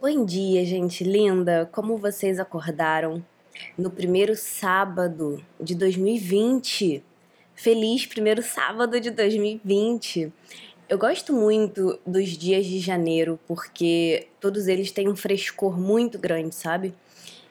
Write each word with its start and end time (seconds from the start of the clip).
Bom 0.00 0.24
dia, 0.24 0.64
gente 0.64 1.02
linda! 1.02 1.68
Como 1.72 1.96
vocês 1.96 2.38
acordaram 2.38 3.20
no 3.76 3.90
primeiro 3.90 4.36
sábado 4.36 5.44
de 5.60 5.74
2020? 5.74 7.02
Feliz 7.52 8.06
primeiro 8.06 8.40
sábado 8.40 9.00
de 9.00 9.10
2020! 9.10 10.32
Eu 10.88 10.96
gosto 10.98 11.32
muito 11.32 11.98
dos 12.06 12.28
dias 12.28 12.64
de 12.64 12.78
janeiro 12.78 13.40
porque 13.44 14.28
todos 14.40 14.68
eles 14.68 14.92
têm 14.92 15.08
um 15.08 15.16
frescor 15.16 15.76
muito 15.76 16.16
grande, 16.16 16.54
sabe? 16.54 16.94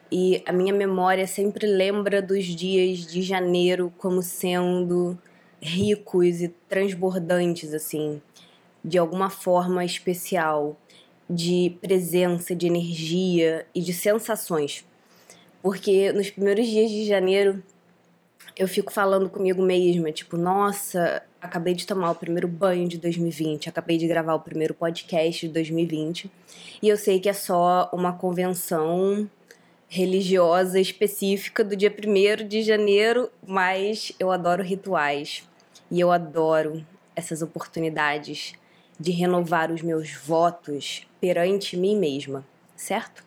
E 0.09 0.41
a 0.45 0.53
minha 0.53 0.73
memória 0.73 1.27
sempre 1.27 1.67
lembra 1.67 2.21
dos 2.21 2.45
dias 2.45 2.99
de 2.99 3.23
janeiro 3.23 3.91
como 3.97 4.21
sendo 4.21 5.19
ricos 5.61 6.39
e 6.39 6.47
transbordantes, 6.69 7.73
assim, 7.73 8.21
de 8.81 8.97
alguma 8.97 9.29
forma 9.29 9.83
especial 9.83 10.77
de 11.29 11.77
presença, 11.81 12.55
de 12.55 12.67
energia 12.67 13.65
e 13.73 13.81
de 13.81 13.93
sensações. 13.93 14.85
Porque 15.61 16.11
nos 16.13 16.29
primeiros 16.29 16.67
dias 16.67 16.89
de 16.89 17.05
janeiro 17.05 17.63
eu 18.55 18.67
fico 18.67 18.91
falando 18.91 19.29
comigo 19.29 19.61
mesma, 19.61 20.11
tipo, 20.11 20.35
nossa, 20.35 21.21
acabei 21.39 21.75
de 21.75 21.85
tomar 21.85 22.11
o 22.11 22.15
primeiro 22.15 22.47
banho 22.47 22.87
de 22.87 22.97
2020, 22.97 23.69
acabei 23.69 23.97
de 23.97 24.07
gravar 24.07 24.33
o 24.33 24.39
primeiro 24.39 24.73
podcast 24.73 25.45
de 25.45 25.53
2020, 25.53 26.31
e 26.81 26.89
eu 26.89 26.97
sei 26.97 27.19
que 27.19 27.29
é 27.29 27.33
só 27.33 27.87
uma 27.93 28.13
convenção 28.13 29.29
religiosa 29.87 30.79
específica 30.79 31.63
do 31.63 31.75
dia 31.75 31.93
1 31.93 32.47
de 32.47 32.63
janeiro, 32.63 33.29
mas 33.45 34.11
eu 34.19 34.31
adoro 34.31 34.63
rituais 34.63 35.47
e 35.89 35.99
eu 35.99 36.11
adoro 36.11 36.85
essas 37.15 37.41
oportunidades 37.41 38.53
de 38.99 39.11
renovar 39.11 39.71
os 39.71 39.81
meus 39.81 40.13
votos 40.13 41.07
perante 41.19 41.77
mim 41.77 41.97
mesma, 41.97 42.45
certo? 42.75 43.23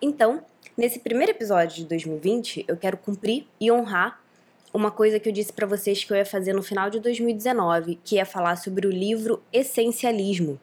Então, 0.00 0.42
nesse 0.76 0.98
primeiro 0.98 1.32
episódio 1.32 1.76
de 1.76 1.84
2020, 1.84 2.64
eu 2.66 2.76
quero 2.76 2.96
cumprir 2.96 3.46
e 3.60 3.70
honrar 3.70 4.20
uma 4.74 4.90
coisa 4.90 5.20
que 5.20 5.28
eu 5.28 5.32
disse 5.32 5.52
para 5.52 5.66
vocês 5.66 6.02
que 6.02 6.12
eu 6.12 6.16
ia 6.16 6.24
fazer 6.24 6.54
no 6.54 6.62
final 6.62 6.88
de 6.88 6.98
2019, 6.98 7.98
que 8.02 8.18
é 8.18 8.24
falar 8.24 8.56
sobre 8.56 8.86
o 8.86 8.90
livro 8.90 9.42
Essencialismo. 9.52 10.58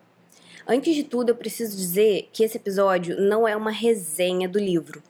Antes 0.68 0.96
de 0.96 1.04
tudo, 1.04 1.30
eu 1.30 1.36
preciso 1.36 1.78
dizer 1.78 2.30
que 2.34 2.44
esse 2.44 2.58
episódio 2.58 3.20
não 3.20 3.48
é 3.48 3.56
uma 3.56 3.72
resenha 3.72 4.48
do 4.48 4.60
livro. 4.60 5.02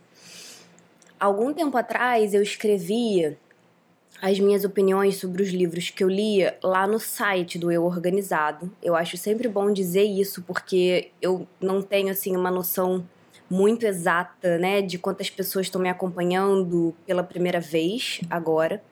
Algum 1.20 1.54
tempo 1.54 1.78
atrás 1.78 2.34
eu 2.34 2.42
escrevia 2.42 3.38
as 4.22 4.40
minhas 4.40 4.66
opiniões 4.66 5.16
sobre 5.16 5.42
os 5.42 5.50
livros 5.50 5.90
que 5.90 6.04
eu 6.04 6.10
lia 6.10 6.58
lá 6.62 6.86
no 6.86 7.00
site 7.00 7.58
do 7.58 7.72
Eu 7.72 7.86
Organizado. 7.86 8.72
Eu 8.84 8.96
acho 8.96 9.18
sempre 9.18 9.48
bom 9.48 9.72
dizer 9.72 10.04
isso 10.04 10.42
porque 10.42 11.12
eu 11.22 11.48
não 11.60 11.82
tenho 11.82 12.12
assim 12.12 12.36
uma 12.36 12.52
noção 12.52 13.08
muito 13.50 13.86
exata, 13.86 14.58
né, 14.60 14.82
de 14.82 15.00
quantas 15.00 15.30
pessoas 15.30 15.66
estão 15.66 15.82
me 15.82 15.90
acompanhando 15.90 16.96
pela 17.08 17.24
primeira 17.24 17.60
vez 17.60 18.22
agora. 18.30 18.84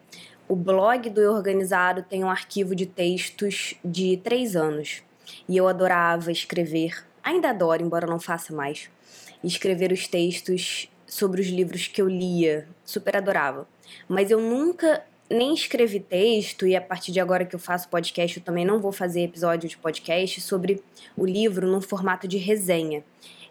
O 0.48 0.56
blog 0.56 1.10
do 1.10 1.22
Eu 1.22 1.34
Organizado 1.34 2.02
tem 2.02 2.24
um 2.24 2.30
arquivo 2.30 2.74
de 2.74 2.86
textos 2.86 3.76
de 3.84 4.18
três 4.18 4.56
anos 4.56 5.04
e 5.48 5.58
eu 5.58 5.68
adorava 5.68 6.32
escrever, 6.32 7.06
ainda 7.22 7.50
adoro, 7.50 7.84
embora 7.84 8.08
não 8.08 8.20
faça 8.20 8.56
mais, 8.56 8.90
escrever 9.44 9.92
os 9.92 10.08
textos 10.08 10.90
sobre 11.06 11.42
os 11.42 11.48
livros 11.48 11.88
que 11.88 12.02
eu 12.02 12.08
lia, 12.08 12.68
super 12.84 13.18
adorava. 13.18 13.68
Mas 14.08 14.32
eu 14.32 14.42
nunca 14.42 15.04
nem 15.30 15.54
escrevi 15.54 16.00
texto 16.00 16.66
e 16.66 16.76
a 16.76 16.82
partir 16.82 17.12
de 17.12 17.20
agora 17.20 17.46
que 17.46 17.56
eu 17.56 17.60
faço 17.60 17.90
podcast, 17.90 18.38
eu 18.38 18.44
também 18.44 18.66
não 18.66 18.80
vou 18.80 18.92
fazer 18.92 19.22
episódio 19.22 19.68
de 19.68 19.78
podcast 19.78 20.40
sobre 20.42 20.82
o 21.16 21.26
livro 21.26 21.68
num 21.68 21.82
formato 21.82 22.28
de 22.28 22.38
resenha. 22.38 23.04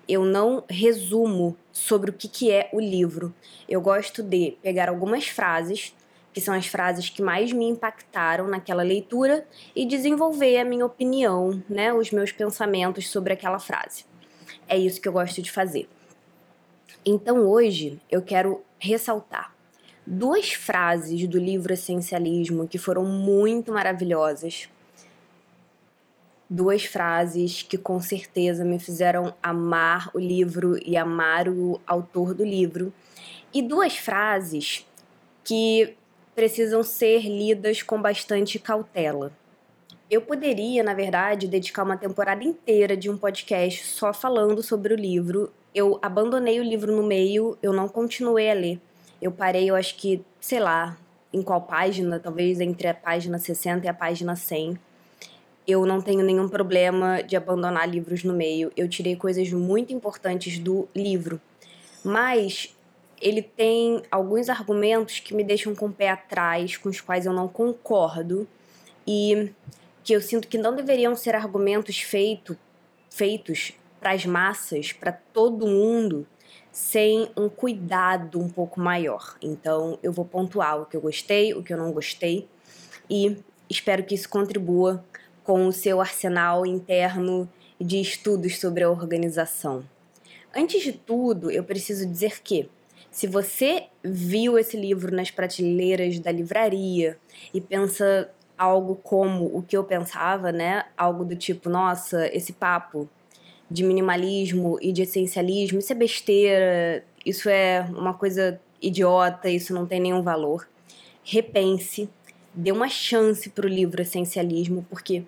Eu 0.09 0.25
não 0.25 0.65
resumo 0.69 1.57
sobre 1.73 2.11
o 2.11 2.13
que, 2.13 2.29
que 2.29 2.51
é 2.51 2.71
o 2.73 2.81
livro. 2.81 3.35
Eu 3.69 3.81
gosto 3.81 4.23
de 4.23 4.57
pegar 4.63 4.89
algumas 4.89 5.27
frases, 5.27 5.95
que 6.33 6.41
são 6.41 6.55
as 6.55 6.67
frases 6.67 7.11
que 7.11 7.21
mais 7.21 7.53
me 7.53 7.67
impactaram 7.67 8.47
naquela 8.47 8.83
leitura, 8.83 9.47
e 9.75 9.85
desenvolver 9.85 10.59
a 10.59 10.65
minha 10.65 10.87
opinião, 10.87 11.63
né, 11.69 11.93
os 11.93 12.11
meus 12.11 12.31
pensamentos 12.31 13.09
sobre 13.09 13.33
aquela 13.33 13.59
frase. 13.59 14.05
É 14.69 14.79
isso 14.79 15.01
que 15.01 15.09
eu 15.09 15.13
gosto 15.13 15.43
de 15.43 15.51
fazer. 15.51 15.89
Então 17.05 17.47
hoje 17.47 18.01
eu 18.11 18.23
quero 18.23 18.63
ressaltar 18.79 19.56
duas 20.07 20.53
frases 20.53 21.27
do 21.27 21.39
livro 21.39 21.73
Essencialismo 21.73 22.69
que 22.69 22.79
foram 22.79 23.05
muito 23.05 23.73
maravilhosas. 23.73 24.69
Duas 26.49 26.85
frases 26.85 27.63
que 27.63 27.77
com 27.77 28.01
certeza 28.01 28.65
me 28.65 28.79
fizeram 28.79 29.35
amar 29.43 30.11
o 30.15 30.21
livro 30.21 30.79
e 30.87 30.97
amar 30.97 31.49
o 31.49 31.81
autor 31.85 32.35
do 32.35 32.45
livro. 32.45 32.93
E 33.53 33.61
duas 33.61 33.97
frases 33.97 34.87
que 35.43 35.95
precisam 36.37 36.85
ser 36.85 37.23
lidas 37.23 37.83
com 37.83 38.01
bastante 38.01 38.61
cautela. 38.61 39.33
Eu 40.09 40.23
poderia, 40.23 40.85
na 40.85 40.95
verdade, 40.95 41.49
dedicar 41.49 41.83
uma 41.83 41.97
temporada 41.97 42.45
inteira 42.45 42.97
de 42.97 43.11
um 43.11 43.19
podcast 43.19 43.85
só 43.87 44.13
falando 44.13 44.63
sobre 44.63 44.95
o 44.95 44.97
livro. 44.97 45.53
Eu 45.75 45.99
abandonei 46.01 46.61
o 46.61 46.63
livro 46.63 46.95
no 46.95 47.03
meio, 47.03 47.59
eu 47.61 47.73
não 47.73 47.89
continuei 47.89 48.49
a 48.49 48.55
ler 48.55 48.81
eu 49.21 49.33
parei, 49.33 49.71
eu 49.71 49.75
acho 49.75 49.97
que, 49.97 50.25
sei 50.41 50.61
lá, 50.61 50.97
em 51.33 51.43
qual 51.43 51.61
página, 51.63 52.19
talvez 52.19 52.61
entre 52.61 52.89
a 52.89 52.95
página 52.95 53.39
60 53.39 53.87
e 53.87 53.89
a 53.89 53.95
página 53.95 54.37
100. 54.37 54.79
Eu 55.67 55.85
não 55.85 56.01
tenho 56.01 56.23
nenhum 56.23 56.49
problema 56.49 57.23
de 57.23 57.37
abandonar 57.37 57.89
livros 57.89 58.23
no 58.23 58.33
meio. 58.33 58.73
Eu 58.77 58.89
tirei 58.89 59.17
coisas 59.17 59.53
muito 59.53 59.93
importantes 59.93 60.59
do 60.59 60.89
livro. 60.95 61.41
Mas 62.05 62.75
ele 63.21 63.43
tem 63.43 64.03
alguns 64.11 64.49
argumentos 64.49 65.19
que 65.19 65.35
me 65.35 65.43
deixam 65.43 65.75
com 65.75 65.87
o 65.87 65.93
pé 65.93 66.11
atrás, 66.11 66.77
com 66.77 66.89
os 66.89 67.01
quais 67.01 67.27
eu 67.27 67.33
não 67.33 67.49
concordo 67.49 68.47
e 69.07 69.51
que 70.05 70.13
eu 70.13 70.21
sinto 70.21 70.47
que 70.47 70.59
não 70.59 70.75
deveriam 70.75 71.15
ser 71.17 71.35
argumentos 71.35 71.99
feito, 72.01 72.57
feitos 73.11 73.73
para 74.01 74.13
as 74.13 74.25
massas, 74.25 74.93
para 74.93 75.11
todo 75.11 75.67
mundo, 75.67 76.27
sem 76.77 77.31
um 77.35 77.49
cuidado 77.49 78.39
um 78.39 78.51
pouco 78.51 78.79
maior. 78.79 79.39
Então, 79.41 79.99
eu 80.03 80.13
vou 80.13 80.27
pontuar 80.27 80.79
o 80.79 80.85
que 80.85 80.95
eu 80.95 81.01
gostei, 81.01 81.55
o 81.55 81.63
que 81.63 81.73
eu 81.73 81.79
não 81.79 81.91
gostei 81.91 82.47
e 83.09 83.39
espero 83.67 84.05
que 84.05 84.15
isso 84.15 84.29
contribua 84.29 85.03
com 85.43 85.67
o 85.67 85.73
seu 85.73 86.03
arsenal 86.03 86.67
interno 86.67 87.49
de 87.81 87.99
estudos 87.99 88.61
sobre 88.61 88.85
a 88.85 88.91
organização. 88.91 89.89
Antes 90.55 90.83
de 90.83 90.93
tudo, 90.93 91.51
eu 91.51 91.65
preciso 91.65 92.07
dizer 92.07 92.43
que 92.43 92.69
se 93.11 93.27
você 93.27 93.87
viu 94.05 94.59
esse 94.59 94.77
livro 94.77 95.17
nas 95.17 95.31
prateleiras 95.31 96.19
da 96.19 96.31
livraria 96.31 97.19
e 97.55 97.61
pensa 97.61 98.31
algo 98.59 98.97
como 98.97 99.47
o 99.47 99.63
que 99.63 99.79
eu 99.79 99.83
pensava, 99.83 100.53
né? 100.53 100.85
Algo 100.95 101.25
do 101.25 101.35
tipo, 101.37 101.71
nossa, 101.71 102.27
esse 102.37 102.53
papo 102.53 103.09
de 103.71 103.83
minimalismo 103.83 104.79
e 104.81 104.93
de 104.93 105.03
essencialismo, 105.03 105.79
isso 105.79 105.93
é 105.93 105.97
besteira, 105.97 107.05
isso 107.25 107.49
é 107.49 107.87
uma 107.91 108.15
coisa 108.15 108.61
idiota, 108.81 109.49
isso 109.49 109.75
não 109.75 109.87
tem 109.87 110.01
nenhum 110.01 110.23
valor. 110.23 110.69
Repense, 111.25 112.09
dê 112.55 112.71
uma 112.71 112.89
chance 112.89 113.51
para 113.51 113.67
o 113.67 113.69
livro 113.69 114.01
Essencialismo, 114.01 114.87
porque 114.89 115.25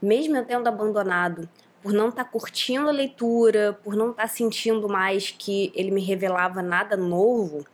mesmo 0.00 0.36
eu 0.36 0.44
tendo 0.44 0.66
abandonado 0.66 1.48
por 1.82 1.92
não 1.92 2.08
estar 2.08 2.24
tá 2.24 2.30
curtindo 2.30 2.88
a 2.88 2.92
leitura, 2.92 3.78
por 3.84 3.94
não 3.94 4.10
estar 4.10 4.22
tá 4.22 4.28
sentindo 4.28 4.88
mais 4.88 5.30
que 5.30 5.72
ele 5.74 5.90
me 5.90 6.00
revelava 6.00 6.62
nada 6.62 6.96
novo, 6.96 7.66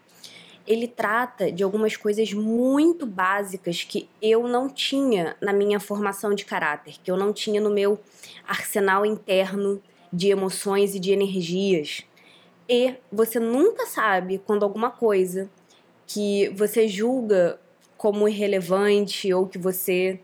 ele 0.67 0.87
trata 0.87 1.51
de 1.51 1.63
algumas 1.63 1.97
coisas 1.97 2.33
muito 2.33 3.07
básicas 3.07 3.85
que 3.85 4.09
eu 4.21 4.47
não 4.47 4.69
tinha 4.69 5.37
na 5.41 5.53
minha 5.53 5.81
formação 5.81 6.35
de 6.35 6.45
caráter, 6.45 6.97
que 7.03 7.11
eu 7.11 7.17
não 7.17 7.33
tinha 7.33 7.61
no 7.61 7.71
meu 7.71 7.99
arsenal 8.47 9.07
interno 9.07 9.81
de 10.13 10.29
emoções 10.29 10.95
e 10.95 11.01
de 11.01 11.13
energias. 11.13 12.03
E 12.69 12.95
você 13.11 13.39
nunca 13.41 13.87
sabe 13.87 14.39
quando 14.39 14.63
alguma 14.63 14.91
coisa 14.91 15.51
que 16.07 16.49
você 16.51 16.89
julga 16.89 17.59
como 17.97 18.29
irrelevante 18.29 19.33
ou 19.33 19.47
que 19.47 19.59
você 19.59 20.21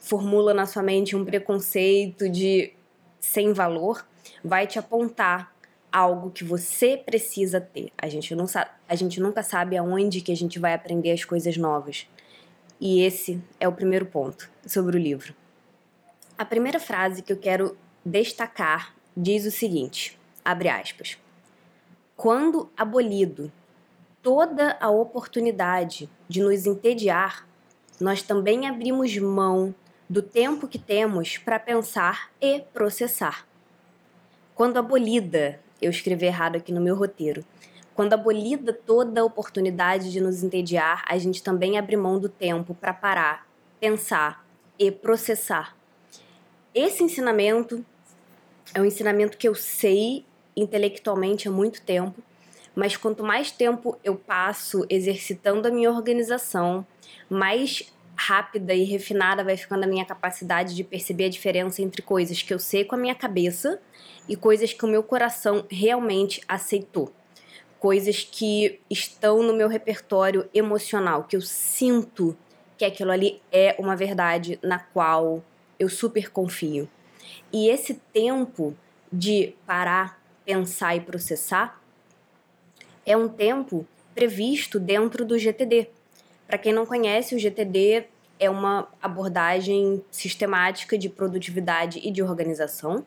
formula 0.00 0.52
na 0.52 0.66
sua 0.66 0.82
mente 0.82 1.14
um 1.14 1.24
preconceito 1.24 2.28
de 2.28 2.72
sem 3.20 3.52
valor 3.52 4.04
vai 4.42 4.66
te 4.66 4.78
apontar 4.78 5.54
algo 5.92 6.30
que 6.30 6.42
você 6.42 6.96
precisa 6.96 7.60
ter. 7.60 7.92
A 7.96 8.08
gente 8.08 8.34
não 8.34 8.46
sabe, 8.46 8.70
a 8.88 8.94
gente 8.94 9.20
nunca 9.20 9.42
sabe 9.42 9.76
aonde 9.76 10.20
que 10.20 10.32
a 10.32 10.36
gente 10.36 10.58
vai 10.58 10.74
aprender 10.74 11.12
as 11.12 11.24
coisas 11.24 11.56
novas. 11.56 12.08
E 12.80 13.00
esse 13.02 13.40
é 13.60 13.68
o 13.68 13.72
primeiro 13.72 14.06
ponto 14.06 14.50
sobre 14.66 14.96
o 14.96 15.00
livro. 15.00 15.34
A 16.36 16.44
primeira 16.44 16.80
frase 16.80 17.22
que 17.22 17.32
eu 17.32 17.36
quero 17.36 17.76
destacar 18.04 18.94
diz 19.16 19.44
o 19.46 19.50
seguinte: 19.50 20.18
abre 20.44 20.68
aspas. 20.68 21.18
Quando 22.16 22.70
abolido 22.76 23.50
toda 24.22 24.76
a 24.80 24.90
oportunidade 24.90 26.08
de 26.28 26.42
nos 26.42 26.66
entediar, 26.66 27.46
nós 28.00 28.22
também 28.22 28.66
abrimos 28.66 29.16
mão 29.18 29.74
do 30.08 30.22
tempo 30.22 30.68
que 30.68 30.78
temos 30.78 31.38
para 31.38 31.58
pensar 31.58 32.30
e 32.40 32.60
processar. 32.60 33.46
Quando 34.54 34.76
abolida 34.78 35.60
eu 35.80 35.90
escrevi 35.90 36.26
errado 36.26 36.56
aqui 36.56 36.72
no 36.72 36.80
meu 36.80 36.94
roteiro. 36.94 37.44
Quando 37.94 38.12
abolida 38.12 38.72
toda 38.72 39.20
a 39.20 39.24
oportunidade 39.24 40.10
de 40.10 40.20
nos 40.20 40.42
entediar, 40.42 41.04
a 41.08 41.18
gente 41.18 41.42
também 41.42 41.76
abre 41.76 41.96
mão 41.96 42.18
do 42.18 42.28
tempo 42.28 42.74
para 42.74 42.94
parar, 42.94 43.46
pensar 43.80 44.46
e 44.78 44.90
processar. 44.90 45.76
Esse 46.74 47.02
ensinamento 47.02 47.84
é 48.74 48.80
um 48.80 48.84
ensinamento 48.84 49.36
que 49.36 49.48
eu 49.48 49.54
sei 49.54 50.24
intelectualmente 50.56 51.48
há 51.48 51.50
muito 51.50 51.82
tempo, 51.82 52.22
mas 52.74 52.96
quanto 52.96 53.22
mais 53.22 53.50
tempo 53.50 53.98
eu 54.02 54.16
passo 54.16 54.86
exercitando 54.88 55.68
a 55.68 55.70
minha 55.70 55.90
organização, 55.90 56.86
mais 57.28 57.92
rápida 58.14 58.74
e 58.74 58.84
refinada 58.84 59.42
vai 59.42 59.56
ficando 59.56 59.84
a 59.84 59.86
minha 59.86 60.04
capacidade 60.04 60.74
de 60.74 60.84
perceber 60.84 61.26
a 61.26 61.30
diferença 61.30 61.82
entre 61.82 62.02
coisas 62.02 62.42
que 62.42 62.52
eu 62.52 62.58
sei 62.58 62.84
com 62.84 62.94
a 62.94 62.98
minha 62.98 63.14
cabeça 63.14 63.80
e 64.28 64.36
coisas 64.36 64.72
que 64.72 64.84
o 64.84 64.88
meu 64.88 65.02
coração 65.02 65.66
realmente 65.70 66.40
aceitou. 66.46 67.12
Coisas 67.78 68.22
que 68.22 68.80
estão 68.88 69.42
no 69.42 69.52
meu 69.52 69.68
repertório 69.68 70.48
emocional, 70.54 71.24
que 71.24 71.34
eu 71.34 71.40
sinto 71.40 72.36
que 72.78 72.84
aquilo 72.84 73.10
ali 73.10 73.42
é 73.50 73.74
uma 73.78 73.96
verdade 73.96 74.58
na 74.62 74.78
qual 74.78 75.42
eu 75.78 75.88
super 75.88 76.30
confio. 76.30 76.88
E 77.52 77.68
esse 77.68 77.94
tempo 78.12 78.74
de 79.12 79.54
parar, 79.66 80.20
pensar 80.44 80.96
e 80.96 81.00
processar 81.00 81.80
é 83.04 83.16
um 83.16 83.28
tempo 83.28 83.86
previsto 84.14 84.78
dentro 84.78 85.24
do 85.24 85.38
GTD. 85.38 85.88
Para 86.46 86.58
quem 86.58 86.72
não 86.72 86.86
conhece, 86.86 87.34
o 87.34 87.38
GTD 87.38 88.04
é 88.38 88.50
uma 88.50 88.88
abordagem 89.00 90.02
sistemática 90.10 90.98
de 90.98 91.08
produtividade 91.08 92.00
e 92.02 92.10
de 92.10 92.22
organização. 92.22 93.04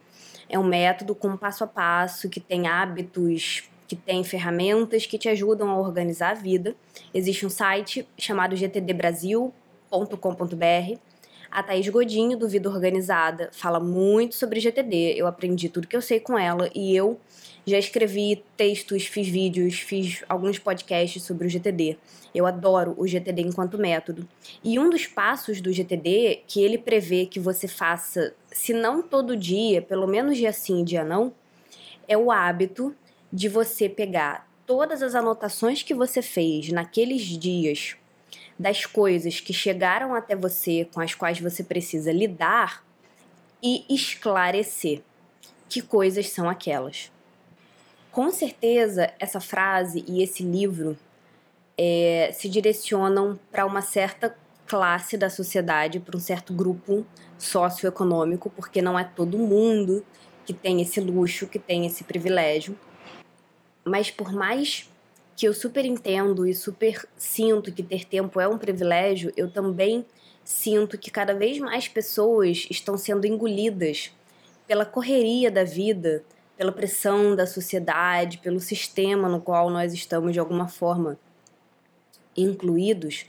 É 0.47 0.57
um 0.57 0.63
método 0.63 1.15
com 1.15 1.35
passo 1.35 1.63
a 1.63 1.67
passo 1.67 2.29
que 2.29 2.39
tem 2.39 2.67
hábitos, 2.67 3.63
que 3.87 3.95
tem 3.95 4.23
ferramentas 4.23 5.05
que 5.05 5.17
te 5.17 5.29
ajudam 5.29 5.69
a 5.69 5.77
organizar 5.77 6.31
a 6.31 6.35
vida. 6.35 6.75
Existe 7.13 7.45
um 7.45 7.49
site 7.49 8.07
chamado 8.17 8.55
gtdbrasil.com.br 8.55 10.99
a 11.55 11.63
Thaís 11.63 11.87
Godinho, 11.87 12.37
do 12.37 12.49
Vida 12.49 12.69
Organizada, 12.69 13.49
fala 13.53 13.79
muito 13.79 14.35
sobre 14.35 14.59
GTD. 14.59 15.13
Eu 15.15 15.25
aprendi 15.25 15.69
tudo 15.69 15.87
que 15.87 15.95
eu 15.95 16.01
sei 16.01 16.19
com 16.19 16.37
ela 16.37 16.69
e 16.75 16.93
eu 16.93 17.17
já 17.65 17.79
escrevi 17.79 18.43
textos, 18.57 19.05
fiz 19.05 19.25
vídeos, 19.29 19.79
fiz 19.79 20.21
alguns 20.27 20.59
podcasts 20.59 21.23
sobre 21.23 21.47
o 21.47 21.49
GTD. 21.49 21.97
Eu 22.33 22.45
adoro 22.45 22.93
o 22.97 23.07
GTD 23.07 23.43
enquanto 23.43 23.77
método. 23.77 24.27
E 24.61 24.77
um 24.77 24.89
dos 24.89 25.07
passos 25.07 25.61
do 25.61 25.71
GTD 25.71 26.41
que 26.45 26.61
ele 26.61 26.77
prevê 26.77 27.25
que 27.25 27.39
você 27.39 27.69
faça, 27.69 28.33
se 28.51 28.73
não 28.73 29.01
todo 29.01 29.37
dia, 29.37 29.81
pelo 29.81 30.07
menos 30.07 30.35
dia 30.35 30.51
sim 30.51 30.81
e 30.81 30.83
dia 30.83 31.05
não, 31.05 31.31
é 32.05 32.17
o 32.17 32.31
hábito 32.31 32.93
de 33.31 33.47
você 33.47 33.87
pegar 33.87 34.45
todas 34.67 35.01
as 35.01 35.15
anotações 35.15 35.81
que 35.83 35.93
você 35.93 36.21
fez 36.21 36.67
naqueles 36.67 37.21
dias 37.21 37.95
das 38.57 38.85
coisas 38.85 39.39
que 39.39 39.53
chegaram 39.53 40.15
até 40.15 40.35
você, 40.35 40.87
com 40.93 41.01
as 41.01 41.13
quais 41.13 41.39
você 41.39 41.63
precisa 41.63 42.11
lidar 42.11 42.83
e 43.61 43.85
esclarecer 43.89 45.01
que 45.67 45.81
coisas 45.81 46.29
são 46.29 46.49
aquelas. 46.49 47.11
Com 48.11 48.31
certeza, 48.31 49.11
essa 49.19 49.41
frase 49.41 50.05
e 50.07 50.23
esse 50.23 50.41
livro 50.41 50.97
é, 51.77 52.31
se 52.33 52.47
direcionam 52.47 53.37
para 53.51 53.65
uma 53.65 53.81
certa 53.81 54.35
classe 54.65 55.17
da 55.17 55.29
sociedade, 55.29 55.99
para 55.99 56.15
um 56.15 56.19
certo 56.19 56.53
grupo 56.53 57.05
socioeconômico, 57.37 58.49
porque 58.49 58.81
não 58.81 58.97
é 58.97 59.03
todo 59.03 59.37
mundo 59.37 60.03
que 60.45 60.53
tem 60.53 60.81
esse 60.81 61.01
luxo, 61.01 61.47
que 61.47 61.59
tem 61.59 61.85
esse 61.85 62.03
privilégio. 62.03 62.77
Mas 63.83 64.09
por 64.09 64.31
mais 64.31 64.89
que 65.35 65.47
eu 65.47 65.53
super 65.53 65.85
entendo 65.85 66.47
e 66.47 66.53
super 66.53 67.07
sinto 67.17 67.71
que 67.71 67.83
ter 67.83 68.05
tempo 68.05 68.39
é 68.39 68.47
um 68.47 68.57
privilégio, 68.57 69.33
eu 69.35 69.51
também 69.51 70.05
sinto 70.43 70.97
que 70.97 71.11
cada 71.11 71.33
vez 71.33 71.59
mais 71.59 71.87
pessoas 71.87 72.67
estão 72.69 72.97
sendo 72.97 73.25
engolidas 73.25 74.11
pela 74.67 74.85
correria 74.85 75.51
da 75.51 75.63
vida, 75.63 76.23
pela 76.55 76.71
pressão 76.71 77.35
da 77.35 77.45
sociedade, 77.45 78.37
pelo 78.37 78.59
sistema 78.59 79.27
no 79.27 79.41
qual 79.41 79.69
nós 79.69 79.93
estamos 79.93 80.31
de 80.31 80.39
alguma 80.39 80.67
forma 80.67 81.19
incluídos 82.37 83.25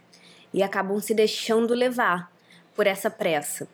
e 0.53 0.63
acabam 0.63 1.01
se 1.01 1.13
deixando 1.13 1.75
levar 1.75 2.33
por 2.75 2.87
essa 2.87 3.11
pressa. 3.11 3.69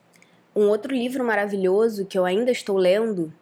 Um 0.54 0.68
outro 0.68 0.94
livro 0.94 1.24
maravilhoso 1.24 2.06
que 2.06 2.18
eu 2.18 2.24
ainda 2.24 2.50
estou 2.50 2.76
lendo 2.76 3.32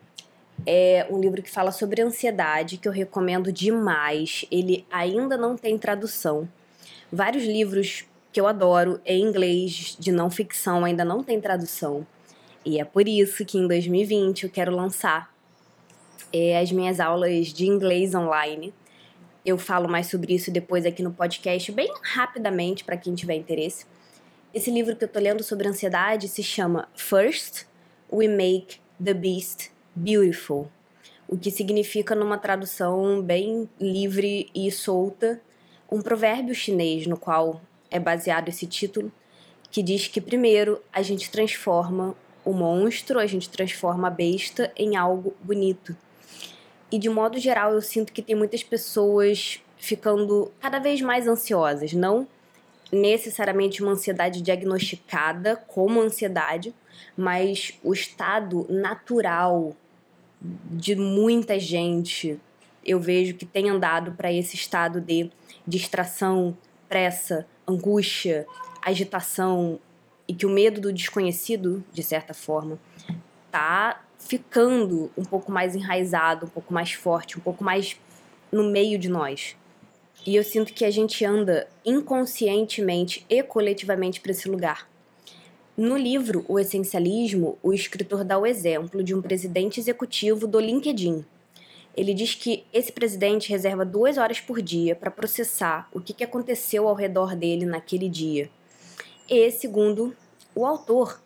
é 0.66 1.06
um 1.10 1.20
livro 1.20 1.42
que 1.42 1.50
fala 1.50 1.72
sobre 1.72 2.02
ansiedade, 2.02 2.76
que 2.76 2.88
eu 2.88 2.92
recomendo 2.92 3.52
demais. 3.52 4.44
Ele 4.50 4.86
ainda 4.90 5.36
não 5.36 5.56
tem 5.56 5.78
tradução. 5.78 6.48
Vários 7.12 7.44
livros 7.44 8.04
que 8.32 8.40
eu 8.40 8.46
adoro 8.46 9.00
em 9.04 9.22
inglês, 9.22 9.96
de 9.98 10.12
não 10.12 10.30
ficção, 10.30 10.84
ainda 10.84 11.04
não 11.04 11.22
tem 11.22 11.40
tradução. 11.40 12.06
E 12.64 12.80
é 12.80 12.84
por 12.84 13.08
isso 13.08 13.44
que 13.44 13.58
em 13.58 13.66
2020 13.66 14.44
eu 14.44 14.50
quero 14.50 14.74
lançar 14.74 15.34
é, 16.32 16.58
as 16.58 16.70
minhas 16.70 17.00
aulas 17.00 17.48
de 17.48 17.66
inglês 17.66 18.14
online. 18.14 18.72
Eu 19.44 19.56
falo 19.56 19.88
mais 19.88 20.08
sobre 20.08 20.34
isso 20.34 20.50
depois 20.50 20.84
aqui 20.84 21.02
no 21.02 21.12
podcast, 21.12 21.72
bem 21.72 21.92
rapidamente, 22.02 22.84
para 22.84 22.96
quem 22.96 23.14
tiver 23.14 23.34
interesse. 23.34 23.86
Esse 24.52 24.70
livro 24.70 24.94
que 24.94 25.04
eu 25.04 25.08
tô 25.08 25.18
lendo 25.18 25.42
sobre 25.42 25.66
ansiedade 25.66 26.28
se 26.28 26.42
chama 26.42 26.88
First 26.94 27.64
We 28.12 28.28
Make 28.28 28.80
the 29.02 29.14
Beast 29.14 29.70
beautiful, 30.00 30.70
o 31.28 31.36
que 31.36 31.50
significa, 31.50 32.14
numa 32.14 32.38
tradução 32.38 33.22
bem 33.22 33.68
livre 33.80 34.48
e 34.54 34.70
solta, 34.70 35.40
um 35.90 36.00
provérbio 36.00 36.54
chinês 36.54 37.06
no 37.06 37.16
qual 37.16 37.60
é 37.90 38.00
baseado 38.00 38.48
esse 38.48 38.66
título, 38.66 39.12
que 39.70 39.82
diz 39.82 40.08
que 40.08 40.20
primeiro 40.20 40.80
a 40.92 41.02
gente 41.02 41.30
transforma 41.30 42.16
o 42.44 42.52
monstro, 42.52 43.18
a 43.18 43.26
gente 43.26 43.48
transforma 43.48 44.08
a 44.08 44.10
besta 44.10 44.72
em 44.76 44.96
algo 44.96 45.34
bonito. 45.42 45.96
E 46.90 46.98
de 46.98 47.08
modo 47.08 47.38
geral, 47.38 47.74
eu 47.74 47.82
sinto 47.82 48.12
que 48.12 48.22
tem 48.22 48.34
muitas 48.34 48.64
pessoas 48.64 49.62
ficando 49.76 50.50
cada 50.60 50.78
vez 50.78 51.00
mais 51.00 51.28
ansiosas, 51.28 51.92
não 51.92 52.26
necessariamente 52.92 53.82
uma 53.82 53.92
ansiedade 53.92 54.42
diagnosticada 54.42 55.56
como 55.56 56.00
ansiedade, 56.00 56.74
mas 57.16 57.78
o 57.84 57.92
estado 57.92 58.66
natural 58.68 59.76
de 60.40 60.96
muita 60.96 61.58
gente 61.58 62.40
eu 62.84 62.98
vejo 62.98 63.34
que 63.34 63.44
tem 63.44 63.68
andado 63.68 64.12
para 64.12 64.32
esse 64.32 64.56
estado 64.56 65.00
de 65.00 65.30
distração, 65.66 66.56
pressa, 66.88 67.46
angústia, 67.66 68.46
agitação 68.82 69.78
e 70.26 70.34
que 70.34 70.46
o 70.46 70.50
medo 70.50 70.80
do 70.80 70.92
desconhecido, 70.92 71.84
de 71.92 72.02
certa 72.02 72.32
forma, 72.32 72.78
tá 73.50 74.02
ficando 74.18 75.10
um 75.16 75.24
pouco 75.24 75.52
mais 75.52 75.74
enraizado, 75.74 76.46
um 76.46 76.48
pouco 76.48 76.72
mais 76.72 76.92
forte, 76.92 77.38
um 77.38 77.40
pouco 77.40 77.62
mais 77.62 77.98
no 78.50 78.64
meio 78.64 78.98
de 78.98 79.08
nós. 79.08 79.56
E 80.26 80.36
eu 80.36 80.44
sinto 80.44 80.72
que 80.72 80.84
a 80.84 80.90
gente 80.90 81.24
anda 81.24 81.68
inconscientemente 81.84 83.24
e 83.28 83.42
coletivamente 83.42 84.20
para 84.20 84.32
esse 84.32 84.48
lugar. 84.48 84.89
No 85.82 85.96
livro 85.96 86.44
O 86.46 86.58
Essencialismo, 86.58 87.56
o 87.62 87.72
escritor 87.72 88.22
dá 88.22 88.38
o 88.38 88.44
exemplo 88.44 89.02
de 89.02 89.14
um 89.14 89.22
presidente 89.22 89.80
executivo 89.80 90.46
do 90.46 90.60
LinkedIn. 90.60 91.24
Ele 91.96 92.12
diz 92.12 92.34
que 92.34 92.64
esse 92.70 92.92
presidente 92.92 93.48
reserva 93.48 93.82
duas 93.82 94.18
horas 94.18 94.38
por 94.38 94.60
dia 94.60 94.94
para 94.94 95.10
processar 95.10 95.88
o 95.90 95.98
que 95.98 96.22
aconteceu 96.22 96.86
ao 96.86 96.94
redor 96.94 97.34
dele 97.34 97.64
naquele 97.64 98.10
dia. 98.10 98.50
E, 99.26 99.50
segundo 99.50 100.14
o 100.54 100.66
autor, 100.66 101.18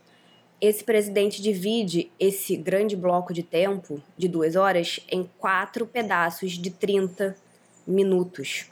esse 0.61 0.85
presidente 0.85 1.43
divide 1.43 2.09
esse 2.21 2.55
grande 2.57 2.95
bloco 2.95 3.35
de 3.35 3.43
tempo, 3.43 4.01
de 4.17 4.29
duas 4.29 4.55
horas, 4.55 5.01
em 5.11 5.29
quatro 5.37 5.85
pedaços 5.85 6.53
de 6.53 6.71
30 6.71 7.37
minutos. 7.85 8.67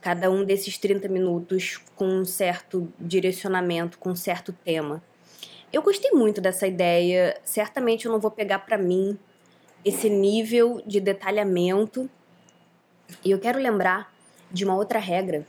Cada 0.00 0.30
um 0.30 0.44
desses 0.44 0.78
30 0.78 1.08
minutos 1.08 1.80
com 1.96 2.06
um 2.06 2.24
certo 2.24 2.86
direcionamento, 3.00 3.98
com 3.98 4.10
um 4.10 4.16
certo 4.16 4.52
tema. 4.64 5.02
Eu 5.74 5.82
gostei 5.82 6.12
muito 6.12 6.40
dessa 6.40 6.68
ideia. 6.68 7.36
Certamente 7.42 8.06
eu 8.06 8.12
não 8.12 8.20
vou 8.20 8.30
pegar 8.30 8.60
para 8.60 8.78
mim 8.78 9.18
esse 9.84 10.08
nível 10.08 10.80
de 10.86 11.00
detalhamento. 11.00 12.08
E 13.24 13.32
eu 13.32 13.40
quero 13.40 13.58
lembrar 13.58 14.14
de 14.52 14.64
uma 14.64 14.76
outra 14.76 15.00
regra 15.00 15.44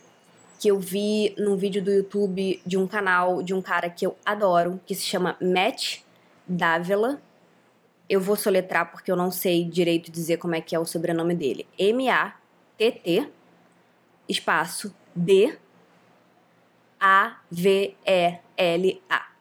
que 0.59 0.67
eu 0.67 0.79
vi 0.79 1.35
num 1.37 1.55
vídeo 1.55 1.79
do 1.83 1.91
YouTube 1.91 2.59
de 2.65 2.75
um 2.75 2.87
canal 2.87 3.43
de 3.43 3.53
um 3.53 3.61
cara 3.61 3.87
que 3.87 4.03
eu 4.03 4.17
adoro, 4.25 4.81
que 4.83 4.95
se 4.95 5.03
chama 5.03 5.37
Matt 5.39 5.99
Davila. 6.47 7.21
Eu 8.09 8.19
vou 8.19 8.35
soletrar 8.35 8.91
porque 8.91 9.11
eu 9.11 9.15
não 9.15 9.29
sei 9.29 9.63
direito 9.63 10.11
dizer 10.11 10.37
como 10.37 10.55
é 10.55 10.61
que 10.61 10.75
é 10.75 10.79
o 10.79 10.85
sobrenome 10.87 11.35
dele. 11.35 11.67
M-A-T-T 11.77 13.29
espaço 14.27 14.91
D 15.13 15.55
A 16.99 17.41
V 17.51 17.95
E 18.03 18.39
L 18.57 19.03
A. 19.07 19.34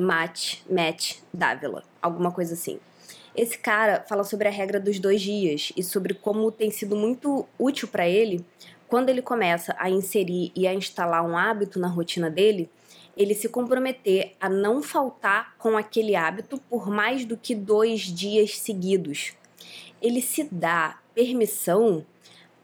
Matt, 0.00 0.62
Matt 0.68 1.18
Dávila, 1.32 1.84
alguma 2.00 2.32
coisa 2.32 2.54
assim. 2.54 2.80
Esse 3.36 3.58
cara 3.58 4.04
fala 4.08 4.24
sobre 4.24 4.48
a 4.48 4.50
regra 4.50 4.80
dos 4.80 4.98
dois 4.98 5.20
dias 5.20 5.72
e 5.76 5.82
sobre 5.82 6.14
como 6.14 6.50
tem 6.50 6.70
sido 6.70 6.96
muito 6.96 7.46
útil 7.58 7.86
para 7.86 8.08
ele 8.08 8.44
quando 8.88 9.08
ele 9.08 9.22
começa 9.22 9.74
a 9.78 9.88
inserir 9.88 10.50
e 10.56 10.66
a 10.66 10.74
instalar 10.74 11.24
um 11.24 11.36
hábito 11.36 11.78
na 11.78 11.86
rotina 11.86 12.28
dele, 12.28 12.68
ele 13.16 13.34
se 13.34 13.48
comprometer 13.48 14.34
a 14.40 14.48
não 14.48 14.82
faltar 14.82 15.54
com 15.58 15.76
aquele 15.76 16.16
hábito 16.16 16.58
por 16.68 16.90
mais 16.90 17.24
do 17.24 17.36
que 17.36 17.54
dois 17.54 18.00
dias 18.00 18.58
seguidos. 18.58 19.34
Ele 20.02 20.20
se 20.20 20.48
dá 20.50 20.98
permissão 21.14 22.04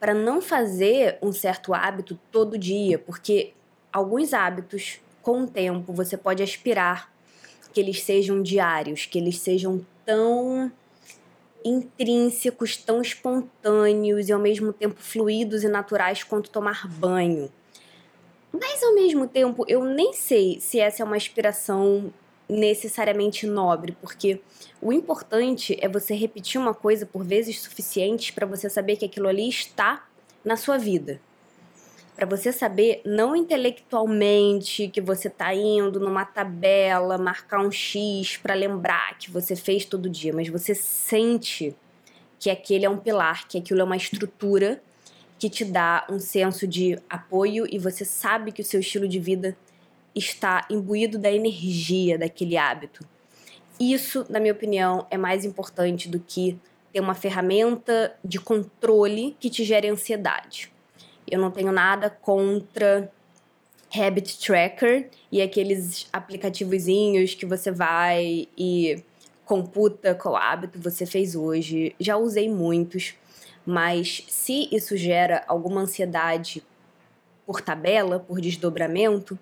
para 0.00 0.12
não 0.12 0.40
fazer 0.40 1.16
um 1.22 1.32
certo 1.32 1.72
hábito 1.72 2.18
todo 2.32 2.58
dia, 2.58 2.98
porque 2.98 3.52
alguns 3.92 4.34
hábitos, 4.34 5.00
com 5.22 5.42
o 5.42 5.46
tempo, 5.46 5.92
você 5.92 6.16
pode 6.16 6.42
aspirar 6.42 7.12
que 7.76 7.80
eles 7.80 8.02
sejam 8.02 8.42
diários, 8.42 9.04
que 9.04 9.18
eles 9.18 9.38
sejam 9.38 9.84
tão 10.02 10.72
intrínsecos, 11.62 12.74
tão 12.74 13.02
espontâneos 13.02 14.30
e 14.30 14.32
ao 14.32 14.40
mesmo 14.40 14.72
tempo 14.72 14.94
fluidos 14.98 15.62
e 15.62 15.68
naturais 15.68 16.24
quanto 16.24 16.48
tomar 16.48 16.88
banho. 16.88 17.52
Mas 18.50 18.82
ao 18.82 18.94
mesmo 18.94 19.28
tempo, 19.28 19.62
eu 19.68 19.84
nem 19.84 20.14
sei 20.14 20.58
se 20.58 20.80
essa 20.80 21.02
é 21.02 21.04
uma 21.04 21.18
inspiração 21.18 22.10
necessariamente 22.48 23.46
nobre, 23.46 23.94
porque 24.00 24.40
o 24.80 24.90
importante 24.90 25.76
é 25.78 25.86
você 25.86 26.14
repetir 26.14 26.58
uma 26.58 26.72
coisa 26.72 27.04
por 27.04 27.22
vezes 27.22 27.60
suficientes 27.60 28.30
para 28.30 28.46
você 28.46 28.70
saber 28.70 28.96
que 28.96 29.04
aquilo 29.04 29.28
ali 29.28 29.46
está 29.50 30.08
na 30.42 30.56
sua 30.56 30.78
vida 30.78 31.20
para 32.16 32.24
você 32.24 32.50
saber, 32.50 33.02
não 33.04 33.36
intelectualmente, 33.36 34.88
que 34.88 35.02
você 35.02 35.28
tá 35.28 35.54
indo 35.54 36.00
numa 36.00 36.24
tabela, 36.24 37.18
marcar 37.18 37.60
um 37.60 37.70
X 37.70 38.38
para 38.38 38.54
lembrar 38.54 39.18
que 39.18 39.30
você 39.30 39.54
fez 39.54 39.84
todo 39.84 40.08
dia, 40.08 40.32
mas 40.32 40.48
você 40.48 40.74
sente 40.74 41.76
que 42.40 42.48
aquele 42.48 42.86
é 42.86 42.90
um 42.90 42.96
pilar, 42.96 43.46
que 43.46 43.58
aquilo 43.58 43.82
é 43.82 43.84
uma 43.84 43.98
estrutura 43.98 44.82
que 45.38 45.50
te 45.50 45.62
dá 45.62 46.06
um 46.10 46.18
senso 46.18 46.66
de 46.66 46.98
apoio 47.10 47.66
e 47.70 47.78
você 47.78 48.02
sabe 48.02 48.50
que 48.50 48.62
o 48.62 48.64
seu 48.64 48.80
estilo 48.80 49.06
de 49.06 49.20
vida 49.20 49.54
está 50.14 50.66
imbuído 50.70 51.18
da 51.18 51.30
energia 51.30 52.18
daquele 52.18 52.56
hábito. 52.56 53.06
Isso, 53.78 54.24
na 54.30 54.40
minha 54.40 54.54
opinião, 54.54 55.06
é 55.10 55.18
mais 55.18 55.44
importante 55.44 56.08
do 56.08 56.18
que 56.18 56.58
ter 56.90 57.00
uma 57.00 57.14
ferramenta 57.14 58.16
de 58.24 58.40
controle 58.40 59.36
que 59.38 59.50
te 59.50 59.62
gere 59.62 59.88
ansiedade. 59.88 60.74
Eu 61.28 61.40
não 61.40 61.50
tenho 61.50 61.72
nada 61.72 62.08
contra 62.08 63.10
Habit 63.94 64.38
Tracker 64.38 65.10
e 65.30 65.42
aqueles 65.42 66.08
aplicativozinhos 66.12 67.34
que 67.34 67.46
você 67.46 67.70
vai 67.70 68.48
e 68.56 69.02
computa 69.44 70.14
qual 70.14 70.36
hábito 70.36 70.78
você 70.78 71.06
fez 71.06 71.34
hoje. 71.34 71.94
Já 71.98 72.16
usei 72.16 72.48
muitos, 72.48 73.14
mas 73.64 74.24
se 74.28 74.68
isso 74.72 74.96
gera 74.96 75.44
alguma 75.46 75.82
ansiedade 75.82 76.62
por 77.46 77.60
tabela, 77.60 78.18
por 78.18 78.40
desdobramento, 78.40 79.38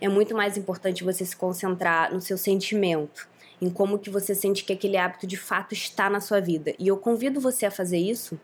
é 0.00 0.08
muito 0.08 0.34
mais 0.34 0.56
importante 0.56 1.02
você 1.02 1.24
se 1.24 1.34
concentrar 1.34 2.12
no 2.12 2.20
seu 2.20 2.38
sentimento, 2.38 3.28
em 3.60 3.68
como 3.68 3.98
que 3.98 4.10
você 4.10 4.34
sente 4.34 4.64
que 4.64 4.72
aquele 4.72 4.96
hábito 4.96 5.26
de 5.26 5.36
fato 5.36 5.72
está 5.72 6.08
na 6.08 6.20
sua 6.20 6.40
vida. 6.40 6.74
E 6.78 6.86
eu 6.86 6.96
convido 6.96 7.40
você 7.40 7.66
a 7.66 7.70
fazer 7.70 7.98
isso 7.98 8.38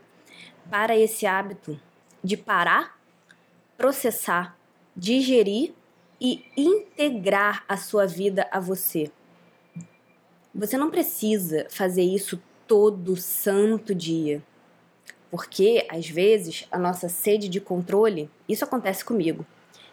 para 0.71 0.97
esse 0.97 1.26
hábito 1.26 1.79
de 2.25 2.38
parar, 2.38 2.99
processar, 3.76 4.57
digerir 4.97 5.75
e 6.19 6.43
integrar 6.57 7.62
a 7.69 7.76
sua 7.76 8.07
vida 8.07 8.49
a 8.50 8.59
você. 8.59 9.12
Você 10.54 10.78
não 10.78 10.90
precisa 10.90 11.66
fazer 11.69 12.02
isso 12.02 12.40
todo 12.66 13.14
santo 13.14 13.95
dia. 13.95 14.43
Porque, 15.31 15.87
às 15.90 16.09
vezes, 16.09 16.66
a 16.71 16.78
nossa 16.78 17.09
sede 17.09 17.49
de 17.49 17.61
controle, 17.61 18.31
isso 18.49 18.64
acontece 18.64 19.04
comigo, 19.04 19.45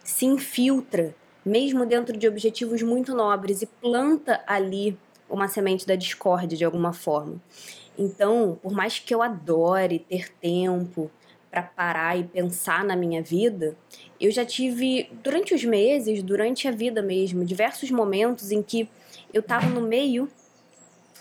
se 0.02 0.24
infiltra 0.24 1.14
mesmo 1.44 1.84
dentro 1.84 2.16
de 2.16 2.28
objetivos 2.28 2.80
muito 2.82 3.14
nobres 3.14 3.60
e 3.60 3.66
planta 3.66 4.42
ali 4.46 4.96
uma 5.28 5.48
semente 5.48 5.86
da 5.86 5.96
discórdia 5.96 6.56
de 6.56 6.64
alguma 6.64 6.92
forma. 6.92 7.42
Então, 7.98 8.58
por 8.62 8.72
mais 8.72 8.98
que 8.98 9.14
eu 9.14 9.20
adore 9.20 9.98
ter 9.98 10.28
tempo, 10.34 11.10
para 11.52 11.62
parar 11.62 12.18
e 12.18 12.24
pensar 12.24 12.82
na 12.82 12.96
minha 12.96 13.22
vida, 13.22 13.76
eu 14.18 14.30
já 14.30 14.42
tive, 14.42 15.10
durante 15.22 15.54
os 15.54 15.62
meses, 15.62 16.22
durante 16.22 16.66
a 16.66 16.70
vida 16.70 17.02
mesmo, 17.02 17.44
diversos 17.44 17.90
momentos 17.90 18.50
em 18.50 18.62
que 18.62 18.88
eu 19.34 19.40
estava 19.40 19.66
no 19.66 19.82
meio, 19.82 20.30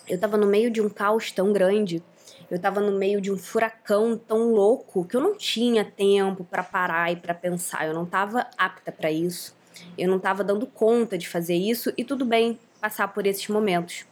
eu 0.08 0.16
estava 0.16 0.38
no 0.38 0.48
meio 0.48 0.72
de 0.72 0.82
um 0.82 0.88
caos 0.88 1.34
tão 1.34 1.52
grande, 1.52 2.02
eu 2.50 2.56
estava 2.56 2.80
no 2.80 2.98
meio 2.98 3.20
de 3.20 3.30
um 3.30 3.38
furacão 3.38 4.18
tão 4.18 4.54
louco 4.54 5.04
que 5.04 5.18
eu 5.18 5.22
não 5.22 5.36
tinha 5.36 5.84
tempo 5.84 6.46
para 6.46 6.64
parar 6.64 7.12
e 7.12 7.18
para 7.18 7.34
pensar, 7.34 7.86
eu 7.86 7.94
não 7.94 8.06
estava 8.06 8.48
apta 8.58 8.90
para 8.90 9.12
isso, 9.12 9.54
eu 9.98 10.08
não 10.08 10.16
estava 10.16 10.46
dando 10.46 10.66
conta 10.66 11.18
de 11.18 11.28
fazer 11.28 11.56
isso 11.56 11.92
e 11.98 12.06
tudo 12.06 12.24
bem 12.24 12.58
passar 12.80 13.10
por 13.10 13.28
esses 13.28 13.50
momentos. 13.50 14.06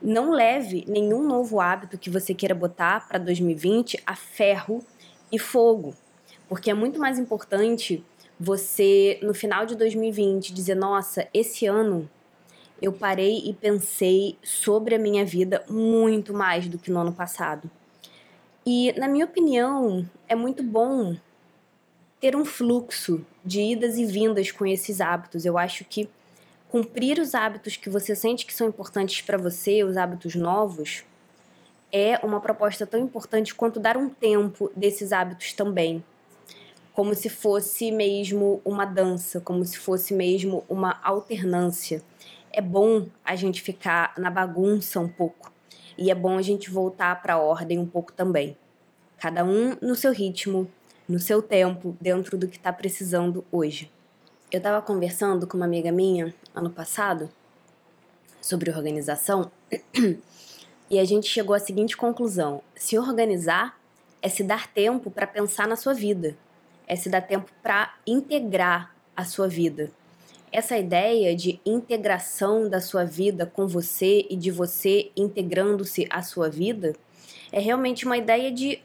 Não 0.00 0.30
leve 0.30 0.84
nenhum 0.86 1.26
novo 1.26 1.60
hábito 1.60 1.98
que 1.98 2.10
você 2.10 2.32
queira 2.32 2.54
botar 2.54 3.08
para 3.08 3.18
2020 3.18 4.00
a 4.06 4.14
ferro 4.14 4.84
e 5.32 5.38
fogo. 5.38 5.96
Porque 6.48 6.70
é 6.70 6.74
muito 6.74 7.00
mais 7.00 7.18
importante 7.18 8.04
você, 8.38 9.18
no 9.22 9.32
final 9.32 9.64
de 9.64 9.74
2020, 9.74 10.52
dizer: 10.52 10.74
nossa, 10.74 11.26
esse 11.32 11.66
ano 11.66 12.08
eu 12.80 12.92
parei 12.92 13.38
e 13.46 13.54
pensei 13.54 14.36
sobre 14.42 14.94
a 14.94 14.98
minha 14.98 15.24
vida 15.24 15.64
muito 15.68 16.34
mais 16.34 16.68
do 16.68 16.78
que 16.78 16.90
no 16.90 17.00
ano 17.00 17.12
passado. 17.12 17.70
E, 18.66 18.92
na 18.98 19.08
minha 19.08 19.24
opinião, 19.24 20.08
é 20.28 20.34
muito 20.34 20.62
bom 20.62 21.16
ter 22.20 22.36
um 22.36 22.44
fluxo 22.44 23.24
de 23.44 23.60
idas 23.60 23.96
e 23.96 24.04
vindas 24.04 24.50
com 24.50 24.66
esses 24.66 25.00
hábitos. 25.00 25.44
Eu 25.44 25.58
acho 25.58 25.84
que 25.84 26.08
cumprir 26.68 27.18
os 27.18 27.34
hábitos 27.34 27.76
que 27.76 27.90
você 27.90 28.14
sente 28.14 28.46
que 28.46 28.54
são 28.54 28.68
importantes 28.68 29.20
para 29.20 29.36
você, 29.36 29.84
os 29.84 29.96
hábitos 29.96 30.34
novos, 30.34 31.04
é 31.92 32.18
uma 32.24 32.40
proposta 32.40 32.86
tão 32.86 32.98
importante 32.98 33.54
quanto 33.54 33.78
dar 33.78 33.98
um 33.98 34.08
tempo 34.08 34.72
desses 34.74 35.12
hábitos 35.12 35.52
também. 35.52 36.02
Como 36.94 37.14
se 37.14 37.28
fosse 37.28 37.92
mesmo 37.92 38.62
uma 38.64 38.86
dança, 38.86 39.40
como 39.40 39.64
se 39.64 39.78
fosse 39.78 40.14
mesmo 40.14 40.64
uma 40.68 40.98
alternância. 41.02 42.02
É 42.50 42.60
bom 42.60 43.06
a 43.24 43.36
gente 43.36 43.60
ficar 43.60 44.14
na 44.16 44.30
bagunça 44.30 44.98
um 44.98 45.08
pouco 45.08 45.52
e 45.96 46.10
é 46.10 46.14
bom 46.14 46.38
a 46.38 46.42
gente 46.42 46.70
voltar 46.70 47.20
para 47.20 47.34
a 47.34 47.38
ordem 47.38 47.78
um 47.78 47.86
pouco 47.86 48.12
também. 48.12 48.56
Cada 49.18 49.44
um 49.44 49.76
no 49.80 49.94
seu 49.94 50.12
ritmo, 50.12 50.70
no 51.08 51.18
seu 51.18 51.42
tempo, 51.42 51.96
dentro 52.00 52.36
do 52.36 52.48
que 52.48 52.56
está 52.56 52.72
precisando 52.72 53.44
hoje. 53.52 53.90
Eu 54.50 54.58
estava 54.58 54.82
conversando 54.82 55.46
com 55.46 55.56
uma 55.56 55.66
amiga 55.66 55.92
minha 55.92 56.34
ano 56.54 56.70
passado 56.70 57.30
sobre 58.40 58.70
organização 58.70 59.50
E 60.92 60.98
a 60.98 61.06
gente 61.06 61.26
chegou 61.26 61.56
à 61.56 61.58
seguinte 61.58 61.96
conclusão: 61.96 62.62
se 62.76 62.98
organizar 62.98 63.80
é 64.20 64.28
se 64.28 64.44
dar 64.44 64.66
tempo 64.66 65.10
para 65.10 65.26
pensar 65.26 65.66
na 65.66 65.74
sua 65.74 65.94
vida, 65.94 66.36
é 66.86 66.94
se 66.94 67.08
dar 67.08 67.22
tempo 67.22 67.50
para 67.62 67.94
integrar 68.06 68.94
a 69.16 69.24
sua 69.24 69.48
vida. 69.48 69.90
Essa 70.52 70.76
ideia 70.76 71.34
de 71.34 71.58
integração 71.64 72.68
da 72.68 72.78
sua 72.78 73.06
vida 73.06 73.46
com 73.46 73.66
você 73.66 74.26
e 74.28 74.36
de 74.36 74.50
você 74.50 75.10
integrando-se 75.16 76.06
à 76.10 76.20
sua 76.20 76.50
vida 76.50 76.94
é 77.50 77.58
realmente 77.58 78.04
uma 78.04 78.18
ideia 78.18 78.52
de 78.52 78.78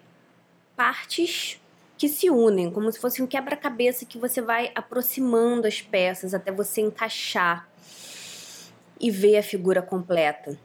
partes 0.77 1.59
que 1.97 2.07
se 2.07 2.29
unem, 2.29 2.71
como 2.71 2.89
se 2.89 2.99
fosse 2.99 3.21
um 3.21 3.27
quebra-cabeça 3.27 4.05
que 4.05 4.17
você 4.17 4.39
vai 4.39 4.71
aproximando 4.73 5.67
as 5.67 5.81
peças 5.81 6.33
até 6.33 6.53
você 6.53 6.79
encaixar 6.79 7.67
e 8.97 9.11
ver 9.11 9.37
a 9.37 9.43
figura 9.43 9.81
completa. 9.81 10.57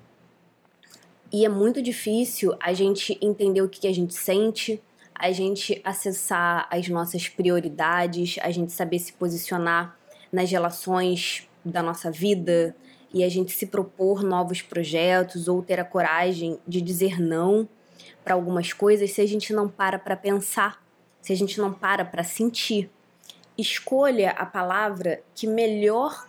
E 1.32 1.46
é 1.46 1.48
muito 1.48 1.80
difícil 1.80 2.54
a 2.60 2.74
gente 2.74 3.18
entender 3.22 3.62
o 3.62 3.68
que 3.68 3.88
a 3.88 3.94
gente 3.94 4.12
sente, 4.12 4.82
a 5.14 5.32
gente 5.32 5.80
acessar 5.82 6.68
as 6.70 6.88
nossas 6.88 7.26
prioridades, 7.26 8.36
a 8.42 8.50
gente 8.50 8.70
saber 8.70 8.98
se 8.98 9.14
posicionar 9.14 9.96
nas 10.30 10.50
relações 10.50 11.48
da 11.64 11.82
nossa 11.82 12.10
vida 12.10 12.76
e 13.14 13.24
a 13.24 13.30
gente 13.30 13.52
se 13.52 13.66
propor 13.66 14.22
novos 14.22 14.60
projetos 14.60 15.48
ou 15.48 15.62
ter 15.62 15.80
a 15.80 15.84
coragem 15.84 16.58
de 16.68 16.82
dizer 16.82 17.18
não 17.18 17.66
para 18.22 18.34
algumas 18.34 18.74
coisas 18.74 19.10
se 19.12 19.22
a 19.22 19.26
gente 19.26 19.54
não 19.54 19.68
para 19.68 19.98
para 19.98 20.16
pensar, 20.16 20.84
se 21.20 21.32
a 21.32 21.36
gente 21.36 21.58
não 21.58 21.72
para 21.72 22.04
para 22.04 22.22
sentir. 22.22 22.90
Escolha 23.56 24.32
a 24.32 24.44
palavra 24.44 25.22
que 25.34 25.46
melhor 25.46 26.26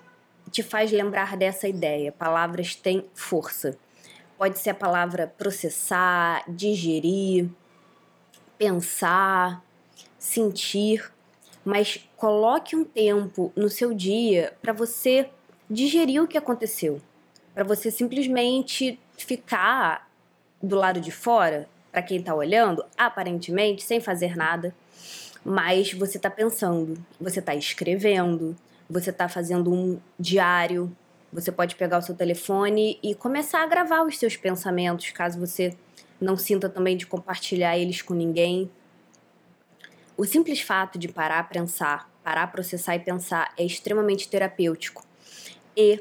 te 0.49 0.63
faz 0.63 0.91
lembrar 0.91 1.35
dessa 1.35 1.67
ideia. 1.67 2.11
Palavras 2.11 2.73
têm 2.73 3.05
força. 3.13 3.77
Pode 4.43 4.59
ser 4.59 4.71
a 4.71 4.75
palavra 4.75 5.33
processar, 5.37 6.43
digerir, 6.49 7.49
pensar, 8.57 9.63
sentir, 10.19 11.09
mas 11.63 12.05
coloque 12.17 12.75
um 12.75 12.83
tempo 12.83 13.53
no 13.55 13.69
seu 13.69 13.93
dia 13.93 14.53
para 14.61 14.73
você 14.73 15.29
digerir 15.69 16.21
o 16.21 16.27
que 16.27 16.37
aconteceu, 16.37 17.01
para 17.53 17.63
você 17.63 17.89
simplesmente 17.89 18.99
ficar 19.17 20.11
do 20.61 20.75
lado 20.75 20.99
de 20.99 21.09
fora, 21.09 21.69
para 21.89 22.01
quem 22.01 22.19
está 22.19 22.35
olhando, 22.35 22.83
aparentemente 22.97 23.81
sem 23.81 24.01
fazer 24.01 24.35
nada, 24.35 24.75
mas 25.45 25.93
você 25.93 26.17
está 26.17 26.29
pensando, 26.29 27.01
você 27.17 27.39
está 27.39 27.55
escrevendo, 27.55 28.57
você 28.89 29.09
está 29.09 29.29
fazendo 29.29 29.73
um 29.73 30.01
diário, 30.19 30.93
você 31.33 31.51
pode 31.51 31.75
pegar 31.75 31.97
o 31.97 32.01
seu 32.01 32.15
telefone 32.15 32.99
e 33.01 33.15
começar 33.15 33.63
a 33.63 33.65
gravar 33.65 34.03
os 34.03 34.17
seus 34.19 34.37
pensamentos, 34.37 35.09
caso 35.11 35.39
você 35.39 35.75
não 36.21 36.37
sinta 36.37 36.69
também 36.69 36.95
de 36.95 37.07
compartilhar 37.07 37.77
eles 37.77 38.01
com 38.01 38.13
ninguém. 38.13 38.69
O 40.15 40.25
simples 40.25 40.61
fato 40.61 40.99
de 40.99 41.07
parar 41.07 41.39
a 41.39 41.43
pensar, 41.43 42.09
parar 42.23 42.43
a 42.43 42.47
processar 42.47 42.95
e 42.95 42.99
pensar 42.99 43.51
é 43.57 43.65
extremamente 43.65 44.29
terapêutico. 44.29 45.03
E 45.75 45.99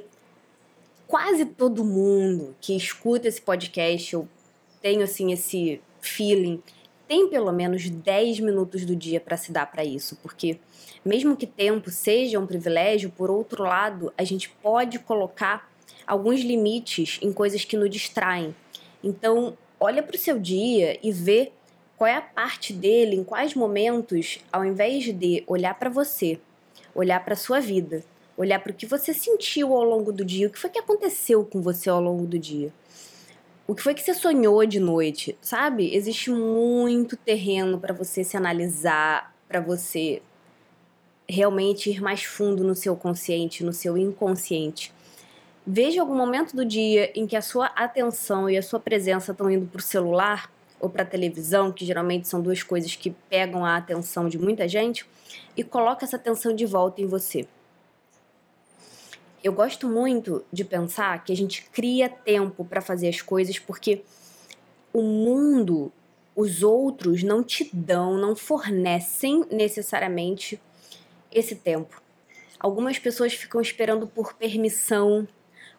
quase 1.09 1.47
todo 1.47 1.83
mundo 1.83 2.55
que 2.61 2.77
escuta 2.77 3.27
esse 3.27 3.41
podcast, 3.41 4.13
eu 4.13 4.29
tenho 4.83 5.03
assim 5.03 5.33
esse 5.33 5.81
feeling, 6.01 6.63
tem 7.13 7.29
pelo 7.29 7.53
menos 7.53 7.91
10 7.91 8.41
minutos 8.41 8.87
do 8.87 8.97
dia 8.97 9.21
para 9.21 9.37
se 9.37 9.53
dar 9.53 9.71
para 9.71 9.85
isso, 9.85 10.17
porque 10.23 10.59
mesmo 11.05 11.37
que 11.37 11.47
tempo 11.47 11.91
seja 11.91 12.41
um 12.41 12.47
privilégio, 12.47 13.11
por 13.11 13.31
outro 13.31 13.65
lado, 13.65 14.11
a 14.17 14.25
gente 14.25 14.49
pode 14.49 14.99
colocar 14.99 15.71
alguns 16.07 16.41
limites 16.41 17.19
em 17.21 17.31
coisas 17.31 17.67
que 17.67 17.77
nos 17.77 17.91
distraem. 17.91 18.57
Então, 19.05 19.59
olha 19.79 20.03
para 20.03 20.17
o 20.17 20.19
seu 20.19 20.39
dia 20.39 20.99
e 21.03 21.13
vê 21.13 21.53
qual 21.99 22.09
é 22.09 22.15
a 22.15 22.23
parte 22.23 22.73
dele, 22.73 23.15
em 23.15 23.25
quais 23.25 23.55
momentos, 23.55 24.39
ao 24.51 24.65
invés 24.65 25.05
de 25.05 25.45
olhar 25.47 25.79
para 25.79 25.91
você, 25.91 26.41
olhar 26.95 27.23
para 27.23 27.37
sua 27.37 27.61
vida, 27.61 28.03
olhar 28.39 28.59
para 28.59 28.73
o 28.73 28.75
que 28.75 28.87
você 28.87 29.13
sentiu 29.13 29.75
ao 29.75 29.85
longo 29.85 30.15
do 30.15 30.25
dia, 30.25 30.47
o 30.47 30.51
que 30.51 30.59
foi 30.59 30.71
que 30.71 30.79
aconteceu 30.79 31.45
com 31.45 31.61
você 31.61 31.91
ao 31.91 32.01
longo 32.01 32.25
do 32.25 32.39
dia. 32.39 32.73
O 33.73 33.75
que 33.75 33.83
foi 33.83 33.95
que 33.95 34.03
você 34.03 34.13
sonhou 34.13 34.67
de 34.67 34.79
noite, 34.79 35.35
sabe? 35.41 35.97
Existe 35.97 36.31
muito 36.31 37.17
terreno 37.17 37.81
para 37.81 37.95
você 37.95 38.23
se 38.23 38.37
analisar, 38.37 39.35
para 39.49 39.63
você 39.63 40.21
realmente 41.27 41.89
ir 41.89 42.03
mais 42.03 42.23
fundo 42.23 42.63
no 42.65 42.75
seu 42.75 42.95
consciente, 42.95 43.65
no 43.65 43.73
seu 43.73 43.97
inconsciente. 43.97 44.93
Veja 45.67 46.03
algum 46.03 46.15
momento 46.15 46.55
do 46.55 46.67
dia 46.67 47.19
em 47.19 47.27
que 47.27 47.35
a 47.35 47.41
sua 47.41 47.65
atenção 47.69 48.51
e 48.51 48.59
a 48.59 48.63
sua 48.63 48.79
presença 48.79 49.33
estão 49.33 49.51
indo 49.51 49.65
para 49.65 49.79
o 49.79 49.83
celular 49.83 50.53
ou 50.79 50.91
para 50.91 51.03
a 51.03 51.07
televisão, 51.07 51.73
que 51.73 51.87
geralmente 51.87 52.29
são 52.29 52.43
duas 52.43 52.63
coisas 52.63 52.95
que 52.95 53.09
pegam 53.31 53.65
a 53.65 53.79
atenção 53.79 54.29
de 54.29 54.37
muita 54.37 54.69
gente, 54.69 55.07
e 55.57 55.65
coloca 55.65 56.05
essa 56.05 56.17
atenção 56.17 56.55
de 56.55 56.67
volta 56.67 57.01
em 57.01 57.07
você. 57.07 57.49
Eu 59.43 59.53
gosto 59.53 59.89
muito 59.89 60.45
de 60.53 60.65
pensar 60.65 61.25
que 61.25 61.33
a 61.33 61.37
gente 61.37 61.69
cria 61.73 62.09
tempo 62.09 62.65
para 62.65 62.81
fazer 62.81 63.09
as 63.09 63.21
coisas 63.21 63.59
porque 63.59 64.03
o 64.93 65.03
mundo, 65.03 65.91
os 66.37 66.63
outros 66.63 67.25
não 67.25 67.43
te 67.43 67.69
dão, 67.73 68.17
não 68.17 68.37
fornecem 68.37 69.45
necessariamente 69.51 70.61
esse 71.31 71.57
tempo. 71.57 72.01
Algumas 72.61 73.01
pessoas 73.01 73.33
ficam 73.33 73.61
esperando 73.61 74.07
por 74.07 74.35
permissão, 74.35 75.27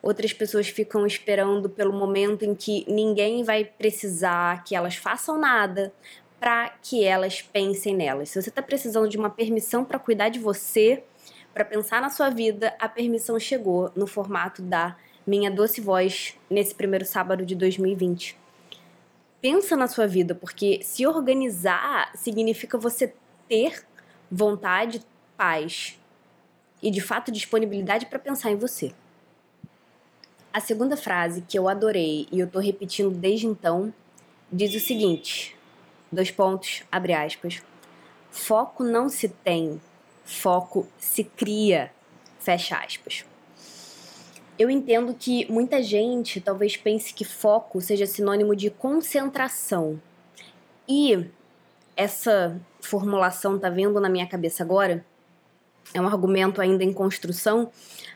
outras 0.02 0.34
pessoas 0.34 0.68
ficam 0.68 1.08
esperando 1.08 1.70
pelo 1.70 1.94
momento 1.94 2.44
em 2.44 2.54
que 2.54 2.84
ninguém 2.92 3.44
vai 3.44 3.64
precisar 3.64 4.66
que 4.66 4.76
elas 4.76 4.98
façam 4.98 5.40
nada 5.40 5.94
para 6.38 6.68
que 6.82 7.06
elas 7.06 7.42
pensem 7.42 7.96
nelas. 7.96 8.28
Se 8.28 8.42
você 8.42 8.50
está 8.50 8.62
precisando 8.62 9.08
de 9.08 9.18
uma 9.18 9.30
permissão 9.30 9.86
para 9.86 9.98
cuidar 9.98 10.28
de 10.28 10.40
você, 10.40 11.02
para 11.54 11.64
pensar 11.64 12.02
na 12.02 12.10
sua 12.10 12.30
vida, 12.30 12.76
a 12.80 12.90
permissão 12.90 13.40
chegou 13.40 13.92
no 13.96 14.08
formato 14.08 14.62
da 14.62 14.98
Minha 15.26 15.52
Doce 15.52 15.80
Voz 15.80 16.36
nesse 16.50 16.74
primeiro 16.74 17.06
sábado 17.06 17.46
de 17.46 17.56
2020. 17.56 18.38
Pensa 19.40 19.76
na 19.76 19.88
sua 19.88 20.08
vida, 20.08 20.34
porque 20.34 20.80
se 20.82 21.06
organizar 21.06 22.12
significa 22.16 22.78
você 22.78 23.14
ter 23.48 23.86
vontade, 24.32 25.02
paz 25.38 26.00
e 26.82 26.90
de 26.90 27.02
fato 27.02 27.32
disponibilidade 27.32 28.08
para 28.08 28.18
pensar 28.18 28.52
em 28.52 28.56
você. 28.56 28.92
A 30.52 30.60
segunda 30.60 30.98
frase 30.98 31.42
que 31.42 31.58
eu 31.58 31.70
adorei 31.70 32.28
e 32.32 32.40
eu 32.40 32.48
tô 32.48 32.60
repetindo 32.60 33.12
desde 33.12 33.46
então 33.46 33.94
diz 34.52 34.74
o 34.74 34.80
seguinte: 34.80 35.56
dois 36.12 36.32
pontos, 36.32 36.84
abre 36.92 37.14
aspas. 37.14 37.62
Foco 38.32 38.84
não 38.84 39.10
se 39.10 39.30
tem, 39.30 39.80
foco 40.24 40.88
se 40.98 41.24
cria, 41.24 41.92
fecha 42.40 42.78
aspas. 42.78 43.26
Eu 44.58 44.70
entendo 44.70 45.14
que 45.14 45.52
muita 45.52 45.82
gente 45.82 46.40
talvez 46.40 46.78
pense 46.78 47.14
que 47.14 47.26
foco 47.26 47.82
seja 47.82 48.06
sinônimo 48.06 48.56
de 48.56 48.70
concentração. 48.70 50.00
E 50.88 51.26
essa 51.96 52.60
formulação 52.82 53.58
tá 53.58 53.70
vendo 53.70 54.00
na 54.00 54.10
minha 54.10 54.28
cabeça 54.28 54.64
agora? 54.64 55.04
É 55.94 56.00
um 56.00 56.08
argumento 56.08 56.62
ainda 56.62 56.84
em 56.84 56.94
construção, 56.94 57.72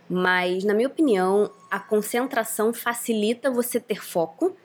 mas 0.10 0.64
na 0.64 0.74
minha 0.74 0.88
opinião, 0.88 1.52
a 1.70 1.80
concentração 1.80 2.74
facilita 2.74 3.52
você 3.52 3.80
ter 3.80 4.04
foco, 4.04 4.56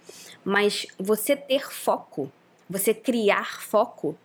mas 0.44 0.86
você 0.98 1.34
ter 1.36 1.70
foco, 1.70 2.30
você 2.68 2.94
criar 2.94 3.60
foco, 3.60 4.16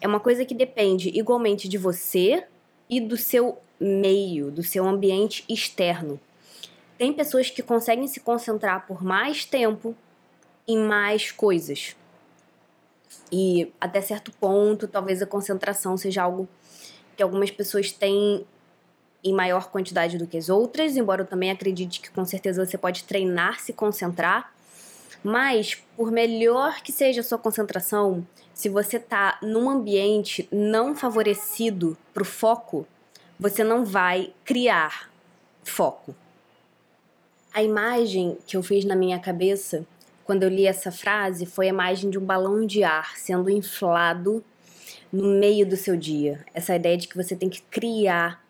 é 0.00 0.06
uma 0.06 0.20
coisa 0.20 0.44
que 0.44 0.54
depende 0.54 1.08
igualmente 1.08 1.68
de 1.68 1.78
você 1.78 2.46
e 2.88 3.00
do 3.00 3.16
seu 3.16 3.58
meio, 3.80 4.50
do 4.50 4.62
seu 4.62 4.86
ambiente 4.86 5.44
externo. 5.48 6.20
Tem 6.98 7.12
pessoas 7.12 7.50
que 7.50 7.62
conseguem 7.62 8.06
se 8.06 8.20
concentrar 8.20 8.86
por 8.86 9.02
mais 9.02 9.44
tempo 9.44 9.94
em 10.66 10.78
mais 10.78 11.30
coisas. 11.30 11.94
E 13.30 13.72
até 13.80 14.00
certo 14.00 14.32
ponto, 14.32 14.88
talvez 14.88 15.20
a 15.20 15.26
concentração 15.26 15.96
seja 15.96 16.22
algo 16.22 16.48
que 17.16 17.22
algumas 17.22 17.50
pessoas 17.50 17.90
têm 17.92 18.46
em 19.24 19.32
maior 19.32 19.70
quantidade 19.70 20.18
do 20.18 20.26
que 20.26 20.36
as 20.36 20.48
outras, 20.48 20.96
embora 20.96 21.22
eu 21.22 21.26
também 21.26 21.50
acredite 21.50 22.00
que 22.00 22.10
com 22.10 22.24
certeza 22.24 22.64
você 22.64 22.78
pode 22.78 23.04
treinar 23.04 23.60
se 23.60 23.72
concentrar. 23.72 24.54
Mas, 25.24 25.74
por 25.96 26.12
melhor 26.12 26.80
que 26.82 26.92
seja 26.92 27.20
a 27.20 27.24
sua 27.24 27.38
concentração, 27.38 28.24
se 28.56 28.70
você 28.70 28.96
está 28.96 29.38
num 29.42 29.68
ambiente 29.68 30.48
não 30.50 30.96
favorecido 30.96 31.94
para 32.14 32.22
o 32.22 32.26
foco, 32.26 32.86
você 33.38 33.62
não 33.62 33.84
vai 33.84 34.32
criar 34.46 35.12
foco. 35.62 36.16
A 37.52 37.62
imagem 37.62 38.38
que 38.46 38.56
eu 38.56 38.62
fiz 38.62 38.86
na 38.86 38.96
minha 38.96 39.20
cabeça 39.20 39.86
quando 40.24 40.42
eu 40.42 40.48
li 40.48 40.66
essa 40.66 40.90
frase 40.90 41.44
foi 41.44 41.66
a 41.66 41.68
imagem 41.68 42.08
de 42.08 42.18
um 42.18 42.24
balão 42.24 42.64
de 42.64 42.82
ar 42.82 43.18
sendo 43.18 43.50
inflado 43.50 44.42
no 45.12 45.38
meio 45.38 45.66
do 45.66 45.76
seu 45.76 45.94
dia. 45.94 46.42
Essa 46.54 46.74
ideia 46.74 46.96
de 46.96 47.08
que 47.08 47.16
você 47.16 47.36
tem 47.36 47.50
que 47.50 47.60
criar 47.60 48.42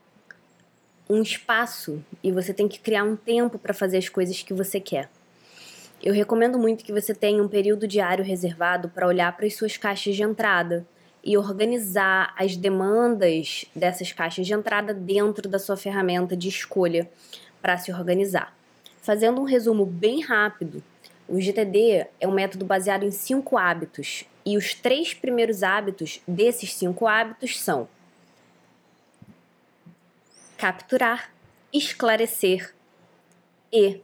um 1.10 1.20
espaço 1.20 2.00
e 2.22 2.30
você 2.30 2.54
tem 2.54 2.68
que 2.68 2.78
criar 2.78 3.02
um 3.02 3.16
tempo 3.16 3.58
para 3.58 3.74
fazer 3.74 3.98
as 3.98 4.08
coisas 4.08 4.40
que 4.40 4.54
você 4.54 4.78
quer. 4.78 5.10
Eu 6.02 6.12
recomendo 6.12 6.58
muito 6.58 6.84
que 6.84 6.92
você 6.92 7.14
tenha 7.14 7.42
um 7.42 7.48
período 7.48 7.86
diário 7.86 8.24
reservado 8.24 8.88
para 8.88 9.06
olhar 9.06 9.34
para 9.36 9.46
as 9.46 9.56
suas 9.56 9.76
caixas 9.76 10.14
de 10.14 10.22
entrada 10.22 10.86
e 11.24 11.36
organizar 11.36 12.34
as 12.38 12.56
demandas 12.56 13.64
dessas 13.74 14.12
caixas 14.12 14.46
de 14.46 14.52
entrada 14.52 14.92
dentro 14.94 15.48
da 15.48 15.58
sua 15.58 15.76
ferramenta 15.76 16.36
de 16.36 16.48
escolha 16.48 17.10
para 17.60 17.76
se 17.78 17.90
organizar. 17.92 18.54
Fazendo 19.00 19.40
um 19.40 19.44
resumo 19.44 19.86
bem 19.86 20.22
rápido, 20.22 20.82
o 21.28 21.40
GTD 21.40 22.06
é 22.20 22.28
um 22.28 22.32
método 22.32 22.64
baseado 22.64 23.04
em 23.04 23.10
cinco 23.10 23.56
hábitos 23.56 24.24
e 24.44 24.56
os 24.56 24.74
três 24.74 25.14
primeiros 25.14 25.62
hábitos 25.62 26.20
desses 26.28 26.74
cinco 26.74 27.08
hábitos 27.08 27.58
são 27.58 27.88
capturar, 30.56 31.32
esclarecer 31.72 32.72
e 33.72 34.00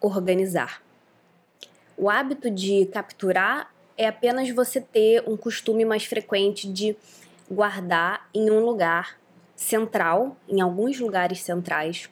organizar. 0.00 0.82
O 1.96 2.08
hábito 2.08 2.50
de 2.50 2.86
capturar 2.86 3.72
é 3.96 4.06
apenas 4.06 4.50
você 4.50 4.80
ter 4.80 5.22
um 5.26 5.36
costume 5.36 5.84
mais 5.84 6.04
frequente 6.04 6.70
de 6.70 6.96
guardar 7.50 8.28
em 8.34 8.50
um 8.50 8.64
lugar 8.64 9.18
central, 9.54 10.36
em 10.48 10.60
alguns 10.60 10.98
lugares 10.98 11.40
centrais, 11.40 12.10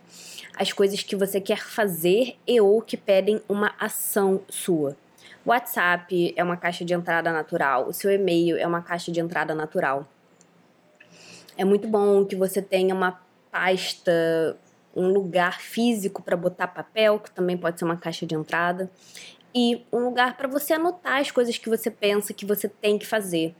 as 0.56 0.72
coisas 0.72 1.02
que 1.02 1.16
você 1.16 1.40
quer 1.40 1.58
fazer 1.58 2.36
e 2.46 2.60
ou 2.60 2.80
que 2.80 2.96
pedem 2.96 3.40
uma 3.48 3.74
ação 3.78 4.42
sua. 4.48 4.96
WhatsApp 5.44 6.34
é 6.36 6.44
uma 6.44 6.56
caixa 6.56 6.84
de 6.84 6.92
entrada 6.92 7.32
natural, 7.32 7.88
o 7.88 7.92
seu 7.92 8.10
e-mail 8.10 8.56
é 8.56 8.66
uma 8.66 8.82
caixa 8.82 9.10
de 9.10 9.20
entrada 9.20 9.54
natural. 9.54 10.06
É 11.56 11.64
muito 11.64 11.88
bom 11.88 12.24
que 12.24 12.36
você 12.36 12.60
tenha 12.60 12.94
uma 12.94 13.20
pasta, 13.50 14.56
um 14.94 15.08
lugar 15.08 15.60
físico 15.60 16.22
para 16.22 16.36
botar 16.36 16.68
papel, 16.68 17.18
que 17.18 17.30
também 17.30 17.56
pode 17.56 17.78
ser 17.78 17.84
uma 17.84 17.96
caixa 17.96 18.26
de 18.26 18.34
entrada, 18.34 18.90
e 19.54 19.84
um 19.92 20.04
lugar 20.04 20.36
para 20.36 20.48
você 20.48 20.74
anotar 20.74 21.20
as 21.20 21.30
coisas 21.30 21.58
que 21.58 21.68
você 21.68 21.90
pensa 21.90 22.32
que 22.32 22.46
você 22.46 22.68
tem 22.68 22.98
que 22.98 23.06
fazer. 23.06 23.54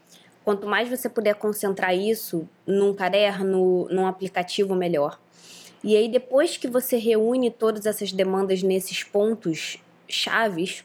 Quanto 0.45 0.67
mais 0.67 0.89
você 0.89 1.09
puder 1.09 1.35
concentrar 1.35 1.97
isso 1.97 2.49
num 2.67 2.95
caderno, 2.95 3.87
num 3.91 4.07
aplicativo, 4.07 4.75
melhor. 4.75 5.21
E 5.83 5.97
aí, 5.97 6.09
depois 6.09 6.57
que 6.57 6.69
você 6.69 6.97
reúne 6.97 7.51
todas 7.51 7.87
essas 7.87 8.13
demandas 8.13 8.63
nesses 8.63 9.03
pontos 9.03 9.79
chaves, 10.09 10.85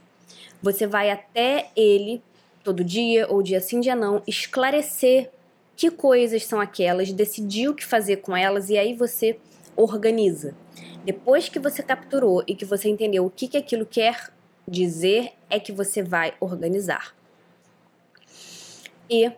Você 0.61 0.87
vai 0.87 1.11
até 1.11 1.69
ele 1.75 2.23
todo 2.63 2.83
dia 2.83 3.27
ou 3.29 3.43
dia 3.43 3.61
sim, 3.61 3.79
dia 3.79 3.95
não, 3.95 4.23
esclarecer 4.25 5.29
que 5.75 5.91
coisas 5.91 6.43
são 6.45 6.59
aquelas, 6.59 7.11
decidir 7.11 7.69
o 7.69 7.75
que 7.75 7.85
fazer 7.85 8.17
com 8.17 8.35
elas 8.35 8.69
e 8.69 8.77
aí 8.77 8.95
você 8.95 9.37
organiza. 9.75 10.55
Depois 11.03 11.49
que 11.49 11.59
você 11.59 11.83
capturou 11.83 12.43
e 12.47 12.55
que 12.55 12.65
você 12.65 12.89
entendeu 12.89 13.25
o 13.25 13.29
que, 13.29 13.47
que 13.47 13.57
aquilo 13.57 13.85
quer 13.85 14.33
dizer, 14.67 15.33
é 15.49 15.59
que 15.59 15.71
você 15.71 16.01
vai 16.01 16.33
organizar. 16.39 17.15
E 19.09 19.31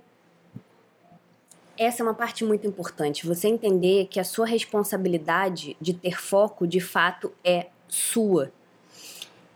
essa 1.78 2.02
é 2.02 2.04
uma 2.04 2.14
parte 2.14 2.44
muito 2.44 2.66
importante, 2.66 3.28
você 3.28 3.48
entender 3.48 4.08
que 4.08 4.20
a 4.20 4.24
sua 4.24 4.48
responsabilidade 4.48 5.78
de 5.80 5.94
ter 5.94 6.20
foco 6.20 6.66
de 6.66 6.80
fato 6.80 7.32
é 7.44 7.68
sua. 7.88 8.52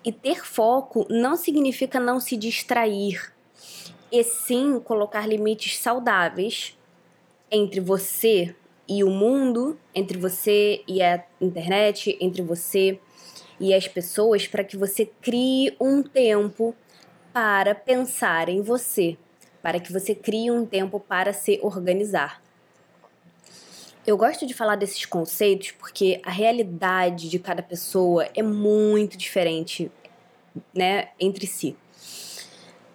E 0.03 0.11
ter 0.11 0.45
foco 0.45 1.07
não 1.09 1.35
significa 1.35 1.99
não 1.99 2.19
se 2.19 2.35
distrair, 2.37 3.31
e 4.11 4.23
sim 4.23 4.79
colocar 4.79 5.25
limites 5.25 5.77
saudáveis 5.77 6.77
entre 7.49 7.79
você 7.79 8.53
e 8.87 9.03
o 9.03 9.09
mundo, 9.09 9.79
entre 9.95 10.17
você 10.17 10.83
e 10.85 11.01
a 11.01 11.23
internet, 11.39 12.17
entre 12.19 12.41
você 12.41 12.99
e 13.61 13.75
as 13.75 13.87
pessoas, 13.87 14.47
para 14.47 14.63
que 14.63 14.75
você 14.75 15.05
crie 15.05 15.75
um 15.79 16.01
tempo 16.01 16.75
para 17.31 17.75
pensar 17.75 18.49
em 18.49 18.59
você, 18.59 19.15
para 19.61 19.79
que 19.79 19.93
você 19.93 20.15
crie 20.15 20.49
um 20.49 20.65
tempo 20.65 20.99
para 20.99 21.31
se 21.31 21.59
organizar. 21.61 22.41
Eu 24.05 24.17
gosto 24.17 24.47
de 24.47 24.53
falar 24.55 24.75
desses 24.77 25.05
conceitos 25.05 25.71
porque 25.71 26.19
a 26.25 26.31
realidade 26.31 27.29
de 27.29 27.37
cada 27.37 27.61
pessoa 27.61 28.27
é 28.35 28.41
muito 28.41 29.15
diferente, 29.15 29.91
né, 30.73 31.09
entre 31.19 31.45
si. 31.45 31.77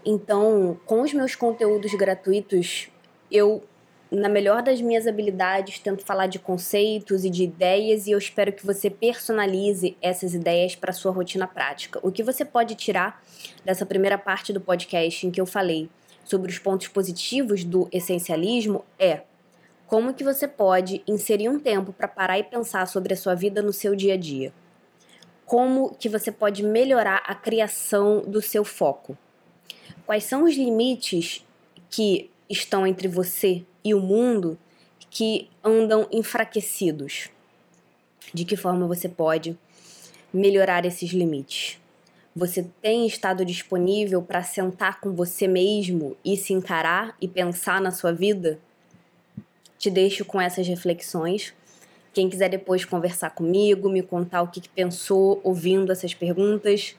Então, 0.05 0.79
com 0.85 1.03
os 1.03 1.13
meus 1.13 1.37
conteúdos 1.37 1.95
gratuitos, 1.95 2.89
eu, 3.31 3.63
na 4.11 4.29
melhor 4.29 4.63
das 4.63 4.81
minhas 4.81 5.07
habilidades, 5.07 5.79
tento 5.79 6.05
falar 6.05 6.27
de 6.27 6.39
conceitos 6.39 7.25
e 7.25 7.31
de 7.31 7.45
ideias 7.45 8.07
e 8.07 8.13
eu 8.13 8.19
espero 8.19 8.53
que 8.53 8.65
você 8.65 8.89
personalize 8.89 9.97
essas 10.01 10.35
ideias 10.35 10.75
para 10.75 10.93
sua 10.93 11.13
rotina 11.13 11.47
prática. 11.47 11.99
O 12.03 12.13
que 12.13 12.23
você 12.23 12.45
pode 12.45 12.75
tirar 12.75 13.23
dessa 13.65 13.85
primeira 13.85 14.17
parte 14.17 14.53
do 14.53 14.61
podcast 14.61 15.27
em 15.27 15.31
que 15.31 15.41
eu 15.41 15.47
falei 15.47 15.89
sobre 16.25 16.51
os 16.51 16.59
pontos 16.59 16.89
positivos 16.89 17.65
do 17.65 17.89
essencialismo 17.93 18.85
é 18.99 19.23
como 19.87 20.15
que 20.15 20.25
você 20.25 20.49
pode 20.49 21.03
inserir 21.07 21.49
um 21.49 21.59
tempo 21.59 21.93
para 21.93 22.09
parar 22.09 22.39
e 22.39 22.43
pensar 22.43 22.87
sobre 22.87 23.15
a 23.15 23.17
sua 23.17 23.35
vida 23.35 23.63
no 23.63 23.73
seu 23.73 23.95
dia 23.95 24.15
a 24.15 24.17
dia. 24.17 24.53
Como 25.45 25.95
que 25.95 26.09
você 26.09 26.33
pode 26.33 26.63
melhorar 26.63 27.23
a 27.25 27.35
criação 27.35 28.23
do 28.23 28.43
seu 28.43 28.65
foco 28.65 29.17
Quais 30.07 30.23
são 30.23 30.45
os 30.45 30.55
limites 30.55 31.45
que 31.91 32.31
estão 32.49 32.87
entre 32.87 33.09
você 33.09 33.65
e 33.87 33.95
o 33.95 34.01
mundo 34.01 34.59
que 35.09 35.49
andam 35.63 36.09
enfraquecidos? 36.11 37.31
De 38.35 38.45
que 38.45 38.57
forma 38.57 38.89
você 38.89 39.09
pode 39.09 39.57
melhorar 40.35 40.85
esses 40.85 41.11
limites? 41.11 41.79
Você 42.35 42.67
tem 42.83 43.07
estado 43.07 43.45
disponível 43.45 44.21
para 44.21 44.43
sentar 44.43 44.99
com 45.01 45.13
você 45.13 45.47
mesmo 45.47 46.17
e 46.25 46.37
se 46.37 46.53
encarar 46.53 47.15
e 47.21 47.29
pensar 47.29 47.81
na 47.81 47.93
sua 47.93 48.13
vida? 48.13 48.59
Te 49.79 49.89
deixo 49.89 50.25
com 50.25 50.41
essas 50.41 50.67
reflexões. 50.67 51.55
Quem 52.13 52.29
quiser 52.29 52.49
depois 52.49 52.85
conversar 52.85 53.31
comigo, 53.31 53.89
me 53.89 54.03
contar 54.03 54.43
o 54.43 54.49
que, 54.49 54.61
que 54.61 54.69
pensou 54.69 55.41
ouvindo 55.45 55.93
essas 55.93 56.13
perguntas, 56.13 56.97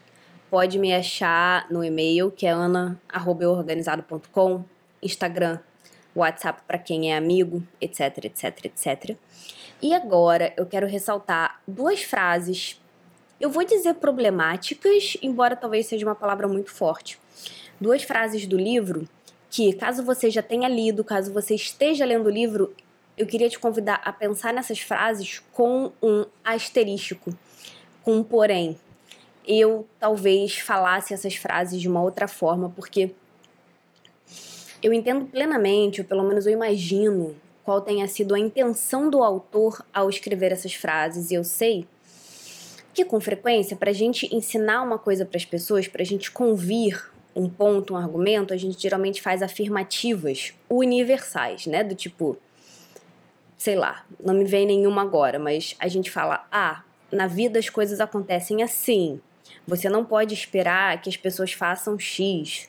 pode 0.49 0.79
me 0.79 0.93
achar 0.93 1.69
no 1.69 1.83
e-mail, 1.83 2.31
que 2.31 2.47
é 2.47 2.51
ana.organizado.com, 2.51 4.63
Instagram, 5.03 5.59
WhatsApp 6.19 6.61
para 6.67 6.77
quem 6.77 7.11
é 7.11 7.17
amigo, 7.17 7.63
etc, 7.79 8.25
etc, 8.25 8.65
etc. 8.65 9.17
E 9.81 9.93
agora 9.93 10.53
eu 10.57 10.65
quero 10.65 10.87
ressaltar 10.87 11.61
duas 11.67 12.01
frases, 12.03 12.81
eu 13.39 13.49
vou 13.49 13.63
dizer 13.63 13.95
problemáticas, 13.95 15.17
embora 15.21 15.55
talvez 15.55 15.85
seja 15.85 16.05
uma 16.05 16.15
palavra 16.15 16.47
muito 16.47 16.71
forte. 16.71 17.19
Duas 17.79 18.01
frases 18.03 18.47
do 18.47 18.57
livro 18.57 19.07
que, 19.49 19.73
caso 19.73 20.03
você 20.03 20.29
já 20.29 20.41
tenha 20.41 20.67
lido, 20.67 21.03
caso 21.03 21.31
você 21.31 21.55
esteja 21.55 22.05
lendo 22.05 22.25
o 22.25 22.31
livro, 22.31 22.73
eu 23.17 23.25
queria 23.25 23.49
te 23.49 23.59
convidar 23.59 24.01
a 24.03 24.11
pensar 24.11 24.53
nessas 24.53 24.79
frases 24.79 25.41
com 25.51 25.91
um 26.01 26.25
asterístico, 26.43 27.35
com 28.03 28.17
um 28.17 28.23
porém, 28.23 28.77
eu 29.47 29.87
talvez 29.99 30.57
falasse 30.57 31.13
essas 31.13 31.35
frases 31.35 31.79
de 31.79 31.87
uma 31.87 32.01
outra 32.01 32.27
forma, 32.27 32.69
porque 32.69 33.11
eu 34.87 34.93
entendo 34.93 35.25
plenamente, 35.25 36.01
ou 36.01 36.07
pelo 36.07 36.23
menos 36.23 36.45
eu 36.45 36.53
imagino, 36.53 37.35
qual 37.63 37.81
tenha 37.81 38.07
sido 38.07 38.33
a 38.33 38.39
intenção 38.39 39.09
do 39.09 39.21
autor 39.21 39.85
ao 39.93 40.09
escrever 40.09 40.51
essas 40.51 40.73
frases, 40.73 41.31
e 41.31 41.35
eu 41.35 41.43
sei 41.43 41.85
que 42.93 43.05
com 43.05 43.19
frequência, 43.19 43.77
para 43.77 43.91
a 43.91 43.93
gente 43.93 44.33
ensinar 44.35 44.81
uma 44.81 44.97
coisa 44.97 45.23
para 45.23 45.37
as 45.37 45.45
pessoas, 45.45 45.87
para 45.87 46.01
a 46.01 46.05
gente 46.05 46.31
convir 46.31 47.11
um 47.35 47.47
ponto, 47.47 47.93
um 47.93 47.97
argumento, 47.97 48.53
a 48.53 48.57
gente 48.57 48.81
geralmente 48.81 49.21
faz 49.21 49.43
afirmativas 49.43 50.53
universais, 50.67 51.67
né? 51.67 51.83
Do 51.83 51.93
tipo, 51.93 52.37
sei 53.55 53.75
lá, 53.75 54.03
não 54.23 54.33
me 54.33 54.45
vem 54.45 54.65
nenhuma 54.65 55.03
agora, 55.03 55.37
mas 55.37 55.75
a 55.77 55.87
gente 55.87 56.09
fala, 56.09 56.47
ah, 56.51 56.83
na 57.11 57.27
vida 57.27 57.59
as 57.59 57.69
coisas 57.69 57.99
acontecem 57.99 58.63
assim. 58.63 59.21
Você 59.67 59.89
não 59.89 60.03
pode 60.03 60.33
esperar 60.33 60.99
que 60.99 61.09
as 61.09 61.17
pessoas 61.17 61.53
façam 61.53 61.99
X. 61.99 62.67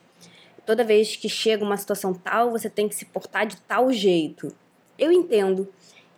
Toda 0.69 0.85
vez 0.85 1.17
que 1.17 1.31
chega 1.31 1.65
uma 1.65 1.79
situação 1.79 2.13
tal, 2.13 2.51
você 2.51 2.69
tem 2.69 2.87
que 2.91 2.95
se 2.95 3.07
portar 3.07 3.47
de 3.47 3.57
tal 3.57 3.91
jeito. 3.91 4.55
Eu 4.99 5.11
entendo 5.11 5.67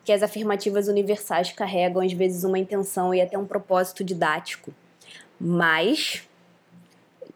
que 0.05 0.11
as 0.11 0.25
afirmativas 0.25 0.89
universais 0.89 1.53
carregam 1.53 2.03
às 2.03 2.13
vezes 2.13 2.43
uma 2.43 2.59
intenção 2.59 3.15
e 3.15 3.21
até 3.21 3.39
um 3.39 3.47
propósito 3.47 4.03
didático. 4.03 4.75
Mas, 5.41 6.29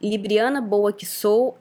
libriana 0.03 0.61
boa 0.61 0.92
que 0.92 1.07
sou, 1.07 1.57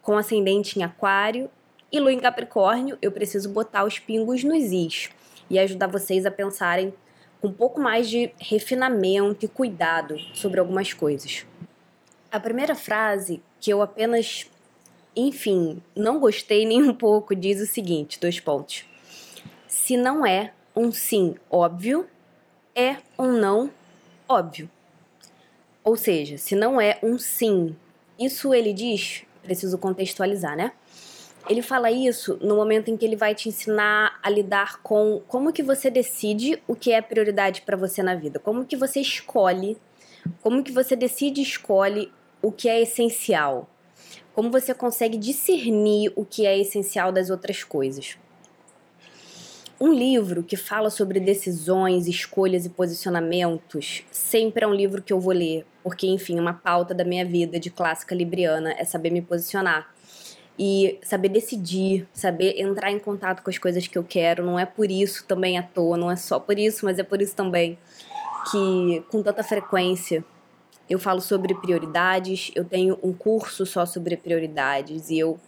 com 0.00 0.16
ascendente 0.16 0.78
em 0.78 0.82
aquário 0.82 1.50
e 1.92 2.00
lua 2.00 2.10
em 2.10 2.18
capricórnio, 2.18 2.96
eu 3.02 3.12
preciso 3.12 3.50
botar 3.50 3.84
os 3.84 3.98
pingos 3.98 4.42
nos 4.42 4.72
is 4.72 5.10
e 5.50 5.58
ajudar 5.58 5.86
vocês 5.86 6.24
a 6.24 6.30
pensarem 6.30 6.94
com 7.42 7.48
um 7.48 7.52
pouco 7.52 7.78
mais 7.78 8.08
de 8.08 8.32
refinamento 8.40 9.44
e 9.44 9.48
cuidado 9.48 10.18
sobre 10.32 10.60
algumas 10.60 10.94
coisas. 10.94 11.44
A 12.32 12.40
primeira 12.40 12.74
frase, 12.74 13.42
que 13.60 13.70
eu 13.70 13.82
apenas, 13.82 14.48
enfim, 15.16 15.82
não 15.94 16.18
gostei 16.18 16.66
nem 16.66 16.82
um 16.82 16.94
pouco, 16.94 17.34
diz 17.34 17.60
o 17.60 17.66
seguinte: 17.66 18.18
dois 18.20 18.40
pontos. 18.40 18.84
Se 19.66 19.96
não 19.96 20.24
é 20.24 20.52
um 20.74 20.90
sim 20.90 21.34
óbvio, 21.50 22.06
é 22.74 22.96
um 23.18 23.32
não 23.32 23.70
óbvio. 24.28 24.68
Ou 25.82 25.96
seja, 25.96 26.38
se 26.38 26.56
não 26.56 26.80
é 26.80 26.98
um 27.02 27.18
sim, 27.18 27.76
isso 28.18 28.54
ele 28.54 28.72
diz, 28.72 29.22
preciso 29.42 29.76
contextualizar, 29.76 30.56
né? 30.56 30.72
Ele 31.48 31.60
fala 31.60 31.90
isso 31.90 32.38
no 32.40 32.56
momento 32.56 32.90
em 32.90 32.96
que 32.96 33.04
ele 33.04 33.16
vai 33.16 33.34
te 33.34 33.50
ensinar 33.50 34.18
a 34.22 34.30
lidar 34.30 34.80
com 34.82 35.20
como 35.28 35.52
que 35.52 35.62
você 35.62 35.90
decide 35.90 36.58
o 36.66 36.74
que 36.74 36.90
é 36.90 37.02
prioridade 37.02 37.60
para 37.62 37.76
você 37.76 38.02
na 38.02 38.14
vida, 38.14 38.38
como 38.38 38.64
que 38.64 38.76
você 38.76 39.00
escolhe, 39.00 39.76
como 40.40 40.64
que 40.64 40.72
você 40.72 40.96
decide 40.96 41.40
e 41.40 41.44
escolhe 41.44 42.10
o 42.40 42.50
que 42.50 42.66
é 42.66 42.80
essencial, 42.80 43.68
como 44.34 44.50
você 44.50 44.74
consegue 44.74 45.16
discernir 45.16 46.12
o 46.16 46.24
que 46.24 46.44
é 46.44 46.58
essencial 46.58 47.12
das 47.12 47.30
outras 47.30 47.62
coisas. 47.62 48.18
Um 49.80 49.92
livro 49.92 50.42
que 50.42 50.56
fala 50.56 50.90
sobre 50.90 51.18
decisões, 51.18 52.06
escolhas 52.06 52.64
e 52.64 52.68
posicionamentos 52.68 54.04
sempre 54.10 54.64
é 54.64 54.66
um 54.68 54.74
livro 54.74 55.02
que 55.02 55.12
eu 55.12 55.20
vou 55.20 55.32
ler, 55.32 55.66
porque, 55.82 56.06
enfim, 56.06 56.38
uma 56.38 56.54
pauta 56.54 56.94
da 56.94 57.04
minha 57.04 57.24
vida 57.24 57.58
de 57.58 57.70
clássica 57.70 58.14
libriana 58.14 58.72
é 58.78 58.84
saber 58.84 59.10
me 59.10 59.20
posicionar 59.20 59.92
e 60.58 60.98
saber 61.02 61.28
decidir, 61.28 62.06
saber 62.12 62.60
entrar 62.60 62.92
em 62.92 62.98
contato 62.98 63.42
com 63.42 63.50
as 63.50 63.58
coisas 63.58 63.86
que 63.86 63.98
eu 63.98 64.04
quero. 64.04 64.44
Não 64.44 64.58
é 64.58 64.64
por 64.64 64.90
isso 64.90 65.24
também 65.26 65.58
à 65.58 65.62
toa, 65.62 65.96
não 65.96 66.10
é 66.10 66.16
só 66.16 66.38
por 66.38 66.58
isso, 66.58 66.84
mas 66.84 66.98
é 66.98 67.02
por 67.02 67.20
isso 67.20 67.34
também 67.34 67.76
que 68.50 69.02
com 69.10 69.22
tanta 69.22 69.42
frequência 69.42 70.24
eu 70.88 70.98
falo 70.98 71.20
sobre 71.20 71.54
prioridades. 71.54 72.50
Eu 72.54 72.64
tenho 72.64 72.98
um 73.02 73.12
curso 73.12 73.64
só 73.64 73.86
sobre 73.86 74.16
prioridades 74.16 75.10
e 75.10 75.18
eu 75.18 75.38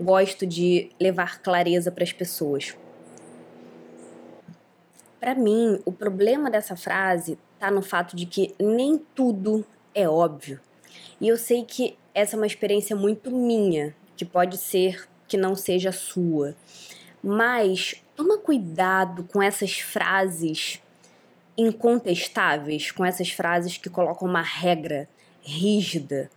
gosto 0.00 0.46
de 0.46 0.90
levar 1.00 1.40
clareza 1.42 1.90
para 1.90 2.04
as 2.04 2.12
pessoas. 2.12 2.76
Para 5.20 5.34
mim, 5.34 5.80
o 5.84 5.92
problema 5.92 6.50
dessa 6.50 6.76
frase 6.76 7.38
está 7.54 7.70
no 7.70 7.82
fato 7.82 8.14
de 8.14 8.26
que 8.26 8.54
nem 8.60 8.98
tudo 9.14 9.64
é 9.94 10.08
óbvio. 10.08 10.60
E 11.20 11.28
eu 11.28 11.36
sei 11.36 11.64
que 11.64 11.96
essa 12.14 12.36
é 12.36 12.38
uma 12.38 12.46
experiência 12.46 12.94
muito 12.94 13.30
minha, 13.30 13.94
que 14.16 14.24
pode 14.24 14.58
ser 14.58 15.08
que 15.26 15.36
não 15.36 15.54
seja 15.54 15.90
sua. 15.90 16.54
Mas 17.22 18.02
toma 18.14 18.38
cuidado 18.38 19.24
com 19.24 19.42
essas 19.42 19.78
frases 19.80 20.80
incontestáveis, 21.56 22.90
com 22.90 23.04
essas 23.04 23.30
frases 23.30 23.76
que 23.76 23.88
colocam 23.88 24.28
uma 24.28 24.42
regra 24.42 25.08
rígida 25.42 26.30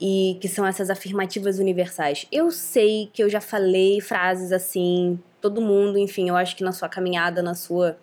e 0.00 0.36
que 0.40 0.48
são 0.48 0.66
essas 0.66 0.90
afirmativas 0.90 1.58
universais. 1.58 2.26
Eu 2.32 2.50
sei 2.50 3.08
que 3.12 3.22
eu 3.22 3.28
já 3.28 3.40
falei 3.40 4.00
frases 4.00 4.50
assim, 4.50 5.18
todo 5.40 5.60
mundo, 5.60 5.98
enfim, 5.98 6.28
eu 6.28 6.36
acho 6.36 6.56
que 6.56 6.64
na 6.64 6.72
sua 6.72 6.88
caminhada, 6.88 7.42
na 7.42 7.54
sua 7.54 7.96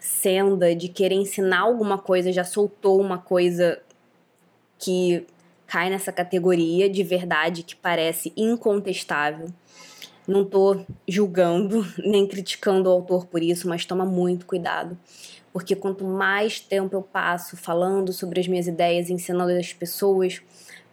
senda 0.00 0.74
de 0.74 0.88
querer 0.88 1.14
ensinar 1.14 1.60
alguma 1.60 1.98
coisa, 1.98 2.32
já 2.32 2.44
soltou 2.44 3.00
uma 3.00 3.18
coisa 3.18 3.80
que 4.78 5.24
cai 5.66 5.88
nessa 5.88 6.12
categoria 6.12 6.88
de 6.88 7.02
verdade 7.02 7.62
que 7.62 7.76
parece 7.76 8.32
incontestável. 8.36 9.46
Não 10.26 10.44
tô 10.44 10.84
julgando 11.06 11.84
nem 11.98 12.26
criticando 12.26 12.88
o 12.88 12.92
autor 12.92 13.26
por 13.26 13.42
isso, 13.42 13.68
mas 13.68 13.84
toma 13.84 14.04
muito 14.04 14.46
cuidado. 14.46 14.96
Porque 15.52 15.76
quanto 15.76 16.04
mais 16.04 16.60
tempo 16.60 16.94
eu 16.94 17.02
passo 17.02 17.56
falando 17.56 18.12
sobre 18.12 18.40
as 18.40 18.48
minhas 18.48 18.66
ideias, 18.66 19.10
ensinando 19.10 19.52
as 19.52 19.72
pessoas, 19.72 20.40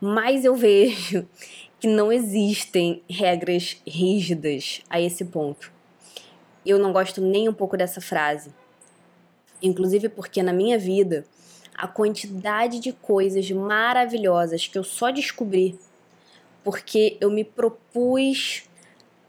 mais 0.02 0.44
eu 0.44 0.54
vejo 0.56 1.28
que 1.80 1.88
não 1.88 2.12
existem 2.12 3.02
regras 3.10 3.78
rígidas 3.88 4.82
a 4.90 5.00
esse 5.00 5.24
ponto. 5.26 5.72
Eu 6.66 6.78
não 6.78 6.92
gosto 6.92 7.22
nem 7.22 7.48
um 7.48 7.54
pouco 7.54 7.78
dessa 7.78 8.02
frase. 8.02 8.52
Inclusive 9.62 10.10
porque 10.10 10.44
na 10.44 10.52
minha 10.52 10.78
vida, 10.78 11.26
a 11.74 11.88
quantidade 11.88 12.80
de 12.80 12.92
coisas 12.92 13.50
maravilhosas 13.52 14.68
que 14.68 14.78
eu 14.78 14.84
só 14.84 15.10
descobri 15.10 15.80
porque 16.64 17.18
eu 17.22 17.32
me 17.32 17.44
propus 17.44 18.69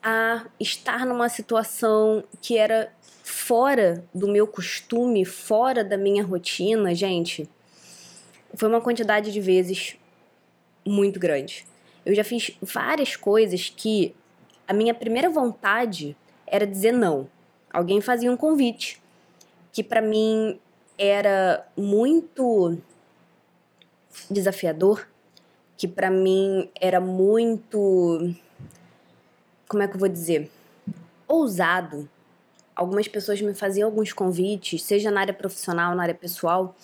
a 0.02 0.46
estar 0.58 1.04
numa 1.04 1.28
situação 1.28 2.24
que 2.40 2.56
era 2.56 2.92
fora 3.22 4.04
do 4.14 4.28
meu 4.28 4.46
costume, 4.46 5.24
fora 5.24 5.84
da 5.84 5.96
minha 5.96 6.24
rotina, 6.24 6.94
gente, 6.94 7.48
foi 8.54 8.68
uma 8.68 8.80
quantidade 8.80 9.32
de 9.32 9.40
vezes 9.40 9.96
muito 10.86 11.20
grande. 11.20 11.66
Eu 12.04 12.14
já 12.14 12.24
fiz 12.24 12.56
várias 12.60 13.14
coisas 13.16 13.72
que 13.74 14.14
a 14.66 14.72
minha 14.72 14.94
primeira 14.94 15.28
vontade 15.28 16.16
era 16.46 16.66
dizer 16.66 16.92
não. 16.92 17.28
Alguém 17.72 18.00
fazia 18.00 18.30
um 18.30 18.36
convite 18.36 19.00
que 19.72 19.82
para 19.82 20.02
mim 20.02 20.58
era 20.98 21.66
muito 21.76 22.76
desafiador, 24.30 25.06
que 25.76 25.86
para 25.86 26.10
mim 26.10 26.68
era 26.80 27.00
muito 27.00 28.34
como 29.70 29.84
é 29.84 29.86
que 29.86 29.94
eu 29.94 30.00
vou 30.00 30.08
dizer? 30.08 30.50
Ousado. 31.28 32.10
Algumas 32.74 33.06
pessoas 33.06 33.40
me 33.40 33.54
faziam 33.54 33.86
alguns 33.86 34.12
convites, 34.12 34.82
seja 34.82 35.12
na 35.12 35.20
área 35.20 35.32
profissional, 35.32 35.94
na 35.94 36.02
área 36.02 36.14
pessoal, 36.14 36.74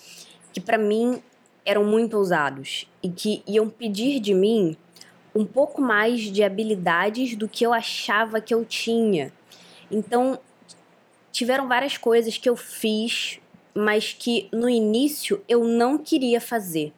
que 0.53 0.61
para 0.61 0.77
mim 0.77 1.21
eram 1.65 1.83
muito 1.83 2.15
ousados 2.15 2.89
e 3.03 3.09
que 3.09 3.43
iam 3.45 3.69
pedir 3.69 4.21
de 4.21 4.33
mim 4.33 4.77
um 5.35 5.43
pouco 5.43 5.81
mais 5.81 6.21
de 6.21 6.41
habilidades 6.43 7.35
do 7.35 7.49
que 7.49 7.65
eu 7.65 7.73
achava 7.73 8.39
que 8.39 8.53
eu 8.53 8.63
tinha. 8.63 9.33
Então, 9.91 10.39
tiveram 11.29 11.67
várias 11.67 11.97
coisas 11.97 12.37
que 12.37 12.47
eu 12.47 12.55
fiz, 12.55 13.37
mas 13.75 14.13
que 14.13 14.47
no 14.49 14.69
início 14.69 15.43
eu 15.45 15.65
não 15.65 15.97
queria 15.97 16.39
fazer. 16.39 16.93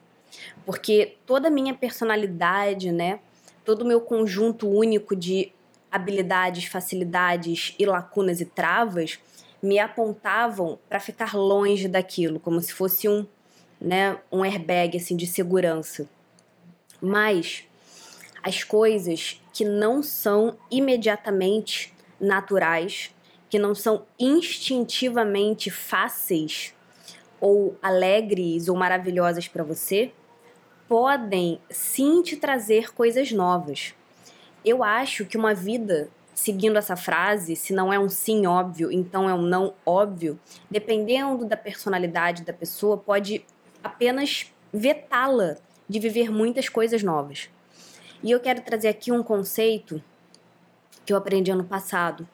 Porque 0.64 1.16
toda 1.26 1.48
a 1.48 1.50
minha 1.50 1.74
personalidade, 1.74 2.92
né, 2.92 3.18
todo 3.64 3.82
o 3.82 3.84
meu 3.84 4.00
conjunto 4.00 4.68
único 4.68 5.16
de 5.16 5.52
habilidades, 5.90 6.64
facilidades 6.64 7.74
e 7.78 7.86
lacunas 7.86 8.40
e 8.40 8.44
travas 8.44 9.18
me 9.62 9.78
apontavam 9.78 10.78
para 10.88 11.00
ficar 11.00 11.34
longe 11.34 11.86
daquilo, 11.86 12.40
como 12.40 12.60
se 12.60 12.72
fosse 12.72 13.08
um, 13.08 13.26
né, 13.80 14.18
um 14.32 14.42
airbag 14.42 14.96
assim 14.96 15.16
de 15.16 15.26
segurança. 15.26 16.08
Mas 17.00 17.64
as 18.42 18.64
coisas 18.64 19.40
que 19.52 19.64
não 19.64 20.02
são 20.02 20.56
imediatamente 20.70 21.92
naturais, 22.18 23.14
que 23.48 23.58
não 23.58 23.74
são 23.74 24.06
instintivamente 24.18 25.70
fáceis 25.70 26.74
ou 27.40 27.76
alegres 27.82 28.68
ou 28.68 28.76
maravilhosas 28.76 29.48
para 29.48 29.64
você, 29.64 30.12
podem 30.88 31.60
sim 31.70 32.22
te 32.22 32.36
trazer 32.36 32.92
coisas 32.92 33.30
novas. 33.32 33.94
Eu 34.64 34.84
acho 34.84 35.24
que 35.24 35.36
uma 35.36 35.54
vida 35.54 36.10
seguindo 36.40 36.78
essa 36.78 36.96
frase, 36.96 37.54
se 37.54 37.72
não 37.72 37.92
é 37.92 37.98
um 37.98 38.08
sim 38.08 38.46
óbvio, 38.46 38.90
então 38.90 39.28
é 39.28 39.34
um 39.34 39.42
não 39.42 39.74
óbvio, 39.84 40.40
dependendo 40.70 41.44
da 41.44 41.56
personalidade 41.56 42.44
da 42.44 42.52
pessoa, 42.52 42.96
pode 42.96 43.44
apenas 43.84 44.50
vetá-la 44.72 45.56
de 45.86 45.98
viver 45.98 46.30
muitas 46.30 46.68
coisas 46.68 47.02
novas. 47.02 47.50
E 48.22 48.30
eu 48.30 48.40
quero 48.40 48.62
trazer 48.62 48.88
aqui 48.88 49.12
um 49.12 49.22
conceito 49.22 50.02
que 51.04 51.12
eu 51.12 51.16
aprendi 51.16 51.50
ano 51.50 51.64
passado, 51.64 52.26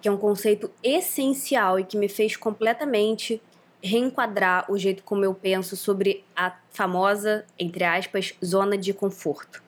que 0.00 0.08
é 0.08 0.12
um 0.12 0.16
conceito 0.16 0.70
essencial 0.82 1.78
e 1.78 1.84
que 1.84 1.96
me 1.96 2.08
fez 2.08 2.36
completamente 2.36 3.40
reenquadrar 3.82 4.70
o 4.70 4.76
jeito 4.76 5.02
como 5.04 5.24
eu 5.24 5.32
penso 5.32 5.76
sobre 5.76 6.24
a 6.34 6.54
famosa, 6.70 7.46
entre 7.58 7.84
aspas, 7.84 8.34
zona 8.44 8.76
de 8.76 8.92
conforto. 8.92 9.62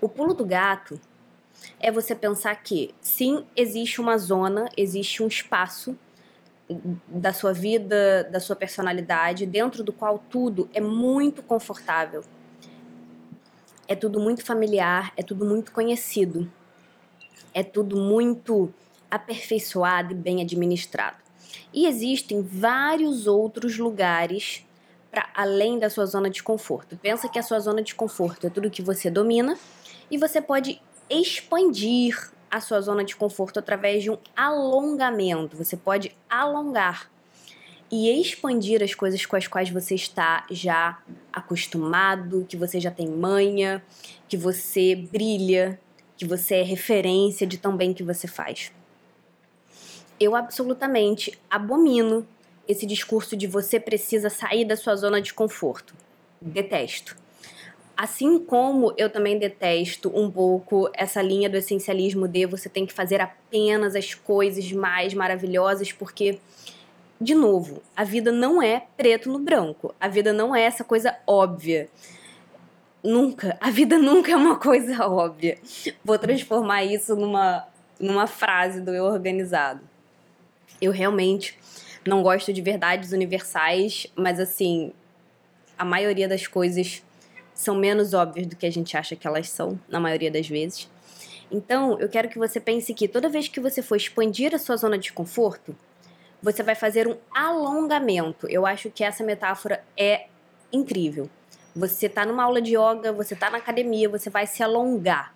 O 0.00 0.08
pulo 0.08 0.34
do 0.34 0.44
gato 0.44 0.98
é 1.80 1.90
você 1.90 2.14
pensar 2.14 2.54
que 2.56 2.94
sim, 3.00 3.44
existe 3.56 4.00
uma 4.00 4.16
zona, 4.18 4.68
existe 4.76 5.22
um 5.22 5.26
espaço 5.26 5.96
da 7.06 7.32
sua 7.32 7.52
vida, 7.52 8.24
da 8.24 8.40
sua 8.40 8.56
personalidade, 8.56 9.44
dentro 9.44 9.84
do 9.84 9.92
qual 9.92 10.18
tudo 10.30 10.68
é 10.72 10.80
muito 10.80 11.42
confortável. 11.42 12.24
É 13.86 13.94
tudo 13.94 14.18
muito 14.18 14.44
familiar, 14.44 15.12
é 15.16 15.22
tudo 15.22 15.44
muito 15.44 15.72
conhecido. 15.72 16.50
É 17.52 17.62
tudo 17.62 17.96
muito 17.96 18.72
aperfeiçoado 19.10 20.12
e 20.12 20.16
bem 20.16 20.40
administrado. 20.40 21.18
E 21.72 21.86
existem 21.86 22.42
vários 22.42 23.26
outros 23.26 23.78
lugares 23.78 24.64
para 25.10 25.28
além 25.34 25.78
da 25.78 25.88
sua 25.88 26.06
zona 26.06 26.28
de 26.28 26.42
conforto. 26.42 26.96
Pensa 26.96 27.28
que 27.28 27.38
a 27.38 27.42
sua 27.42 27.60
zona 27.60 27.82
de 27.82 27.94
conforto 27.94 28.46
é 28.46 28.50
tudo 28.50 28.70
que 28.70 28.82
você 28.82 29.10
domina 29.10 29.56
e 30.10 30.18
você 30.18 30.40
pode 30.40 30.80
expandir 31.08 32.32
a 32.50 32.60
sua 32.60 32.80
zona 32.80 33.04
de 33.04 33.16
conforto 33.16 33.58
através 33.58 34.02
de 34.02 34.10
um 34.10 34.18
alongamento. 34.36 35.56
Você 35.56 35.76
pode 35.76 36.16
alongar 36.30 37.10
e 37.90 38.10
expandir 38.20 38.82
as 38.82 38.94
coisas 38.94 39.24
com 39.26 39.36
as 39.36 39.46
quais 39.46 39.70
você 39.70 39.94
está 39.94 40.46
já 40.50 41.02
acostumado, 41.32 42.46
que 42.48 42.56
você 42.56 42.80
já 42.80 42.90
tem 42.90 43.08
manha, 43.08 43.82
que 44.28 44.36
você 44.36 44.94
brilha, 44.94 45.80
que 46.16 46.26
você 46.26 46.56
é 46.56 46.62
referência 46.62 47.46
de 47.46 47.58
tão 47.58 47.76
bem 47.76 47.92
que 47.92 48.02
você 48.02 48.26
faz. 48.26 48.72
Eu 50.18 50.34
absolutamente 50.34 51.38
abomino 51.50 52.26
esse 52.66 52.86
discurso 52.86 53.36
de 53.36 53.46
você 53.46 53.78
precisa 53.78 54.30
sair 54.30 54.64
da 54.64 54.76
sua 54.76 54.96
zona 54.96 55.20
de 55.20 55.34
conforto. 55.34 55.94
Detesto. 56.40 57.23
Assim 57.96 58.40
como 58.40 58.92
eu 58.96 59.08
também 59.08 59.38
detesto 59.38 60.10
um 60.14 60.28
pouco 60.28 60.90
essa 60.94 61.22
linha 61.22 61.48
do 61.48 61.56
essencialismo 61.56 62.26
de 62.26 62.44
você 62.44 62.68
tem 62.68 62.84
que 62.84 62.92
fazer 62.92 63.20
apenas 63.20 63.94
as 63.94 64.14
coisas 64.14 64.72
mais 64.72 65.14
maravilhosas, 65.14 65.92
porque, 65.92 66.40
de 67.20 67.34
novo, 67.34 67.80
a 67.96 68.02
vida 68.02 68.32
não 68.32 68.60
é 68.60 68.84
preto 68.96 69.30
no 69.30 69.38
branco. 69.38 69.94
A 70.00 70.08
vida 70.08 70.32
não 70.32 70.54
é 70.54 70.62
essa 70.62 70.82
coisa 70.82 71.16
óbvia. 71.24 71.88
Nunca. 73.02 73.56
A 73.60 73.70
vida 73.70 73.96
nunca 73.98 74.32
é 74.32 74.36
uma 74.36 74.58
coisa 74.58 75.06
óbvia. 75.06 75.58
Vou 76.04 76.18
transformar 76.18 76.82
isso 76.84 77.14
numa, 77.14 77.64
numa 78.00 78.26
frase 78.26 78.80
do 78.80 78.92
Eu 78.92 79.04
Organizado. 79.04 79.82
Eu 80.80 80.90
realmente 80.90 81.56
não 82.04 82.22
gosto 82.22 82.52
de 82.52 82.60
verdades 82.60 83.12
universais, 83.12 84.06
mas 84.16 84.40
assim, 84.40 84.92
a 85.78 85.84
maioria 85.84 86.28
das 86.28 86.46
coisas 86.46 87.02
são 87.54 87.76
menos 87.76 88.12
óbvias 88.12 88.46
do 88.46 88.56
que 88.56 88.66
a 88.66 88.70
gente 88.70 88.96
acha 88.96 89.14
que 89.14 89.26
elas 89.26 89.48
são, 89.48 89.78
na 89.88 90.00
maioria 90.00 90.30
das 90.30 90.48
vezes. 90.48 90.90
Então, 91.50 91.98
eu 92.00 92.08
quero 92.08 92.28
que 92.28 92.38
você 92.38 92.58
pense 92.58 92.92
que 92.92 93.06
toda 93.06 93.28
vez 93.28 93.46
que 93.46 93.60
você 93.60 93.80
for 93.80 93.96
expandir 93.96 94.54
a 94.54 94.58
sua 94.58 94.76
zona 94.76 94.98
de 94.98 95.12
conforto, 95.12 95.76
você 96.42 96.62
vai 96.62 96.74
fazer 96.74 97.06
um 97.06 97.16
alongamento. 97.32 98.46
Eu 98.48 98.66
acho 98.66 98.90
que 98.90 99.04
essa 99.04 99.22
metáfora 99.22 99.84
é 99.96 100.26
incrível. 100.72 101.30
Você 101.74 102.06
está 102.06 102.26
numa 102.26 102.44
aula 102.44 102.60
de 102.60 102.76
yoga, 102.76 103.12
você 103.12 103.34
está 103.34 103.50
na 103.50 103.58
academia, 103.58 104.08
você 104.08 104.28
vai 104.28 104.46
se 104.46 104.62
alongar. 104.62 105.34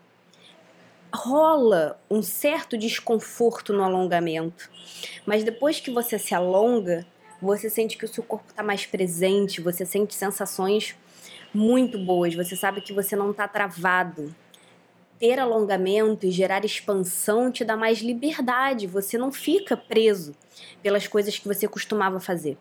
Rola 1.15 1.99
um 2.11 2.23
certo 2.23 2.77
desconforto 2.77 3.73
no 3.73 3.83
alongamento, 3.83 4.71
mas 5.25 5.43
depois 5.43 5.81
que 5.81 5.91
você 5.91 6.19
se 6.19 6.35
alonga, 6.35 7.07
você 7.41 7.71
sente 7.71 7.97
que 7.97 8.05
o 8.05 8.09
seu 8.09 8.23
corpo 8.23 8.51
está 8.51 8.63
mais 8.63 8.85
presente, 8.85 9.61
você 9.61 9.87
sente 9.87 10.15
sensações 10.15 10.95
muito 11.59 11.99
boas. 11.99 12.35
Você 12.35 12.55
sabe 12.55 12.81
que 12.81 12.93
você 12.93 13.17
não 13.17 13.33
está 13.33 13.49
travado. 13.49 14.35
Ter 15.19 15.41
alongamento 15.41 16.25
e 16.25 16.31
gerar 16.31 16.65
expansão 16.65 17.51
te 17.51 17.65
dá 17.65 17.77
mais 17.77 17.99
liberdade. 17.99 18.87
Você 18.87 19.19
não 19.19 19.33
fica 19.33 19.77
preso 19.77 20.35
pelas 20.81 21.09
coisas 21.09 21.37
que 21.37 21.49
você 21.49 21.67
costumava 21.67 22.21
fazer. 22.21 22.57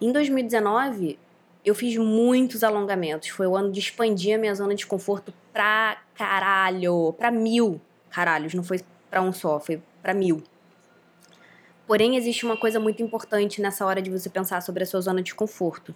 Em 0.00 0.10
2019, 0.10 1.18
eu 1.64 1.74
fiz 1.74 1.96
muitos 1.98 2.64
alongamentos. 2.64 3.28
Foi 3.28 3.46
o 3.46 3.54
ano 3.54 3.70
de 3.70 3.80
expandir 3.80 4.34
a 4.34 4.38
minha 4.38 4.54
zona 4.54 4.74
de 4.74 4.86
conforto 4.86 5.34
pra 5.52 5.98
caralho, 6.14 7.12
pra 7.18 7.30
mil 7.30 7.78
caralhos. 8.08 8.54
Não 8.54 8.64
foi 8.64 8.80
pra 9.10 9.20
um 9.20 9.32
só, 9.32 9.60
foi 9.60 9.82
pra 10.02 10.14
mil. 10.14 10.42
Porém, 11.86 12.16
existe 12.16 12.44
uma 12.44 12.56
coisa 12.56 12.80
muito 12.80 13.02
importante 13.02 13.60
nessa 13.60 13.84
hora 13.84 14.00
de 14.00 14.10
você 14.10 14.30
pensar 14.30 14.62
sobre 14.62 14.82
a 14.82 14.86
sua 14.86 15.00
zona 15.00 15.22
de 15.22 15.34
conforto. 15.34 15.94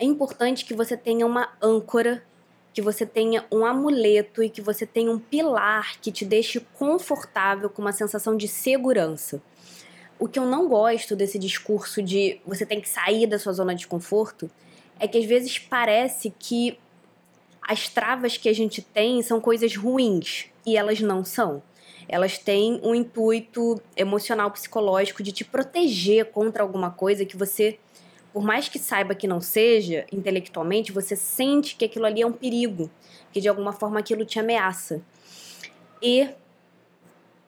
É 0.00 0.04
importante 0.06 0.64
que 0.64 0.72
você 0.72 0.96
tenha 0.96 1.26
uma 1.26 1.52
âncora, 1.60 2.24
que 2.72 2.80
você 2.80 3.04
tenha 3.04 3.44
um 3.52 3.66
amuleto 3.66 4.42
e 4.42 4.48
que 4.48 4.62
você 4.62 4.86
tenha 4.86 5.12
um 5.12 5.18
pilar 5.18 6.00
que 6.00 6.10
te 6.10 6.24
deixe 6.24 6.58
confortável 6.72 7.68
com 7.68 7.82
uma 7.82 7.92
sensação 7.92 8.34
de 8.34 8.48
segurança. 8.48 9.42
O 10.18 10.26
que 10.26 10.38
eu 10.38 10.46
não 10.46 10.66
gosto 10.66 11.14
desse 11.14 11.38
discurso 11.38 12.02
de 12.02 12.40
você 12.46 12.64
tem 12.64 12.80
que 12.80 12.88
sair 12.88 13.26
da 13.26 13.38
sua 13.38 13.52
zona 13.52 13.74
de 13.74 13.86
conforto 13.86 14.50
é 14.98 15.06
que 15.06 15.18
às 15.18 15.26
vezes 15.26 15.58
parece 15.58 16.32
que 16.38 16.78
as 17.60 17.90
travas 17.90 18.38
que 18.38 18.48
a 18.48 18.54
gente 18.54 18.80
tem 18.80 19.22
são 19.22 19.38
coisas 19.38 19.76
ruins 19.76 20.46
e 20.64 20.78
elas 20.78 20.98
não 21.02 21.22
são 21.22 21.62
elas 22.12 22.38
têm 22.38 22.80
um 22.82 22.92
intuito 22.92 23.80
emocional, 23.96 24.50
psicológico 24.50 25.22
de 25.22 25.30
te 25.30 25.44
proteger 25.44 26.24
contra 26.32 26.60
alguma 26.60 26.90
coisa 26.90 27.24
que 27.24 27.36
você, 27.36 27.78
por 28.32 28.42
mais 28.42 28.68
que 28.68 28.78
saiba 28.78 29.14
que 29.14 29.26
não 29.26 29.40
seja, 29.40 30.06
intelectualmente, 30.12 30.92
você 30.92 31.16
sente 31.16 31.76
que 31.76 31.84
aquilo 31.84 32.06
ali 32.06 32.22
é 32.22 32.26
um 32.26 32.32
perigo, 32.32 32.90
que 33.32 33.40
de 33.40 33.48
alguma 33.48 33.72
forma 33.72 33.98
aquilo 33.98 34.24
te 34.24 34.38
ameaça. 34.38 35.02
E 36.02 36.28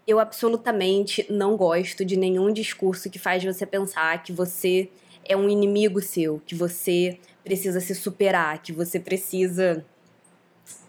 eu 0.07 0.19
absolutamente 0.19 1.27
não 1.31 1.57
gosto 1.57 2.05
de 2.05 2.17
nenhum 2.17 2.53
discurso 2.53 3.09
que 3.09 3.19
faz 3.19 3.43
você 3.45 3.65
pensar 3.65 4.23
que 4.23 4.33
você 4.33 4.91
é 5.25 5.37
um 5.37 5.49
inimigo 5.49 6.01
seu, 6.01 6.43
que 6.45 6.55
você 6.55 7.19
precisa 7.45 7.81
se 7.81 7.95
superar, 7.95 8.61
que 8.61 8.73
você 8.73 8.99
precisa 8.99 9.85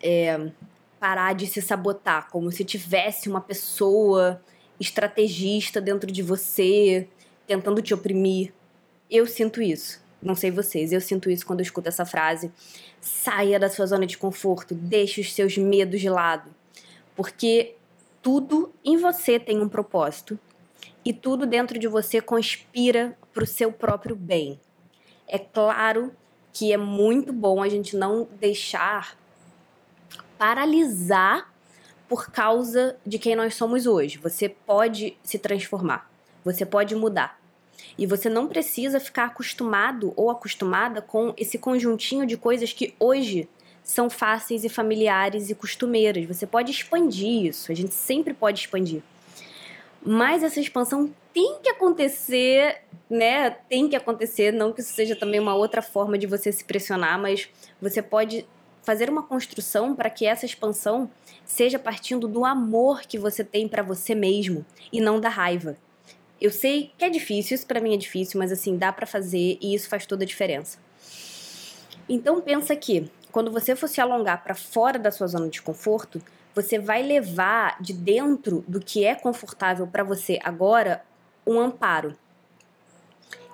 é, 0.02 0.50
parar 1.00 1.34
de 1.34 1.46
se 1.46 1.62
sabotar, 1.62 2.30
como 2.32 2.52
se 2.52 2.64
tivesse 2.64 3.30
uma 3.30 3.42
pessoa 3.42 4.42
estrategista 4.80 5.80
dentro 5.80 6.12
de 6.12 6.24
você, 6.24 7.08
tentando 7.46 7.82
te 7.82 7.94
oprimir. 7.94 8.54
Eu 9.10 9.26
sinto 9.26 9.62
isso. 9.62 10.02
Não 10.22 10.36
sei 10.36 10.52
vocês, 10.52 10.94
eu 10.94 11.02
sinto 11.02 11.30
isso 11.30 11.46
quando 11.46 11.60
eu 11.60 11.64
escuto 11.64 11.90
essa 11.90 12.06
frase. 12.06 12.52
Saia 13.02 13.60
da 13.60 13.70
sua 13.70 13.86
zona 13.86 14.06
de 14.06 14.18
conforto, 14.18 14.74
deixe 14.74 15.20
os 15.20 15.34
seus 15.34 15.58
medos 15.58 16.00
de 16.00 16.10
lado. 16.10 16.50
Porque 17.16 17.76
tudo 18.22 18.74
em 18.86 18.98
você 18.98 19.38
tem 19.38 19.62
um 19.62 19.68
propósito 19.68 20.40
e 21.04 21.12
tudo 21.12 21.46
dentro 21.46 21.78
de 21.78 21.88
você 21.88 22.22
conspira 22.22 23.18
para 23.34 23.44
o 23.44 23.48
seu 23.48 23.72
próprio 23.72 24.16
bem. 24.16 24.60
É 25.28 25.38
claro 25.38 26.16
que 26.54 26.72
é 26.72 26.78
muito 26.78 27.34
bom 27.34 27.62
a 27.62 27.68
gente 27.68 27.98
não 27.98 28.28
deixar 28.40 29.18
paralisar 30.38 31.52
por 32.08 32.32
causa 32.32 32.96
de 33.06 33.18
quem 33.20 33.36
nós 33.36 33.56
somos 33.56 33.86
hoje. 33.86 34.18
Você 34.20 34.48
pode 34.48 35.18
se 35.24 35.38
transformar, 35.38 36.10
você 36.46 36.66
pode 36.66 36.96
mudar. 36.96 37.43
E 37.98 38.06
você 38.06 38.30
não 38.30 38.48
precisa 38.48 39.00
ficar 39.00 39.26
acostumado 39.26 40.14
ou 40.16 40.30
acostumada 40.30 41.02
com 41.02 41.34
esse 41.38 41.58
conjuntinho 41.58 42.26
de 42.26 42.38
coisas 42.38 42.74
que 42.74 42.94
hoje 43.00 43.48
são 43.84 44.10
fáceis 44.10 44.64
e 44.64 44.70
familiares 44.70 45.50
e 45.50 45.56
costumeiras. 45.56 46.26
Você 46.26 46.48
pode 46.48 46.72
expandir 46.72 47.46
isso, 47.46 47.72
a 47.72 47.76
gente 47.76 47.94
sempre 47.94 48.34
pode 48.34 48.62
expandir. 48.62 49.02
Mas 50.06 50.44
essa 50.44 50.60
expansão 50.60 51.14
tem 51.34 51.60
que 51.62 51.70
acontecer, 51.70 52.82
né? 53.10 53.50
Tem 53.50 53.88
que 53.88 53.96
acontecer, 53.96 54.52
não 54.52 54.74
que 54.74 54.82
isso 54.82 54.94
seja 54.94 55.16
também 55.16 55.40
uma 55.40 55.56
outra 55.56 55.82
forma 55.82 56.18
de 56.18 56.28
você 56.28 56.52
se 56.52 56.64
pressionar, 56.64 57.20
mas 57.20 57.50
você 57.82 58.02
pode 58.02 58.46
fazer 58.84 59.10
uma 59.10 59.24
construção 59.24 59.96
para 59.96 60.10
que 60.10 60.26
essa 60.26 60.46
expansão 60.46 61.10
seja 61.46 61.80
partindo 61.80 62.28
do 62.28 62.46
amor 62.46 63.02
que 63.02 63.18
você 63.18 63.44
tem 63.44 63.68
para 63.68 63.82
você 63.82 64.14
mesmo 64.14 64.66
e 64.92 65.00
não 65.00 65.20
da 65.20 65.30
raiva. 65.30 65.78
Eu 66.44 66.52
sei 66.52 66.92
que 66.98 67.06
é 67.06 67.10
difícil, 67.10 67.56
isso 67.56 67.66
para 67.66 67.80
mim 67.80 67.94
é 67.94 67.98
difícil, 67.98 68.38
mas 68.38 68.52
assim, 68.52 68.78
dá 68.78 68.92
para 68.92 69.08
fazer 69.08 69.58
e 69.62 69.74
isso 69.74 69.88
faz 69.88 70.06
toda 70.06 70.26
a 70.26 70.28
diferença. 70.28 70.78
Então 72.10 72.42
pensa 72.42 72.76
que 72.76 73.10
quando 73.32 73.50
você 73.50 73.78
for 73.78 73.88
se 73.88 74.02
alongar 74.02 74.44
para 74.44 74.54
fora 74.54 75.00
da 75.00 75.10
sua 75.10 75.26
zona 75.28 75.48
de 75.48 75.62
conforto, 75.62 76.22
você 76.54 76.78
vai 76.78 77.02
levar 77.02 77.82
de 77.82 77.94
dentro 77.94 78.62
do 78.68 78.82
que 78.82 79.06
é 79.06 79.16
confortável 79.16 79.88
para 79.88 80.04
você 80.04 80.38
agora 80.44 81.02
um 81.48 81.62
amparo. 81.62 82.14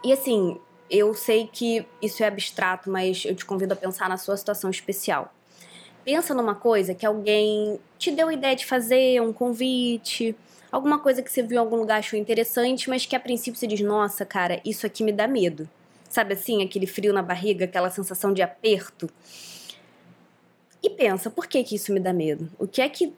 E 0.03 0.11
assim, 0.11 0.59
eu 0.89 1.13
sei 1.13 1.45
que 1.45 1.85
isso 2.01 2.23
é 2.23 2.25
abstrato, 2.27 2.89
mas 2.89 3.23
eu 3.23 3.35
te 3.35 3.45
convido 3.45 3.73
a 3.73 3.77
pensar 3.77 4.09
na 4.09 4.17
sua 4.17 4.35
situação 4.35 4.67
especial. 4.71 5.31
Pensa 6.03 6.33
numa 6.33 6.55
coisa 6.55 6.95
que 6.95 7.05
alguém 7.05 7.79
te 7.99 8.09
deu 8.09 8.29
a 8.29 8.33
ideia 8.33 8.55
de 8.55 8.65
fazer, 8.65 9.21
um 9.21 9.31
convite, 9.31 10.35
alguma 10.71 10.99
coisa 10.99 11.21
que 11.21 11.31
você 11.31 11.41
viu 11.41 11.55
em 11.55 11.59
algum 11.59 11.75
lugar 11.75 11.99
achou 11.99 12.17
interessante, 12.17 12.89
mas 12.89 13.05
que 13.05 13.15
a 13.15 13.19
princípio 13.19 13.59
você 13.59 13.67
diz: 13.67 13.81
"Nossa, 13.81 14.25
cara, 14.25 14.61
isso 14.65 14.85
aqui 14.85 15.03
me 15.03 15.11
dá 15.11 15.27
medo". 15.27 15.69
Sabe 16.09 16.33
assim, 16.33 16.63
aquele 16.63 16.87
frio 16.87 17.13
na 17.13 17.21
barriga, 17.21 17.65
aquela 17.65 17.89
sensação 17.89 18.33
de 18.33 18.41
aperto? 18.41 19.09
E 20.81 20.89
pensa, 20.89 21.29
por 21.29 21.45
que 21.45 21.63
que 21.63 21.75
isso 21.75 21.93
me 21.93 21.99
dá 21.99 22.11
medo? 22.11 22.49
O 22.57 22.67
que 22.67 22.81
é 22.81 22.89
que 22.89 23.13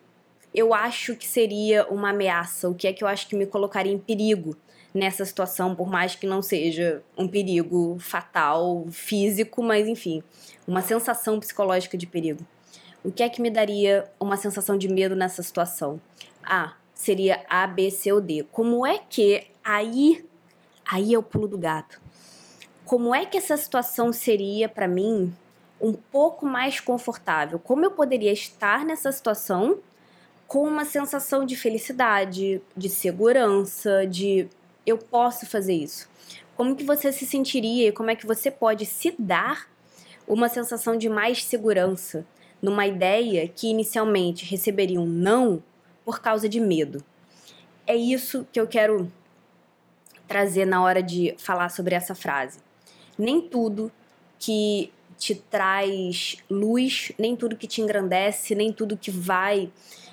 eu 0.54 0.74
acho 0.74 1.16
que 1.16 1.28
seria 1.28 1.88
uma 1.88 2.10
ameaça? 2.10 2.68
O 2.68 2.76
que 2.76 2.88
é 2.88 2.94
que 2.94 3.04
eu 3.04 3.08
acho 3.08 3.28
que 3.28 3.36
me 3.36 3.46
colocaria 3.46 3.94
em 3.94 4.00
perigo? 4.00 4.58
nessa 4.94 5.24
situação, 5.26 5.74
por 5.74 5.90
mais 5.90 6.16
que 6.16 6.28
não 6.28 6.42
seja 6.42 7.02
um 7.18 7.28
perigo 7.28 7.98
fatal, 8.00 8.86
físico, 8.92 9.64
mas 9.64 9.88
enfim, 9.88 10.22
uma 10.68 10.82
sensação 10.82 11.40
psicológica 11.40 11.98
de 11.98 12.06
perigo. 12.06 12.46
O 13.04 13.12
que 13.12 13.24
é 13.24 13.30
que 13.30 13.42
me 13.42 13.50
daria 13.50 14.06
uma 14.20 14.38
sensação 14.38 14.78
de 14.78 14.88
medo 14.88 15.16
nessa 15.16 15.42
situação? 15.42 16.00
A 16.44 16.74
seria 17.02 17.44
A, 17.50 17.66
B, 17.66 17.90
C 17.90 18.12
ou 18.12 18.22
D. 18.22 18.46
Como 18.52 18.86
é 18.86 19.00
que 19.00 19.48
aí 19.64 20.24
aí 20.92 21.14
é 21.14 21.18
o 21.18 21.24
pulo 21.24 21.48
do 21.48 21.58
gato. 21.58 22.02
Como 22.86 23.16
é 23.16 23.26
que 23.26 23.38
essa 23.38 23.56
situação 23.56 24.12
seria 24.12 24.68
para 24.68 24.88
mim 24.88 25.34
um 25.80 25.94
pouco 25.94 26.46
mais 26.46 26.82
confortável? 26.82 27.58
Como 27.58 27.86
eu 27.86 27.92
poderia 27.92 28.32
estar 28.34 28.86
nessa 28.86 29.12
situação 29.12 29.80
com 30.48 30.68
uma 30.68 30.84
sensação 30.84 31.46
de 31.46 31.56
felicidade, 31.56 32.62
de 32.76 32.90
segurança, 32.90 34.06
de 34.06 34.50
eu 34.86 34.98
posso 34.98 35.46
fazer 35.46 35.74
isso? 35.74 36.10
Como 36.58 36.76
que 36.76 36.84
você 36.84 37.12
se 37.12 37.26
sentiria 37.26 37.88
e 37.88 37.92
como 37.92 38.12
é 38.12 38.16
que 38.16 38.28
você 38.28 38.52
pode 38.52 38.86
se 38.86 39.16
dar 39.18 39.70
uma 40.28 40.50
sensação 40.50 40.98
de 40.98 41.10
mais 41.10 41.44
segurança 41.44 42.26
numa 42.62 42.86
ideia 42.86 43.48
que 43.48 43.70
inicialmente 43.70 44.46
receberia 44.46 45.00
um 45.00 45.06
não 45.08 45.64
por 46.12 46.20
causa 46.20 46.50
de 46.50 46.60
medo? 46.60 47.02
É 47.88 47.96
isso 47.96 48.46
que 48.52 48.60
eu 48.60 48.68
quero 48.68 49.10
trazer 50.28 50.66
na 50.66 50.84
hora 50.84 51.02
de 51.02 51.34
falar 51.38 51.70
sobre 51.70 51.96
essa 51.96 52.14
frase. 52.14 52.60
Nem 53.18 53.40
tudo 53.40 53.90
que 54.38 54.92
te 55.18 55.36
traz 55.36 56.36
luz, 56.50 57.14
nem 57.18 57.34
tudo 57.34 57.56
que 57.56 57.66
te 57.66 57.80
engrandece, 57.80 58.54
nem 58.54 58.74
tudo 58.74 58.98
que 58.98 59.10
vai 59.10 59.72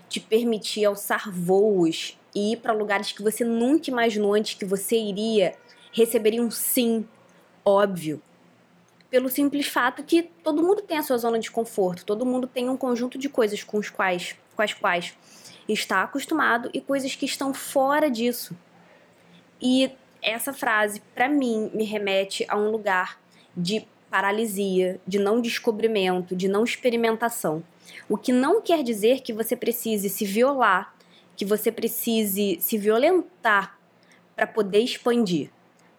te 0.08 0.20
permitir 0.20 0.84
alçar 0.84 1.32
voos 1.32 2.16
e 2.32 2.52
ir 2.52 2.58
para 2.58 2.72
lugares 2.72 3.10
que 3.10 3.20
você 3.20 3.44
nunca 3.44 3.90
imaginou 3.90 4.34
antes 4.34 4.54
que 4.54 4.64
você 4.64 4.96
iria, 4.96 5.56
receberia 5.92 6.40
um 6.40 6.50
sim 6.50 7.04
óbvio. 7.64 8.22
Pelo 9.10 9.28
simples 9.28 9.66
fato 9.66 10.04
que 10.04 10.22
todo 10.44 10.62
mundo 10.62 10.80
tem 10.80 10.96
a 10.96 11.02
sua 11.02 11.18
zona 11.18 11.40
de 11.40 11.50
conforto, 11.50 12.04
todo 12.04 12.24
mundo 12.24 12.46
tem 12.46 12.68
um 12.68 12.76
conjunto 12.76 13.18
de 13.18 13.28
coisas 13.28 13.64
com, 13.64 13.78
os 13.78 13.90
quais, 13.90 14.36
com 14.54 14.62
as 14.62 14.72
quais 14.72 15.16
está 15.68 16.02
acostumado 16.02 16.70
e 16.72 16.80
coisas 16.80 17.14
que 17.14 17.26
estão 17.26 17.52
fora 17.52 18.10
disso. 18.10 18.56
E 19.60 19.90
essa 20.22 20.52
frase, 20.52 21.00
para 21.14 21.28
mim, 21.28 21.70
me 21.74 21.84
remete 21.84 22.44
a 22.48 22.56
um 22.56 22.70
lugar 22.70 23.20
de 23.56 23.86
paralisia, 24.10 25.00
de 25.06 25.18
não 25.18 25.40
descobrimento, 25.40 26.34
de 26.34 26.48
não 26.48 26.64
experimentação. 26.64 27.62
O 28.08 28.16
que 28.16 28.32
não 28.32 28.60
quer 28.60 28.82
dizer 28.82 29.20
que 29.20 29.32
você 29.32 29.54
precise 29.54 30.08
se 30.08 30.24
violar 30.24 30.94
que 31.38 31.44
você 31.44 31.70
precise 31.70 32.58
se 32.60 32.76
violentar 32.76 33.78
para 34.34 34.44
poder 34.44 34.80
expandir, 34.80 35.50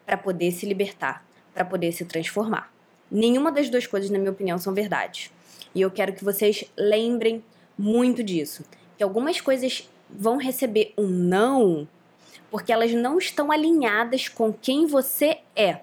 para 0.05 0.17
poder 0.17 0.51
se 0.51 0.65
libertar, 0.65 1.25
para 1.53 1.63
poder 1.63 1.93
se 1.93 2.03
transformar. 2.03 2.69
Nenhuma 3.09 3.49
das 3.49 3.69
duas 3.69 3.87
coisas, 3.87 4.09
na 4.09 4.19
minha 4.19 4.31
opinião, 4.31 4.57
são 4.57 4.73
verdades. 4.73 5.31
E 5.73 5.79
eu 5.79 5.89
quero 5.89 6.11
que 6.11 6.25
vocês 6.25 6.65
lembrem 6.77 7.41
muito 7.77 8.21
disso. 8.21 8.65
Que 8.99 9.03
algumas 9.03 9.41
coisas 9.41 9.89
vão 10.07 10.37
receber 10.37 10.93
um 10.95 11.07
não 11.07 11.87
porque 12.51 12.71
elas 12.71 12.91
não 12.93 13.17
estão 13.17 13.51
alinhadas 13.51 14.27
com 14.27 14.51
quem 14.51 14.85
você 14.85 15.39
é. 15.55 15.79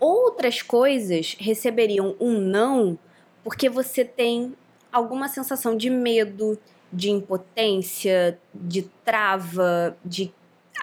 Outras 0.00 0.62
coisas 0.62 1.36
receberiam 1.38 2.14
um 2.20 2.40
não 2.40 2.98
porque 3.42 3.68
você 3.68 4.04
tem 4.04 4.54
alguma 4.92 5.28
sensação 5.28 5.76
de 5.76 5.90
medo, 5.90 6.58
de 6.92 7.10
impotência, 7.10 8.38
de 8.54 8.82
trava, 9.04 9.96
de 10.04 10.32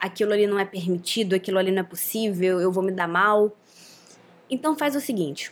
aquilo 0.02 0.34
ali 0.34 0.46
não 0.46 0.60
é 0.60 0.66
permitido, 0.66 1.34
aquilo 1.34 1.58
ali 1.58 1.72
não 1.72 1.82
é 1.82 1.84
possível, 1.84 2.60
eu 2.60 2.72
vou 2.72 2.84
me 2.84 2.92
dar 2.92 3.08
mal. 3.08 3.52
Então 4.50 4.78
faz 4.78 4.96
o 4.96 5.00
seguinte: 5.00 5.52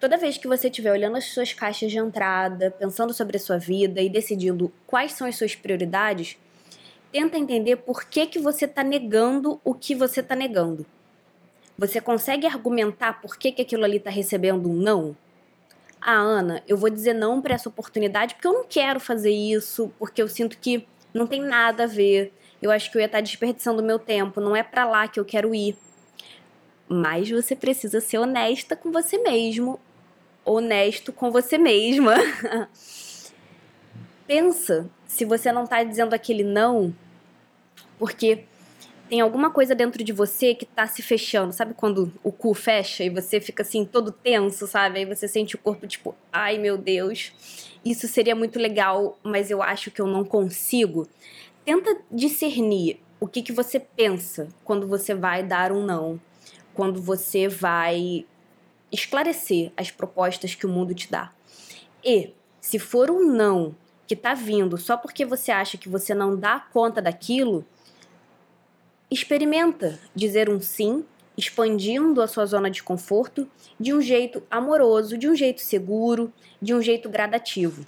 toda 0.00 0.16
vez 0.16 0.38
que 0.38 0.46
você 0.46 0.68
estiver 0.68 0.92
olhando 0.92 1.16
as 1.16 1.24
suas 1.26 1.52
caixas 1.52 1.90
de 1.90 1.98
entrada, 1.98 2.70
pensando 2.70 3.12
sobre 3.12 3.36
a 3.36 3.40
sua 3.40 3.58
vida 3.58 4.00
e 4.00 4.08
decidindo 4.08 4.72
quais 4.86 5.12
são 5.12 5.26
as 5.26 5.36
suas 5.36 5.54
prioridades, 5.54 6.36
tenta 7.12 7.38
entender 7.38 7.76
por 7.76 8.04
que, 8.04 8.26
que 8.26 8.38
você 8.38 8.64
está 8.64 8.84
negando 8.84 9.60
o 9.64 9.74
que 9.74 9.94
você 9.94 10.20
está 10.20 10.36
negando. 10.36 10.86
Você 11.76 12.00
consegue 12.00 12.46
argumentar 12.46 13.20
por 13.20 13.36
que, 13.36 13.52
que 13.52 13.62
aquilo 13.62 13.84
ali 13.84 13.98
está 13.98 14.10
recebendo 14.10 14.68
um 14.68 14.74
não? 14.74 15.16
Ah, 16.00 16.14
Ana, 16.14 16.62
eu 16.66 16.76
vou 16.76 16.90
dizer 16.90 17.14
não 17.14 17.40
para 17.40 17.54
essa 17.54 17.68
oportunidade 17.68 18.34
porque 18.34 18.46
eu 18.46 18.52
não 18.52 18.64
quero 18.64 19.00
fazer 19.00 19.30
isso, 19.30 19.92
porque 19.98 20.22
eu 20.22 20.28
sinto 20.28 20.58
que 20.58 20.86
não 21.12 21.26
tem 21.26 21.40
nada 21.40 21.84
a 21.84 21.86
ver. 21.86 22.32
Eu 22.60 22.70
acho 22.70 22.90
que 22.90 22.96
eu 22.96 23.00
ia 23.00 23.06
estar 23.06 23.18
tá 23.18 23.22
desperdiçando 23.22 23.82
meu 23.82 23.98
tempo, 23.98 24.40
não 24.40 24.54
é 24.54 24.62
para 24.62 24.84
lá 24.84 25.08
que 25.08 25.18
eu 25.18 25.24
quero 25.24 25.54
ir. 25.54 25.76
Mas 26.88 27.30
você 27.30 27.54
precisa 27.54 28.00
ser 28.00 28.18
honesta 28.18 28.74
com 28.74 28.90
você 28.90 29.18
mesmo, 29.18 29.78
honesto 30.50 31.12
com 31.12 31.30
você 31.30 31.58
mesma. 31.58 32.14
Pensa 34.26 34.88
se 35.06 35.24
você 35.24 35.50
não 35.52 35.66
tá 35.66 35.82
dizendo 35.82 36.14
aquele 36.14 36.42
não 36.42 36.94
porque 37.98 38.44
tem 39.08 39.20
alguma 39.20 39.50
coisa 39.50 39.74
dentro 39.74 40.04
de 40.04 40.12
você 40.12 40.54
que 40.54 40.64
tá 40.64 40.86
se 40.86 41.02
fechando. 41.02 41.52
Sabe 41.52 41.74
quando 41.74 42.12
o 42.22 42.30
cu 42.30 42.54
fecha 42.54 43.02
e 43.02 43.10
você 43.10 43.40
fica 43.40 43.62
assim 43.62 43.84
todo 43.84 44.12
tenso, 44.12 44.66
sabe? 44.66 45.00
Aí 45.00 45.04
você 45.04 45.26
sente 45.26 45.56
o 45.56 45.58
corpo 45.58 45.86
tipo, 45.86 46.14
ai 46.32 46.58
meu 46.58 46.78
Deus, 46.78 47.32
isso 47.84 48.06
seria 48.06 48.34
muito 48.34 48.58
legal, 48.58 49.18
mas 49.22 49.50
eu 49.50 49.62
acho 49.62 49.90
que 49.90 50.00
eu 50.00 50.06
não 50.06 50.24
consigo. 50.24 51.08
Tenta 51.64 51.98
discernir 52.10 53.00
o 53.20 53.26
que, 53.26 53.42
que 53.42 53.52
você 53.52 53.80
pensa 53.80 54.48
quando 54.64 54.86
você 54.86 55.14
vai 55.14 55.42
dar 55.42 55.72
um 55.72 55.84
não, 55.84 56.20
quando 56.72 57.02
você 57.02 57.48
vai 57.48 58.24
esclarecer 58.90 59.72
as 59.76 59.90
propostas 59.90 60.54
que 60.54 60.66
o 60.66 60.68
mundo 60.68 60.94
te 60.94 61.10
dá. 61.10 61.32
E 62.04 62.32
se 62.60 62.78
for 62.78 63.10
um 63.10 63.26
não 63.26 63.74
que 64.06 64.16
tá 64.16 64.34
vindo 64.34 64.78
só 64.78 64.96
porque 64.96 65.24
você 65.24 65.50
acha 65.50 65.76
que 65.76 65.88
você 65.88 66.14
não 66.14 66.36
dá 66.36 66.58
conta 66.58 67.02
daquilo, 67.02 67.64
Experimenta 69.10 69.98
dizer 70.14 70.50
um 70.50 70.60
sim, 70.60 71.02
expandindo 71.34 72.20
a 72.20 72.26
sua 72.26 72.44
zona 72.44 72.70
de 72.70 72.82
conforto 72.82 73.48
de 73.80 73.94
um 73.94 74.02
jeito 74.02 74.42
amoroso, 74.50 75.16
de 75.16 75.26
um 75.26 75.34
jeito 75.34 75.62
seguro, 75.62 76.30
de 76.60 76.74
um 76.74 76.82
jeito 76.82 77.08
gradativo. 77.08 77.86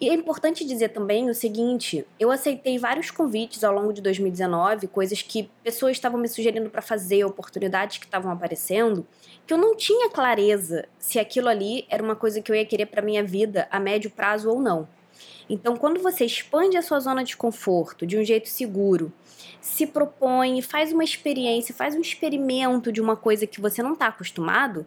E 0.00 0.08
é 0.08 0.14
importante 0.14 0.64
dizer 0.64 0.88
também 0.88 1.28
o 1.28 1.34
seguinte: 1.34 2.06
eu 2.18 2.30
aceitei 2.30 2.78
vários 2.78 3.10
convites 3.10 3.62
ao 3.62 3.74
longo 3.74 3.92
de 3.92 4.00
2019, 4.00 4.86
coisas 4.86 5.20
que 5.20 5.50
pessoas 5.62 5.92
estavam 5.92 6.18
me 6.18 6.26
sugerindo 6.26 6.70
para 6.70 6.80
fazer, 6.80 7.22
oportunidades 7.24 7.98
que 7.98 8.06
estavam 8.06 8.32
aparecendo, 8.32 9.06
que 9.46 9.52
eu 9.52 9.58
não 9.58 9.76
tinha 9.76 10.08
clareza 10.08 10.88
se 10.98 11.18
aquilo 11.18 11.48
ali 11.48 11.84
era 11.90 12.02
uma 12.02 12.16
coisa 12.16 12.40
que 12.40 12.50
eu 12.50 12.56
ia 12.56 12.64
querer 12.64 12.86
para 12.86 13.02
minha 13.02 13.22
vida 13.22 13.68
a 13.70 13.78
médio 13.78 14.10
prazo 14.10 14.48
ou 14.48 14.58
não. 14.58 14.88
Então, 15.50 15.76
quando 15.76 16.00
você 16.00 16.24
expande 16.24 16.78
a 16.78 16.82
sua 16.82 17.00
zona 17.00 17.22
de 17.22 17.36
conforto 17.36 18.06
de 18.06 18.16
um 18.16 18.24
jeito 18.24 18.48
seguro, 18.48 19.12
se 19.60 19.86
propõe, 19.86 20.62
faz 20.62 20.92
uma 20.92 21.04
experiência, 21.04 21.74
faz 21.74 21.94
um 21.94 22.00
experimento 22.00 22.90
de 22.90 23.00
uma 23.00 23.16
coisa 23.16 23.46
que 23.46 23.60
você 23.60 23.82
não 23.82 23.92
está 23.92 24.06
acostumado, 24.06 24.86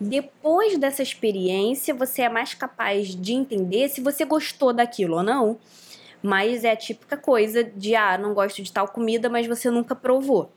depois 0.00 0.78
dessa 0.78 1.02
experiência 1.02 1.94
você 1.94 2.22
é 2.22 2.28
mais 2.28 2.54
capaz 2.54 3.14
de 3.14 3.32
entender 3.32 3.88
se 3.88 4.00
você 4.00 4.24
gostou 4.24 4.72
daquilo 4.72 5.16
ou 5.16 5.22
não. 5.22 5.58
Mas 6.22 6.64
é 6.64 6.72
a 6.72 6.76
típica 6.76 7.16
coisa 7.16 7.62
de 7.62 7.94
ah, 7.94 8.18
não 8.18 8.34
gosto 8.34 8.62
de 8.62 8.72
tal 8.72 8.88
comida, 8.88 9.28
mas 9.28 9.46
você 9.46 9.70
nunca 9.70 9.94
provou. 9.94 10.50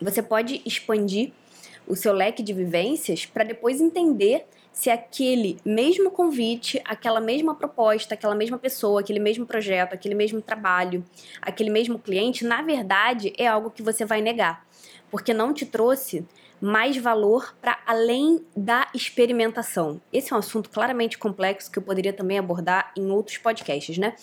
Você 0.00 0.22
pode 0.22 0.60
expandir 0.64 1.32
o 1.86 1.96
seu 1.96 2.12
leque 2.12 2.42
de 2.42 2.52
vivências 2.52 3.24
para 3.26 3.44
depois 3.44 3.80
entender 3.80 4.44
se 4.72 4.88
aquele 4.88 5.58
mesmo 5.64 6.10
convite, 6.10 6.80
aquela 6.84 7.20
mesma 7.20 7.54
proposta, 7.54 8.14
aquela 8.14 8.34
mesma 8.34 8.58
pessoa, 8.58 9.00
aquele 9.00 9.20
mesmo 9.20 9.46
projeto, 9.46 9.92
aquele 9.92 10.14
mesmo 10.14 10.40
trabalho, 10.40 11.04
aquele 11.40 11.70
mesmo 11.70 11.98
cliente, 11.98 12.44
na 12.44 12.62
verdade 12.62 13.32
é 13.36 13.46
algo 13.46 13.70
que 13.70 13.82
você 13.82 14.04
vai 14.04 14.22
negar, 14.22 14.66
porque 15.10 15.34
não 15.34 15.52
te 15.52 15.66
trouxe 15.66 16.26
mais 16.62 16.96
valor 16.96 17.56
para 17.60 17.76
além 17.84 18.46
da 18.56 18.86
experimentação. 18.94 20.00
Esse 20.12 20.32
é 20.32 20.36
um 20.36 20.38
assunto 20.38 20.70
claramente 20.70 21.18
complexo 21.18 21.68
que 21.68 21.76
eu 21.76 21.82
poderia 21.82 22.12
também 22.12 22.38
abordar 22.38 22.92
em 22.96 23.10
outros 23.10 23.36
podcasts, 23.36 23.98
né? 23.98 24.14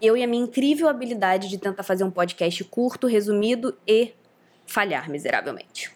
Eu 0.00 0.16
e 0.16 0.22
a 0.22 0.26
minha 0.26 0.42
incrível 0.42 0.88
habilidade 0.88 1.50
de 1.50 1.58
tentar 1.58 1.82
fazer 1.82 2.04
um 2.04 2.10
podcast 2.10 2.64
curto, 2.64 3.06
resumido 3.06 3.76
e 3.86 4.14
falhar 4.66 5.10
miseravelmente. 5.10 5.94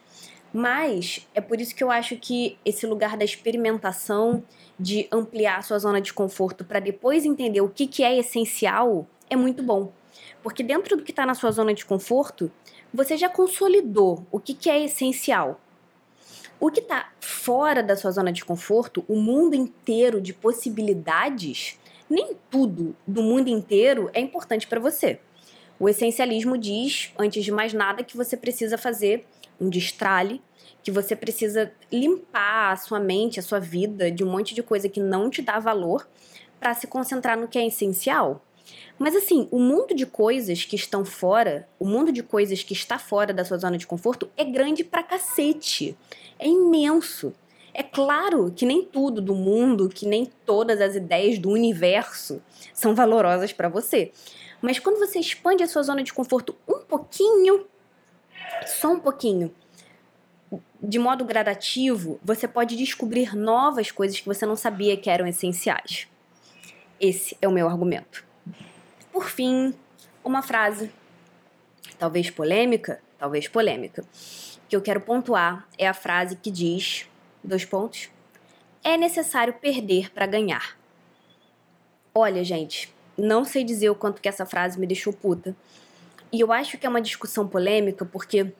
Mas 0.53 1.27
é 1.35 1.41
por 1.41 1.59
isso 1.59 1.75
que 1.75 1.83
eu 1.83 1.91
acho 1.91 2.17
que 2.17 2.59
esse 2.63 2.87
lugar 2.87 3.17
da 3.17 3.25
experimentação, 3.25 4.45
de 4.79 5.09
ampliar 5.11 5.65
sua 5.65 5.79
zona 5.79 6.03
de 6.03 6.13
conforto 6.13 6.67
para 6.67 6.81
depois 6.81 7.25
entender 7.25 7.63
o 7.63 7.69
que, 7.71 7.87
que 7.87 8.05
é 8.05 8.19
essencial, 8.19 9.07
é 9.31 9.35
muito 9.35 9.63
bom. 9.63 9.91
Porque 10.43 10.63
dentro 10.63 10.99
do 10.99 11.03
que 11.03 11.13
está 11.13 11.25
na 11.25 11.35
sua 11.35 11.51
zona 11.51 11.73
de 11.73 11.87
conforto, 11.87 12.53
você 12.97 13.15
já 13.15 13.29
consolidou 13.29 14.27
o 14.33 14.41
que, 14.41 14.55
que 14.55 14.71
é 14.71 14.83
essencial. 14.83 15.61
O 16.59 16.71
que 16.71 16.81
está 16.81 17.13
fora 17.21 17.83
da 17.83 17.95
sua 17.95 18.11
zona 18.11 18.33
de 18.33 18.43
conforto, 18.43 19.05
o 19.07 19.17
mundo 19.17 19.55
inteiro 19.55 20.19
de 20.19 20.33
possibilidades, 20.33 21.79
nem 22.09 22.35
tudo 22.51 22.97
do 23.07 23.23
mundo 23.23 23.49
inteiro 23.49 24.09
é 24.15 24.21
importante 24.21 24.67
para 24.67 24.81
você. 24.81 25.21
O 25.79 25.91
essencialismo 25.91 26.57
diz, 26.57 27.13
antes 27.19 27.45
de 27.45 27.53
mais 27.53 27.75
nada, 27.75 28.03
que 28.03 28.17
você 28.17 28.35
precisa 28.35 28.79
fazer 28.79 29.27
um 29.61 29.69
destralhe, 29.69 30.41
que 30.83 30.91
você 30.91 31.15
precisa 31.15 31.71
limpar 31.93 32.73
a 32.73 32.77
sua 32.77 32.99
mente, 32.99 33.39
a 33.39 33.43
sua 33.43 33.61
vida 33.61 34.11
de 34.11 34.25
um 34.25 34.31
monte 34.31 34.55
de 34.55 34.63
coisa 34.63 34.89
que 34.89 35.01
não 35.01 35.29
te 35.29 35.43
dá 35.43 35.59
valor 35.59 36.09
para 36.59 36.73
se 36.73 36.87
concentrar 36.87 37.37
no 37.37 37.47
que 37.47 37.59
é 37.59 37.67
essencial. 37.67 38.43
Mas 38.99 39.15
assim, 39.15 39.47
o 39.51 39.59
mundo 39.59 39.95
de 39.95 40.07
coisas 40.07 40.65
que 40.65 40.75
estão 40.75 41.05
fora, 41.05 41.69
o 41.79 41.85
mundo 41.85 42.11
de 42.11 42.23
coisas 42.23 42.63
que 42.63 42.73
está 42.73 42.99
fora 42.99 43.33
da 43.33 43.45
sua 43.45 43.59
zona 43.59 43.77
de 43.77 43.87
conforto 43.87 44.31
é 44.37 44.45
grande 44.45 44.83
pra 44.83 45.03
cacete. 45.03 45.97
É 46.39 46.49
imenso. 46.49 47.33
É 47.75 47.83
claro 47.83 48.51
que 48.57 48.65
nem 48.65 48.83
tudo 48.83 49.21
do 49.21 49.35
mundo, 49.35 49.91
que 49.91 50.07
nem 50.07 50.25
todas 50.47 50.81
as 50.81 50.95
ideias 50.95 51.39
do 51.39 51.51
universo 51.51 52.43
são 52.73 52.95
valorosas 52.95 53.53
para 53.53 53.69
você. 53.69 54.13
Mas 54.63 54.79
quando 54.79 54.99
você 54.99 55.19
expande 55.19 55.63
a 55.63 55.69
sua 55.69 55.83
zona 55.83 56.03
de 56.03 56.13
conforto 56.13 56.57
um 56.67 56.79
pouquinho, 56.81 57.67
só 58.65 58.93
um 58.93 58.99
pouquinho, 58.99 59.55
de 60.83 60.99
modo 60.99 61.25
gradativo, 61.25 62.19
você 62.23 62.49
pode 62.49 62.77
descobrir 62.77 63.37
novas 63.37 63.91
coisas 63.91 64.19
que 64.19 64.27
você 64.27 64.47
não 64.47 64.57
sabia 64.57 64.97
que 64.97 65.11
eram 65.11 65.27
essenciais. 65.27 66.09
Esse 66.99 67.37
é 67.43 67.47
o 67.49 67.53
meu 67.53 67.69
argumento. 67.69 68.26
Por 69.17 69.31
fim, 69.31 69.73
uma 70.23 70.43
frase, 70.43 70.93
talvez 71.99 72.29
polêmica, 72.29 73.01
talvez 73.19 73.49
polêmica, 73.49 74.05
que 74.69 74.77
eu 74.77 74.83
quero 74.83 75.01
pontuar 75.01 75.67
é 75.79 75.89
a 75.89 75.95
frase 75.95 76.37
que 76.37 76.51
diz: 76.51 77.09
dois 77.43 77.65
pontos. 77.65 78.11
É 78.85 78.95
necessário 78.99 79.55
perder 79.55 80.13
para 80.13 80.27
ganhar. 80.27 80.77
Olha, 82.15 82.45
gente, 82.45 82.95
não 83.17 83.43
sei 83.43 83.65
dizer 83.65 83.89
o 83.89 83.95
quanto 83.95 84.21
que 84.21 84.29
essa 84.29 84.45
frase 84.45 84.79
me 84.79 84.87
deixou 84.87 85.15
puta. 85.15 85.57
E 86.31 86.39
eu 86.39 86.53
acho 86.53 86.77
que 86.77 86.85
é 86.85 86.89
uma 86.91 87.01
discussão 87.01 87.49
polêmica 87.49 88.05
porque 88.05 88.53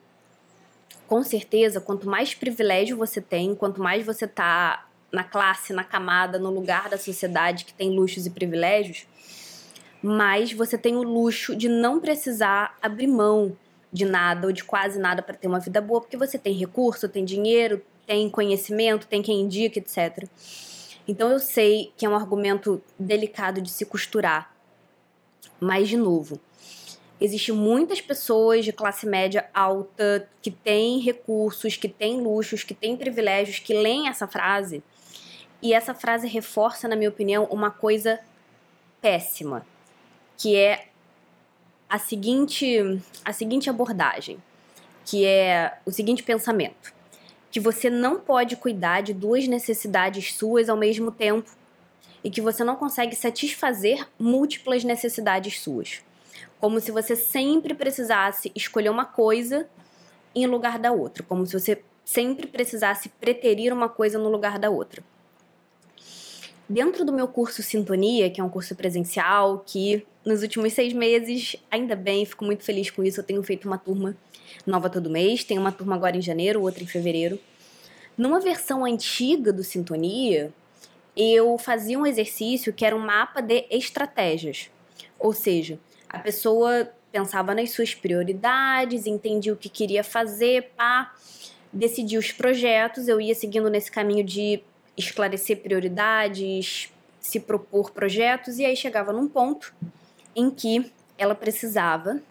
com 1.05 1.21
certeza, 1.21 1.79
quanto 1.79 2.09
mais 2.09 2.33
privilégio 2.33 2.97
você 2.97 3.21
tem, 3.21 3.53
quanto 3.53 3.79
mais 3.79 4.03
você 4.03 4.27
tá 4.27 4.87
na 5.11 5.23
classe, 5.23 5.71
na 5.71 5.83
camada, 5.83 6.39
no 6.39 6.49
lugar 6.49 6.89
da 6.89 6.97
sociedade 6.97 7.63
que 7.63 7.75
tem 7.75 7.91
luxos 7.91 8.25
e 8.25 8.31
privilégios, 8.31 9.05
mais 10.07 10.53
você 10.53 10.77
tem 10.77 10.95
o 10.95 11.03
luxo 11.03 11.55
de 11.55 11.67
não 11.67 11.99
precisar 11.99 12.77
abrir 12.81 13.07
mão 13.07 13.55
de 13.91 14.05
nada 14.05 14.47
ou 14.47 14.53
de 14.53 14.63
quase 14.63 14.99
nada 14.99 15.21
para 15.21 15.35
ter 15.35 15.47
uma 15.47 15.59
vida 15.59 15.81
boa, 15.81 16.01
porque 16.01 16.17
você 16.17 16.37
tem 16.37 16.53
recurso, 16.53 17.09
tem 17.09 17.25
dinheiro, 17.25 17.81
tem 18.05 18.29
conhecimento, 18.29 19.07
tem 19.07 19.21
quem 19.21 19.41
indica, 19.41 19.79
etc. 19.79 20.27
Então 21.07 21.29
eu 21.29 21.39
sei 21.39 21.91
que 21.97 22.05
é 22.05 22.09
um 22.09 22.15
argumento 22.15 22.81
delicado 22.97 23.61
de 23.61 23.69
se 23.69 23.85
costurar. 23.85 24.53
Mas, 25.59 25.89
de 25.89 25.97
novo, 25.97 26.39
Existem 27.19 27.55
muitas 27.55 27.99
pessoas 27.99 28.63
de 28.63 28.71
classe 28.71 29.07
média 29.07 29.49
alta 29.51 30.29
que 30.39 30.51
têm 30.51 30.99
recursos, 30.99 31.75
que 31.75 31.89
têm 31.89 32.21
luxos, 32.21 32.63
que 32.63 32.75
têm 32.75 32.95
privilégios, 32.95 33.57
que 33.57 33.73
leem 33.73 34.07
essa 34.07 34.27
frase. 34.27 34.83
E 35.59 35.73
essa 35.73 35.95
frase 35.95 36.27
reforça, 36.27 36.87
na 36.87 36.95
minha 36.95 37.09
opinião, 37.09 37.45
uma 37.45 37.71
coisa 37.71 38.19
péssima, 39.01 39.65
que 40.37 40.55
é 40.55 40.87
a 41.89 41.97
seguinte, 41.97 43.01
a 43.23 43.33
seguinte 43.33 43.69
abordagem, 43.69 44.37
que 45.05 45.25
é 45.25 45.77
o 45.85 45.91
seguinte 45.91 46.23
pensamento: 46.23 46.93
que 47.49 47.59
você 47.59 47.89
não 47.89 48.19
pode 48.19 48.55
cuidar 48.55 49.01
de 49.01 49.13
duas 49.13 49.47
necessidades 49.47 50.33
suas 50.33 50.69
ao 50.69 50.77
mesmo 50.77 51.11
tempo 51.11 51.49
e 52.23 52.29
que 52.29 52.41
você 52.41 52.63
não 52.63 52.75
consegue 52.75 53.15
satisfazer 53.15 54.07
múltiplas 54.19 54.83
necessidades 54.83 55.59
suas. 55.59 56.01
Como 56.59 56.79
se 56.79 56.91
você 56.91 57.15
sempre 57.15 57.73
precisasse 57.73 58.51
escolher 58.55 58.89
uma 58.89 59.05
coisa 59.05 59.67
em 60.33 60.45
lugar 60.45 60.79
da 60.79 60.91
outra. 60.91 61.23
Como 61.23 61.45
se 61.45 61.53
você 61.53 61.81
sempre 62.03 62.47
precisasse 62.47 63.09
preterir 63.09 63.73
uma 63.73 63.89
coisa 63.89 64.17
no 64.17 64.29
lugar 64.29 64.57
da 64.57 64.69
outra. 64.69 65.03
Dentro 66.69 67.05
do 67.05 67.13
meu 67.13 67.27
curso 67.27 67.63
Sintonia, 67.63 68.29
que 68.29 68.41
é 68.41 68.43
um 68.43 68.49
curso 68.49 68.75
presencial, 68.75 69.63
que 69.65 70.05
nos 70.27 70.41
últimos 70.41 70.73
seis 70.73 70.91
meses, 70.91 71.55
ainda 71.71 71.95
bem, 71.95 72.25
fico 72.25 72.43
muito 72.43 72.61
feliz 72.61 72.89
com 72.89 73.01
isso, 73.01 73.21
eu 73.21 73.23
tenho 73.23 73.41
feito 73.41 73.65
uma 73.65 73.77
turma 73.77 74.13
nova 74.65 74.89
todo 74.89 75.09
mês, 75.09 75.45
tem 75.45 75.57
uma 75.57 75.71
turma 75.71 75.95
agora 75.95 76.17
em 76.17 76.21
janeiro, 76.21 76.61
outra 76.61 76.83
em 76.83 76.85
fevereiro. 76.85 77.39
Numa 78.17 78.41
versão 78.41 78.83
antiga 78.83 79.53
do 79.53 79.63
Sintonia, 79.63 80.51
eu 81.15 81.57
fazia 81.57 81.97
um 81.97 82.05
exercício 82.05 82.73
que 82.73 82.83
era 82.83 82.93
um 82.93 82.99
mapa 82.99 83.41
de 83.41 83.67
estratégias. 83.71 84.69
Ou 85.17 85.31
seja, 85.31 85.79
a 86.09 86.19
pessoa 86.19 86.91
pensava 87.09 87.55
nas 87.55 87.71
suas 87.71 87.95
prioridades, 87.95 89.07
entendia 89.07 89.53
o 89.53 89.57
que 89.57 89.69
queria 89.69 90.03
fazer, 90.03 90.71
pá, 90.75 91.15
decidia 91.71 92.19
os 92.19 92.33
projetos, 92.33 93.07
eu 93.07 93.21
ia 93.21 93.33
seguindo 93.33 93.69
nesse 93.69 93.89
caminho 93.89 94.25
de 94.25 94.59
esclarecer 94.97 95.61
prioridades, 95.61 96.91
se 97.21 97.39
propor 97.39 97.91
projetos, 97.91 98.59
e 98.59 98.65
aí 98.65 98.75
chegava 98.75 99.13
num 99.13 99.29
ponto 99.29 99.73
em 100.37 100.51
que 100.51 100.93
ela 101.17 101.33
precisava 101.33 102.21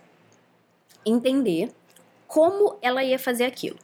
entender 1.04 1.72
como 2.28 2.78
ela 2.80 3.02
ia 3.02 3.18
fazer 3.18 3.44
aquilo. 3.44 3.78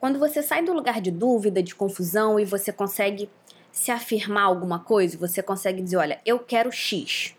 Quando 0.00 0.18
você 0.18 0.42
sai 0.42 0.64
do 0.64 0.72
lugar 0.72 1.02
de 1.02 1.10
dúvida, 1.10 1.62
de 1.62 1.74
confusão 1.74 2.40
e 2.40 2.46
você 2.46 2.72
consegue 2.72 3.28
se 3.70 3.90
afirmar 3.90 4.44
alguma 4.44 4.78
coisa, 4.78 5.18
você 5.18 5.42
consegue 5.42 5.82
dizer: 5.82 5.98
olha, 5.98 6.20
eu 6.24 6.38
quero 6.38 6.72
X. 6.72 7.34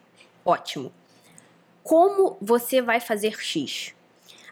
Ótimo. 0.46 0.92
Como 1.84 2.38
você 2.40 2.80
vai 2.80 3.00
fazer 3.00 3.40
X? 3.42 3.96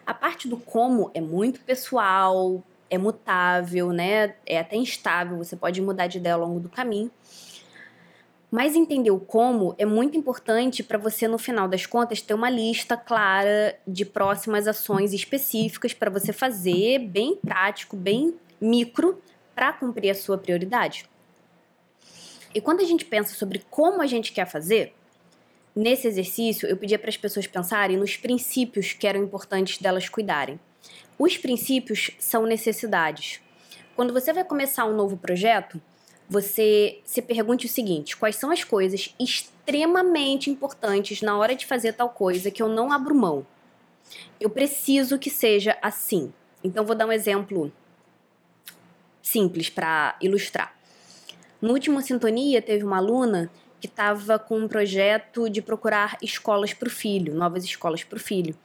A 0.04 0.12
parte 0.12 0.48
do 0.48 0.56
como 0.56 1.10
é 1.14 1.20
muito 1.20 1.60
pessoal, 1.60 2.62
é 2.90 2.98
mutável, 2.98 3.92
né? 3.92 4.34
É 4.44 4.58
até 4.58 4.76
instável, 4.76 5.36
você 5.36 5.54
pode 5.54 5.80
mudar 5.80 6.06
de 6.06 6.18
ideia 6.18 6.34
ao 6.34 6.40
longo 6.40 6.58
do 6.58 6.68
caminho. 6.68 7.10
Mas 8.56 8.74
entender 8.74 9.10
o 9.10 9.20
como 9.20 9.74
é 9.76 9.84
muito 9.84 10.16
importante 10.16 10.82
para 10.82 10.96
você, 10.96 11.28
no 11.28 11.36
final 11.36 11.68
das 11.68 11.84
contas, 11.84 12.22
ter 12.22 12.32
uma 12.32 12.48
lista 12.48 12.96
clara 12.96 13.78
de 13.86 14.02
próximas 14.02 14.66
ações 14.66 15.12
específicas 15.12 15.92
para 15.92 16.08
você 16.08 16.32
fazer, 16.32 17.00
bem 17.00 17.36
prático, 17.36 17.94
bem 17.98 18.34
micro, 18.58 19.20
para 19.54 19.74
cumprir 19.74 20.08
a 20.08 20.14
sua 20.14 20.38
prioridade. 20.38 21.04
E 22.54 22.58
quando 22.58 22.80
a 22.80 22.84
gente 22.86 23.04
pensa 23.04 23.34
sobre 23.34 23.62
como 23.68 24.00
a 24.00 24.06
gente 24.06 24.32
quer 24.32 24.46
fazer, 24.46 24.94
nesse 25.74 26.08
exercício 26.08 26.66
eu 26.66 26.78
pedia 26.78 26.98
para 26.98 27.10
as 27.10 27.16
pessoas 27.18 27.46
pensarem 27.46 27.98
nos 27.98 28.16
princípios 28.16 28.94
que 28.94 29.06
eram 29.06 29.22
importantes 29.22 29.76
delas 29.76 30.08
cuidarem. 30.08 30.58
Os 31.18 31.36
princípios 31.36 32.10
são 32.18 32.46
necessidades. 32.46 33.38
Quando 33.94 34.14
você 34.14 34.32
vai 34.32 34.44
começar 34.44 34.86
um 34.86 34.96
novo 34.96 35.18
projeto, 35.18 35.78
você 36.28 37.00
se 37.04 37.22
pergunte 37.22 37.66
o 37.66 37.68
seguinte: 37.68 38.16
quais 38.16 38.36
são 38.36 38.50
as 38.50 38.64
coisas 38.64 39.14
extremamente 39.18 40.50
importantes 40.50 41.22
na 41.22 41.36
hora 41.38 41.54
de 41.54 41.66
fazer 41.66 41.92
tal 41.92 42.10
coisa 42.10 42.50
que 42.50 42.62
eu 42.62 42.68
não 42.68 42.92
abro 42.92 43.14
mão? 43.14 43.46
Eu 44.40 44.50
preciso 44.50 45.18
que 45.18 45.30
seja 45.30 45.76
assim. 45.82 46.32
Então, 46.62 46.84
vou 46.84 46.96
dar 46.96 47.06
um 47.06 47.12
exemplo 47.12 47.72
simples 49.22 49.68
para 49.68 50.16
ilustrar. 50.20 50.74
No 51.60 51.72
último 51.72 52.00
Sintonia, 52.00 52.60
teve 52.62 52.84
uma 52.84 52.98
aluna 52.98 53.50
que 53.80 53.86
estava 53.86 54.38
com 54.38 54.58
um 54.58 54.68
projeto 54.68 55.48
de 55.48 55.60
procurar 55.60 56.16
escolas 56.22 56.72
para 56.72 56.88
o 56.88 56.90
filho, 56.90 57.34
novas 57.34 57.64
escolas 57.64 58.04
para 58.04 58.16
o 58.16 58.20
filho. 58.20 58.56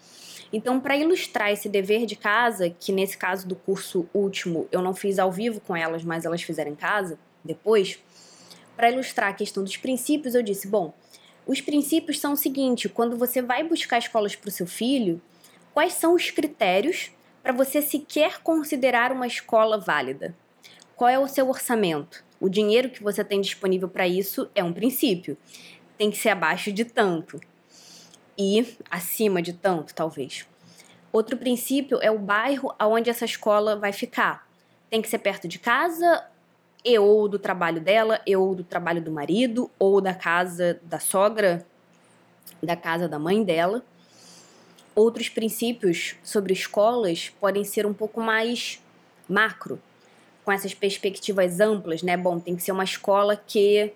Então, 0.54 0.80
para 0.80 0.98
ilustrar 0.98 1.52
esse 1.52 1.70
dever 1.70 2.06
de 2.06 2.16
casa, 2.16 2.70
que 2.70 2.92
nesse 2.92 3.18
caso 3.18 3.48
do 3.48 3.56
curso 3.56 4.08
último 4.14 4.68
eu 4.72 4.82
não 4.82 4.94
fiz 4.94 5.18
ao 5.18 5.32
vivo 5.32 5.62
com 5.62 5.76
elas, 5.76 6.04
mas 6.04 6.26
elas 6.26 6.42
fizeram 6.42 6.72
em 6.72 6.76
casa, 6.76 7.18
depois, 7.44 8.00
para 8.76 8.92
ilustrar 8.92 9.30
a 9.30 9.34
questão 9.34 9.64
dos 9.64 9.78
princípios, 9.78 10.36
eu 10.36 10.42
disse: 10.42 10.68
bom, 10.68 10.94
os 11.46 11.62
princípios 11.62 12.20
são 12.20 12.34
o 12.34 12.38
seguinte: 12.38 12.90
quando 12.90 13.18
você 13.18 13.42
vai 13.42 13.64
buscar 13.64 13.98
escolas 13.98 14.36
para 14.36 14.50
o 14.50 14.52
seu 14.52 14.68
filho, 14.68 15.22
quais 15.74 15.94
são 15.94 16.14
os 16.14 16.30
critérios 16.32 17.12
para 17.42 17.54
você 17.54 17.82
sequer 17.82 18.42
considerar 18.42 19.12
uma 19.12 19.28
escola 19.28 19.78
válida? 19.78 20.36
Qual 20.96 21.10
é 21.10 21.18
o 21.18 21.28
seu 21.28 21.50
orçamento? 21.50 22.24
O 22.40 22.50
dinheiro 22.50 22.90
que 22.90 23.04
você 23.04 23.24
tem 23.24 23.42
disponível 23.42 23.90
para 23.90 24.08
isso 24.08 24.50
é 24.54 24.64
um 24.64 24.74
princípio. 24.74 25.38
Tem 25.98 26.10
que 26.10 26.18
ser 26.18 26.30
abaixo 26.30 26.72
de 26.72 26.86
tanto 26.86 27.40
e 28.38 28.76
acima 28.90 29.42
de 29.42 29.54
tanto, 29.54 29.94
talvez. 29.94 30.48
Outro 31.12 31.38
princípio 31.38 32.00
é 32.02 32.10
o 32.10 32.18
bairro 32.18 32.74
aonde 32.80 33.10
essa 33.10 33.26
escola 33.26 33.76
vai 33.76 33.92
ficar. 33.92 34.48
Tem 34.90 35.02
que 35.02 35.10
ser 35.10 35.20
perto 35.20 35.48
de 35.48 35.60
casa 35.60 36.26
e 36.84 36.98
ou 36.98 37.28
do 37.28 37.38
trabalho 37.38 37.80
dela, 37.80 38.20
e 38.26 38.36
ou 38.36 38.56
do 38.56 38.64
trabalho 38.64 39.02
do 39.02 39.12
marido, 39.12 39.70
ou 39.78 40.02
da 40.02 40.14
casa 40.14 40.80
da 40.84 41.00
sogra, 41.00 41.66
da 42.62 42.76
casa 42.76 43.08
da 43.08 43.20
mãe 43.20 43.44
dela. 43.44 43.84
Outros 44.96 45.30
princípios 45.30 46.16
sobre 46.24 46.54
escolas 46.54 47.30
podem 47.40 47.64
ser 47.64 47.86
um 47.86 47.94
pouco 47.94 48.20
mais 48.20 48.82
macro, 49.30 49.80
com 50.44 50.52
essas 50.52 50.74
perspectivas 50.74 51.60
amplas, 51.60 52.02
né? 52.02 52.18
Bom, 52.18 52.40
tem 52.40 52.56
que 52.56 52.64
ser 52.64 52.72
uma 52.72 52.84
escola 52.84 53.36
que, 53.36 53.94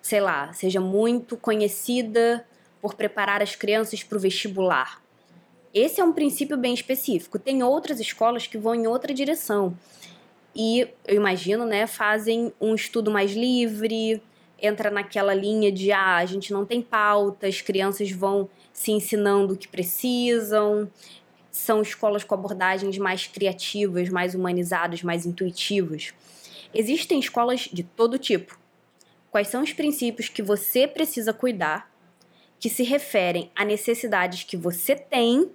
sei 0.00 0.20
lá, 0.20 0.52
seja 0.52 0.80
muito 0.80 1.36
conhecida 1.36 2.46
por 2.80 2.94
preparar 2.94 3.42
as 3.42 3.56
crianças 3.56 4.02
para 4.02 4.16
o 4.16 4.20
vestibular. 4.20 5.02
Esse 5.74 6.00
é 6.00 6.04
um 6.04 6.12
princípio 6.12 6.56
bem 6.56 6.72
específico. 6.72 7.38
Tem 7.38 7.62
outras 7.62 8.00
escolas 8.00 8.46
que 8.46 8.56
vão 8.56 8.74
em 8.74 8.86
outra 8.86 9.12
direção 9.12 9.76
e 10.58 10.88
eu 11.06 11.16
imagino, 11.16 11.66
né, 11.66 11.86
fazem 11.86 12.50
um 12.58 12.74
estudo 12.74 13.10
mais 13.10 13.32
livre, 13.34 14.22
entra 14.60 14.90
naquela 14.90 15.34
linha 15.34 15.70
de 15.70 15.92
ah, 15.92 16.16
a 16.16 16.24
gente 16.24 16.50
não 16.50 16.64
tem 16.64 16.80
pauta, 16.80 17.46
as 17.46 17.60
crianças 17.60 18.10
vão 18.10 18.48
se 18.72 18.90
ensinando 18.90 19.52
o 19.52 19.56
que 19.56 19.68
precisam. 19.68 20.90
São 21.50 21.82
escolas 21.82 22.24
com 22.24 22.34
abordagens 22.34 22.96
mais 22.96 23.26
criativas, 23.26 24.08
mais 24.08 24.34
humanizadas, 24.34 25.02
mais 25.02 25.26
intuitivas. 25.26 26.14
Existem 26.72 27.20
escolas 27.20 27.68
de 27.70 27.82
todo 27.82 28.18
tipo. 28.18 28.58
Quais 29.30 29.48
são 29.48 29.62
os 29.62 29.74
princípios 29.74 30.30
que 30.30 30.42
você 30.42 30.88
precisa 30.88 31.34
cuidar 31.34 31.92
que 32.58 32.70
se 32.70 32.82
referem 32.82 33.50
a 33.54 33.62
necessidades 33.62 34.42
que 34.42 34.56
você 34.56 34.96
tem 34.96 35.50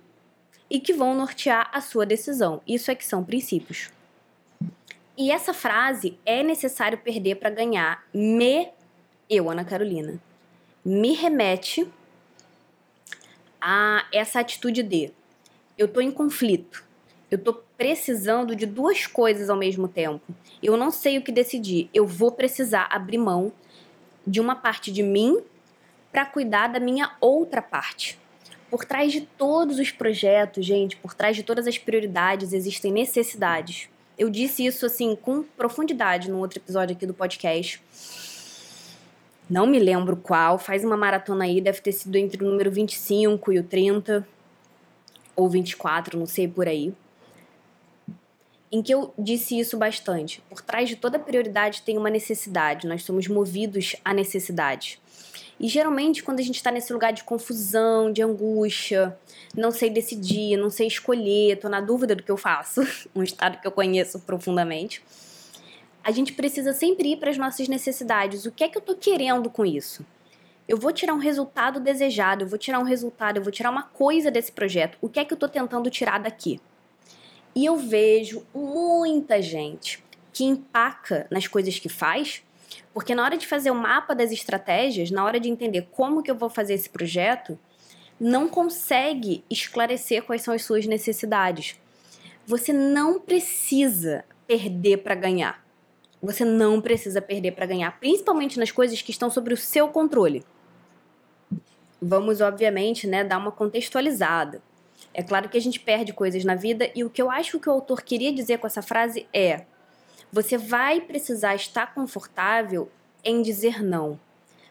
e 0.69 0.79
que 0.79 0.93
vão 0.93 1.15
nortear 1.15 1.71
a 1.73 1.81
sua 1.81 2.05
decisão? 2.05 2.61
Isso 2.67 2.91
é 2.91 2.95
que 2.95 3.05
são 3.05 3.23
princípios. 3.23 3.89
E 5.21 5.29
essa 5.29 5.53
frase 5.53 6.17
é 6.25 6.41
necessário 6.41 6.97
perder 6.97 7.35
para 7.35 7.51
ganhar. 7.51 8.03
Me, 8.11 8.69
eu, 9.29 9.51
Ana 9.51 9.63
Carolina, 9.63 10.19
me 10.83 11.13
remete 11.13 11.87
a 13.61 14.07
essa 14.11 14.39
atitude 14.39 14.81
de 14.81 15.11
eu 15.77 15.87
tô 15.87 16.01
em 16.01 16.09
conflito. 16.09 16.83
Eu 17.29 17.37
tô 17.37 17.53
precisando 17.77 18.55
de 18.55 18.65
duas 18.65 19.05
coisas 19.05 19.47
ao 19.47 19.55
mesmo 19.55 19.87
tempo. 19.87 20.23
Eu 20.61 20.75
não 20.75 20.89
sei 20.89 21.19
o 21.19 21.21
que 21.21 21.31
decidir. 21.31 21.87
Eu 21.93 22.07
vou 22.07 22.31
precisar 22.31 22.87
abrir 22.89 23.19
mão 23.19 23.53
de 24.25 24.41
uma 24.41 24.55
parte 24.55 24.91
de 24.91 25.03
mim 25.03 25.39
para 26.11 26.25
cuidar 26.25 26.69
da 26.69 26.79
minha 26.79 27.15
outra 27.21 27.61
parte. 27.61 28.17
Por 28.71 28.85
trás 28.85 29.11
de 29.11 29.21
todos 29.21 29.77
os 29.77 29.91
projetos, 29.91 30.65
gente, 30.65 30.97
por 30.97 31.13
trás 31.13 31.35
de 31.35 31.43
todas 31.43 31.67
as 31.67 31.77
prioridades 31.77 32.53
existem 32.53 32.91
necessidades. 32.91 33.87
Eu 34.21 34.29
disse 34.29 34.63
isso 34.63 34.85
assim 34.85 35.15
com 35.15 35.41
profundidade 35.41 36.29
no 36.29 36.37
outro 36.37 36.59
episódio 36.59 36.95
aqui 36.95 37.07
do 37.07 37.13
podcast. 37.13 37.81
Não 39.49 39.65
me 39.65 39.79
lembro 39.79 40.15
qual, 40.15 40.59
faz 40.59 40.83
uma 40.83 40.95
maratona 40.95 41.45
aí, 41.45 41.59
deve 41.59 41.81
ter 41.81 41.91
sido 41.91 42.15
entre 42.17 42.43
o 42.43 42.47
número 42.47 42.69
25 42.69 43.51
e 43.51 43.57
o 43.57 43.63
30 43.63 44.27
ou 45.35 45.49
24, 45.49 46.19
não 46.19 46.27
sei 46.27 46.47
por 46.47 46.67
aí. 46.67 46.93
Em 48.71 48.83
que 48.83 48.93
eu 48.93 49.11
disse 49.17 49.57
isso 49.57 49.75
bastante. 49.75 50.39
Por 50.47 50.61
trás 50.61 50.87
de 50.87 50.97
toda 50.97 51.17
prioridade 51.17 51.81
tem 51.81 51.97
uma 51.97 52.11
necessidade, 52.11 52.85
nós 52.85 53.01
somos 53.01 53.27
movidos 53.27 53.95
à 54.05 54.13
necessidade. 54.13 55.00
E 55.61 55.67
geralmente, 55.67 56.23
quando 56.23 56.39
a 56.39 56.43
gente 56.43 56.55
está 56.55 56.71
nesse 56.71 56.91
lugar 56.91 57.13
de 57.13 57.23
confusão, 57.23 58.11
de 58.11 58.23
angústia, 58.23 59.15
não 59.55 59.69
sei 59.69 59.91
decidir, 59.91 60.57
não 60.57 60.71
sei 60.71 60.87
escolher, 60.87 61.59
tô 61.59 61.69
na 61.69 61.79
dúvida 61.79 62.15
do 62.15 62.23
que 62.23 62.31
eu 62.31 62.35
faço, 62.35 62.81
um 63.15 63.21
estado 63.21 63.61
que 63.61 63.67
eu 63.67 63.71
conheço 63.71 64.19
profundamente, 64.21 65.03
a 66.03 66.09
gente 66.11 66.33
precisa 66.33 66.73
sempre 66.73 67.11
ir 67.11 67.17
para 67.17 67.29
as 67.29 67.37
nossas 67.37 67.67
necessidades. 67.67 68.47
O 68.47 68.51
que 68.51 68.63
é 68.63 68.69
que 68.69 68.75
eu 68.75 68.81
tô 68.81 68.95
querendo 68.95 69.51
com 69.51 69.63
isso? 69.63 70.03
Eu 70.67 70.77
vou 70.77 70.91
tirar 70.91 71.13
um 71.13 71.19
resultado 71.19 71.79
desejado, 71.79 72.43
eu 72.43 72.47
vou 72.47 72.57
tirar 72.57 72.79
um 72.79 72.83
resultado, 72.83 73.37
eu 73.37 73.43
vou 73.43 73.51
tirar 73.51 73.69
uma 73.69 73.83
coisa 73.83 74.31
desse 74.31 74.51
projeto. 74.51 74.97
O 74.99 75.07
que 75.07 75.19
é 75.19 75.25
que 75.25 75.31
eu 75.31 75.37
tô 75.37 75.47
tentando 75.47 75.91
tirar 75.91 76.19
daqui? 76.19 76.59
E 77.53 77.65
eu 77.65 77.77
vejo 77.77 78.43
muita 78.51 79.39
gente 79.39 80.03
que 80.33 80.43
empaca 80.43 81.27
nas 81.29 81.45
coisas 81.45 81.77
que 81.77 81.87
faz 81.87 82.41
porque 82.93 83.15
na 83.15 83.23
hora 83.23 83.37
de 83.37 83.47
fazer 83.47 83.71
o 83.71 83.75
mapa 83.75 84.13
das 84.13 84.31
estratégias, 84.31 85.11
na 85.11 85.23
hora 85.23 85.39
de 85.39 85.49
entender 85.49 85.87
como 85.91 86.21
que 86.21 86.29
eu 86.29 86.35
vou 86.35 86.49
fazer 86.49 86.73
esse 86.73 86.89
projeto, 86.89 87.57
não 88.19 88.47
consegue 88.47 89.43
esclarecer 89.49 90.23
quais 90.23 90.41
são 90.41 90.53
as 90.53 90.63
suas 90.63 90.85
necessidades. 90.85 91.79
Você 92.45 92.73
não 92.73 93.19
precisa 93.19 94.25
perder 94.45 94.97
para 94.97 95.15
ganhar. 95.15 95.65
Você 96.21 96.45
não 96.45 96.79
precisa 96.79 97.21
perder 97.21 97.53
para 97.53 97.65
ganhar, 97.65 97.99
principalmente 97.99 98.59
nas 98.59 98.71
coisas 98.71 99.01
que 99.01 99.09
estão 99.09 99.31
sobre 99.31 99.53
o 99.53 99.57
seu 99.57 99.87
controle. 99.87 100.43
Vamos, 101.99 102.41
obviamente, 102.41 103.07
né, 103.07 103.23
dar 103.23 103.37
uma 103.37 103.51
contextualizada. 103.51 104.61
É 105.13 105.23
claro 105.23 105.49
que 105.49 105.57
a 105.57 105.61
gente 105.61 105.79
perde 105.79 106.13
coisas 106.13 106.43
na 106.43 106.55
vida 106.55 106.91
e 106.95 107.03
o 107.03 107.09
que 107.09 107.21
eu 107.21 107.31
acho 107.31 107.59
que 107.59 107.69
o 107.69 107.71
autor 107.71 108.01
queria 108.03 108.31
dizer 108.31 108.59
com 108.59 108.67
essa 108.67 108.81
frase 108.81 109.27
é: 109.33 109.65
você 110.31 110.57
vai 110.57 111.01
precisar 111.01 111.55
estar 111.55 111.93
confortável 111.93 112.89
em 113.23 113.41
dizer 113.41 113.83
não. 113.83 114.19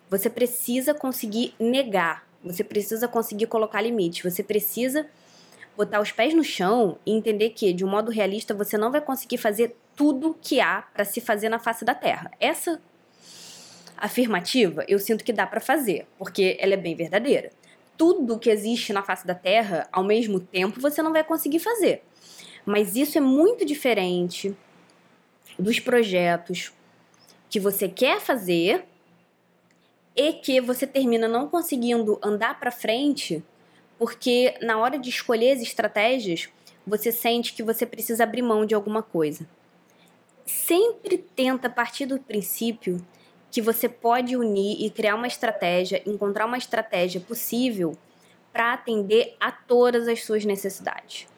Você 0.09 0.31
precisa 0.31 0.95
conseguir 0.95 1.55
negar. 1.59 2.27
Você 2.43 2.65
precisa 2.65 3.07
conseguir 3.07 3.47
colocar 3.47 3.83
limite. 3.83 4.23
Você 4.23 4.43
precisa 4.43 5.07
botar 5.77 6.01
os 6.01 6.11
pés 6.11 6.35
no 6.35 6.43
chão 6.43 6.99
e 7.05 7.13
entender 7.13 7.51
que, 7.51 7.73
de 7.73 7.85
um 7.85 7.89
modo 7.89 8.11
realista, 8.11 8.55
você 8.55 8.79
não 8.79 8.91
vai 8.91 9.01
conseguir 9.01 9.37
fazer 9.37 9.77
tudo 9.95 10.37
que 10.41 10.61
há 10.61 10.83
para 10.95 11.05
se 11.05 11.21
fazer 11.21 11.49
na 11.49 11.59
face 11.59 11.85
da 11.85 11.95
Terra. 11.95 12.31
Essa 12.41 12.81
afirmativa 13.97 14.83
eu 14.89 14.99
sinto 14.99 15.23
que 15.23 15.33
dá 15.33 15.47
para 15.47 15.61
fazer, 15.61 16.07
porque 16.19 16.57
ela 16.59 16.73
é 16.73 16.77
bem 16.77 16.95
verdadeira. 16.95 17.51
Tudo 17.99 18.39
que 18.39 18.49
existe 18.49 18.95
na 18.95 19.03
face 19.03 19.27
da 19.27 19.35
Terra, 19.35 19.87
ao 19.93 20.03
mesmo 20.03 20.41
tempo, 20.41 20.81
você 20.81 21.03
não 21.03 21.13
vai 21.13 21.23
conseguir 21.23 21.59
fazer. 21.59 22.03
Mas 22.65 22.97
isso 22.97 23.19
é 23.19 23.21
muito 23.21 23.65
diferente 23.65 24.57
dos 25.61 25.81
projetos 25.81 26.73
que 27.49 27.61
você 27.61 27.89
quer 27.89 28.21
fazer 28.21 28.85
e 30.17 30.33
que 30.35 30.61
você 30.61 30.87
termina 30.87 31.29
não 31.29 31.49
conseguindo 31.49 32.19
andar 32.23 32.59
para 32.59 32.71
frente 32.71 33.43
porque 34.01 34.55
na 34.63 34.79
hora 34.79 34.99
de 34.99 35.11
escolher 35.11 35.53
as 35.53 35.61
estratégias, 35.61 36.49
você 36.87 37.13
sente 37.13 37.53
que 37.53 37.63
você 37.63 37.85
precisa 37.85 38.25
abrir 38.25 38.41
mão 38.41 38.65
de 38.65 38.75
alguma 38.75 39.03
coisa. 39.03 39.47
Sempre 40.47 41.19
tenta 41.19 41.69
partir 41.69 42.07
do 42.07 42.19
princípio 42.19 43.05
que 43.51 43.61
você 43.61 43.91
pode 43.91 44.35
unir 44.39 44.83
e 44.83 44.89
criar 44.89 45.17
uma 45.17 45.27
estratégia, 45.27 46.03
encontrar 46.07 46.47
uma 46.47 46.57
estratégia 46.57 47.21
possível 47.21 47.95
para 48.51 48.73
atender 48.73 49.37
a 49.39 49.53
todas 49.53 50.09
as 50.09 50.25
suas 50.25 50.47
necessidades. 50.47 51.29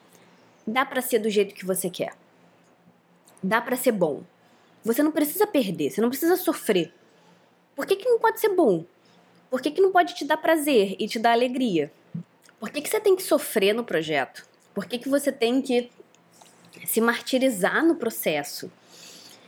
Dá 0.64 0.86
para 0.86 1.02
ser 1.02 1.18
do 1.18 1.28
jeito 1.28 1.56
que 1.56 1.66
você 1.66 1.90
quer. 1.90 2.12
Dá 3.42 3.60
para 3.60 3.76
ser 3.76 3.92
bom. 3.92 4.22
Você 4.84 5.02
não 5.02 5.12
precisa 5.12 5.46
perder, 5.46 5.90
você 5.90 6.00
não 6.00 6.08
precisa 6.08 6.36
sofrer. 6.36 6.92
Por 7.74 7.86
que, 7.86 7.96
que 7.96 8.08
não 8.08 8.18
pode 8.18 8.40
ser 8.40 8.50
bom? 8.50 8.84
Por 9.50 9.60
que, 9.60 9.70
que 9.70 9.80
não 9.80 9.92
pode 9.92 10.14
te 10.14 10.24
dar 10.24 10.36
prazer 10.36 10.96
e 10.98 11.06
te 11.06 11.18
dar 11.18 11.32
alegria? 11.32 11.92
Por 12.58 12.70
que, 12.70 12.80
que 12.80 12.88
você 12.88 13.00
tem 13.00 13.16
que 13.16 13.22
sofrer 13.22 13.74
no 13.74 13.84
projeto? 13.84 14.46
Por 14.74 14.86
que, 14.86 14.98
que 14.98 15.08
você 15.08 15.30
tem 15.30 15.60
que 15.60 15.90
se 16.86 17.00
martirizar 17.00 17.84
no 17.84 17.96
processo? 17.96 18.70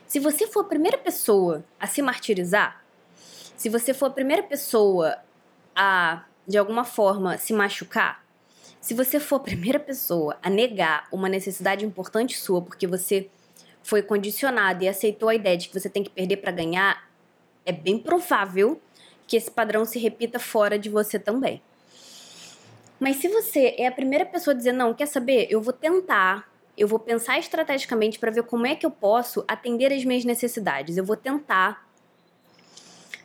Se 0.07 0.19
você 0.21 0.47
for 0.47 0.61
a 0.61 0.69
primeira 0.69 0.99
pessoa 0.99 1.65
a 1.79 1.87
se 1.87 2.03
martirizar, 2.03 2.85
se 3.57 3.69
você 3.69 3.95
for 3.95 4.07
a 4.07 4.11
primeira 4.11 4.43
pessoa 4.43 5.17
a, 5.75 6.25
de 6.47 6.59
alguma 6.59 6.85
forma, 6.85 7.39
se 7.39 7.53
machucar, 7.53 8.25
se 8.81 8.93
você 8.93 9.19
for 9.19 9.37
a 9.37 9.41
primeira 9.41 9.81
pessoa 9.81 10.37
a 10.43 10.51
negar 10.51 11.09
uma 11.11 11.29
necessidade 11.29 11.85
importante 11.85 12.37
sua 12.37 12.61
porque 12.61 12.87
você 12.87 13.31
foi 13.85 14.03
condicionado 14.03 14.83
e 14.83 14.89
aceitou 14.89 15.29
a 15.29 15.35
ideia 15.35 15.57
de 15.57 15.69
que 15.69 15.79
você 15.79 15.91
tem 15.91 16.03
que 16.03 16.11
perder 16.11 16.39
para 16.39 16.51
ganhar, 16.51 17.07
é 17.67 17.71
bem 17.71 17.99
provável 17.99 18.81
que 19.27 19.37
esse 19.37 19.51
padrão 19.51 19.85
se 19.85 19.99
repita 19.99 20.39
fora 20.39 20.79
de 20.79 20.89
você 20.89 21.19
também. 21.19 21.63
Mas 22.99 23.17
se 23.17 23.29
você 23.29 23.75
é 23.79 23.87
a 23.87 23.93
primeira 23.93 24.25
pessoa 24.25 24.55
a 24.55 24.57
dizer, 24.57 24.73
não, 24.73 24.95
quer 24.95 25.07
saber? 25.07 25.47
Eu 25.51 25.61
vou 25.61 25.73
tentar, 25.73 26.51
eu 26.77 26.89
vou 26.89 26.99
pensar 26.99 27.39
estrategicamente 27.39 28.19
para 28.19 28.31
ver 28.31 28.45
como 28.45 28.67
é 28.67 28.75
que 28.75 28.87
eu 28.87 28.91
posso 28.91 29.45
atender 29.47 29.93
as 29.93 30.03
minhas 30.03 30.25
necessidades. 30.25 30.97
Eu 30.97 31.05
vou 31.05 31.17
tentar 31.17 31.87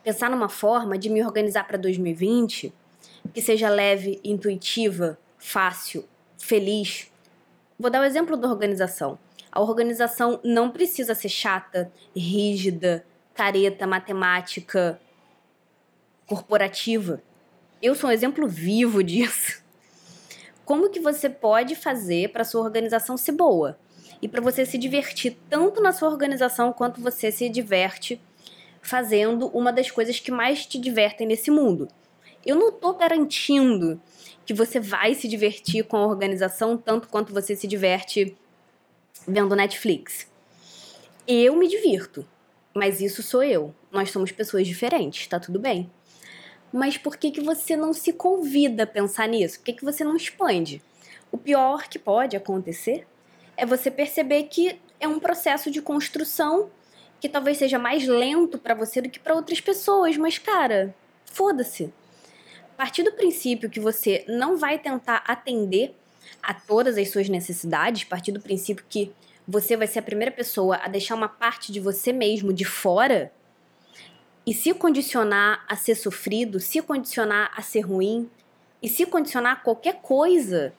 pensar 0.03 0.29
numa 0.29 0.49
forma 0.49 0.97
de 0.97 1.09
me 1.09 1.23
organizar 1.23 1.65
para 1.65 1.77
2020 1.77 2.73
que 3.33 3.41
seja 3.41 3.69
leve, 3.69 4.19
intuitiva, 4.23 5.17
fácil, 5.37 6.05
feliz. 6.37 7.09
Vou 7.79 7.89
dar 7.89 8.01
o 8.01 8.03
exemplo 8.03 8.35
da 8.35 8.49
organização. 8.49 9.17
A 9.51 9.61
organização 9.61 10.39
não 10.43 10.69
precisa 10.69 11.15
ser 11.15 11.29
chata, 11.29 11.91
rígida, 12.15 13.05
careta, 13.33 13.87
matemática, 13.87 14.99
corporativa. 16.25 17.21
Eu 17.81 17.95
sou 17.95 18.09
um 18.09 18.13
exemplo 18.13 18.47
vivo 18.47 19.03
disso. 19.03 19.63
Como 20.65 20.89
que 20.89 20.99
você 20.99 21.29
pode 21.29 21.75
fazer 21.75 22.31
para 22.31 22.43
sua 22.43 22.61
organização 22.61 23.17
ser 23.17 23.31
boa? 23.31 23.79
E 24.21 24.27
para 24.27 24.41
você 24.41 24.65
se 24.65 24.77
divertir 24.77 25.37
tanto 25.49 25.81
na 25.81 25.91
sua 25.91 26.09
organização 26.09 26.71
quanto 26.71 27.01
você 27.01 27.31
se 27.31 27.49
diverte 27.49 28.21
fazendo 28.81 29.47
uma 29.47 29.71
das 29.73 29.89
coisas 29.89 30.19
que 30.19 30.31
mais 30.31 30.65
te 30.65 30.77
divertem 30.77 31.25
nesse 31.25 31.49
mundo. 31.49 31.87
Eu 32.45 32.55
não 32.55 32.69
estou 32.69 32.93
garantindo 32.93 33.99
que 34.45 34.53
você 34.53 34.79
vai 34.79 35.13
se 35.13 35.27
divertir 35.27 35.85
com 35.85 35.97
a 35.97 36.05
organização 36.05 36.77
tanto 36.77 37.07
quanto 37.07 37.33
você 37.33 37.55
se 37.55 37.67
diverte 37.67 38.35
vendo 39.27 39.55
Netflix. 39.55 40.27
Eu 41.27 41.55
me 41.55 41.67
divirto, 41.67 42.25
mas 42.73 43.01
isso 43.01 43.21
sou 43.21 43.43
eu. 43.43 43.73
Nós 43.91 44.11
somos 44.11 44.31
pessoas 44.31 44.67
diferentes, 44.67 45.27
tá 45.27 45.39
tudo 45.39 45.59
bem 45.59 45.89
mas 46.71 46.97
por 46.97 47.17
que, 47.17 47.31
que 47.31 47.41
você 47.41 47.75
não 47.75 47.93
se 47.93 48.13
convida 48.13 48.83
a 48.83 48.87
pensar 48.87 49.27
nisso? 49.27 49.59
Por 49.59 49.65
que, 49.65 49.73
que 49.73 49.85
você 49.85 50.03
não 50.03 50.15
expande? 50.15 50.81
O 51.31 51.37
pior 51.37 51.87
que 51.87 51.97
pode 51.97 52.35
acontecer 52.37 53.07
é 53.57 53.65
você 53.65 53.89
perceber 53.89 54.43
que 54.43 54.79
é 54.99 55.07
um 55.07 55.19
processo 55.19 55.71
de 55.71 55.81
construção 55.81 56.69
que 57.19 57.27
talvez 57.27 57.57
seja 57.57 57.77
mais 57.77 58.07
lento 58.07 58.57
para 58.57 58.73
você 58.73 59.01
do 59.01 59.09
que 59.09 59.19
para 59.19 59.35
outras 59.35 59.59
pessoas, 59.59 60.15
mas 60.15 60.37
cara, 60.37 60.95
foda-se. 61.25 61.91
A 62.73 62.77
partir 62.77 63.03
do 63.03 63.11
princípio 63.11 63.69
que 63.69 63.79
você 63.79 64.23
não 64.27 64.55
vai 64.55 64.79
tentar 64.79 65.23
atender 65.27 65.93
a 66.41 66.53
todas 66.53 66.97
as 66.97 67.09
suas 67.09 67.29
necessidades, 67.29 68.03
partir 68.03 68.31
do 68.31 68.39
princípio 68.39 68.85
que 68.89 69.11
você 69.47 69.75
vai 69.75 69.87
ser 69.87 69.99
a 69.99 70.03
primeira 70.03 70.31
pessoa 70.31 70.77
a 70.77 70.87
deixar 70.87 71.15
uma 71.15 71.27
parte 71.27 71.71
de 71.71 71.79
você 71.79 72.13
mesmo 72.13 72.53
de 72.53 72.65
fora, 72.65 73.31
e 74.45 74.53
se 74.53 74.73
condicionar 74.73 75.63
a 75.67 75.75
ser 75.75 75.93
sofrido, 75.93 76.59
se 76.59 76.81
condicionar 76.81 77.51
a 77.55 77.61
ser 77.61 77.81
ruim 77.81 78.29
e 78.81 78.89
se 78.89 79.05
condicionar 79.05 79.53
a 79.53 79.55
qualquer 79.57 80.01
coisa, 80.01 80.73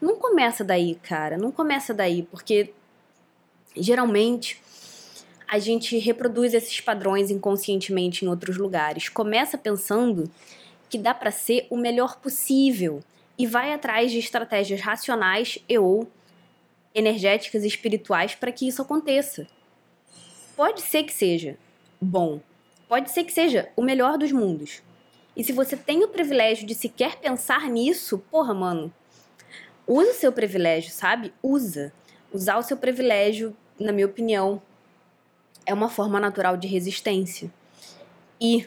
não 0.00 0.16
começa 0.16 0.64
daí, 0.64 0.96
cara. 0.96 1.36
Não 1.36 1.52
começa 1.52 1.94
daí, 1.94 2.24
porque 2.24 2.72
geralmente 3.76 4.60
a 5.46 5.58
gente 5.58 5.96
reproduz 5.98 6.54
esses 6.54 6.80
padrões 6.80 7.30
inconscientemente 7.30 8.24
em 8.24 8.28
outros 8.28 8.56
lugares. 8.56 9.08
Começa 9.08 9.56
pensando 9.56 10.28
que 10.88 10.98
dá 10.98 11.14
para 11.14 11.30
ser 11.30 11.66
o 11.70 11.76
melhor 11.76 12.16
possível 12.16 13.00
e 13.38 13.46
vai 13.46 13.72
atrás 13.72 14.10
de 14.10 14.18
estratégias 14.18 14.80
racionais 14.80 15.58
e 15.68 15.78
ou 15.78 16.10
energéticas 16.94 17.62
e 17.64 17.68
espirituais 17.68 18.34
para 18.34 18.50
que 18.50 18.66
isso 18.66 18.82
aconteça. 18.82 19.46
Pode 20.56 20.80
ser 20.80 21.04
que 21.04 21.12
seja 21.12 21.56
bom, 22.00 22.40
Pode 22.88 23.10
ser 23.10 23.24
que 23.24 23.32
seja 23.32 23.68
o 23.76 23.82
melhor 23.82 24.16
dos 24.16 24.32
mundos. 24.32 24.82
E 25.36 25.44
se 25.44 25.52
você 25.52 25.76
tem 25.76 26.02
o 26.02 26.08
privilégio 26.08 26.66
de 26.66 26.74
sequer 26.74 27.16
pensar 27.16 27.68
nisso, 27.68 28.18
porra, 28.30 28.54
mano, 28.54 28.92
usa 29.86 30.10
o 30.10 30.14
seu 30.14 30.32
privilégio, 30.32 30.90
sabe? 30.90 31.32
Usa. 31.42 31.92
Usar 32.32 32.56
o 32.56 32.62
seu 32.62 32.78
privilégio, 32.78 33.54
na 33.78 33.92
minha 33.92 34.06
opinião, 34.06 34.60
é 35.66 35.74
uma 35.74 35.90
forma 35.90 36.18
natural 36.18 36.56
de 36.56 36.66
resistência. 36.66 37.52
E 38.40 38.66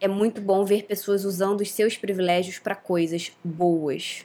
é 0.00 0.08
muito 0.08 0.40
bom 0.40 0.64
ver 0.64 0.84
pessoas 0.84 1.24
usando 1.24 1.60
os 1.60 1.70
seus 1.70 1.96
privilégios 1.96 2.58
para 2.58 2.74
coisas 2.74 3.32
boas. 3.42 4.24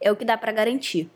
É 0.00 0.10
o 0.10 0.16
que 0.16 0.24
dá 0.24 0.36
para 0.36 0.52
garantir. 0.52 1.10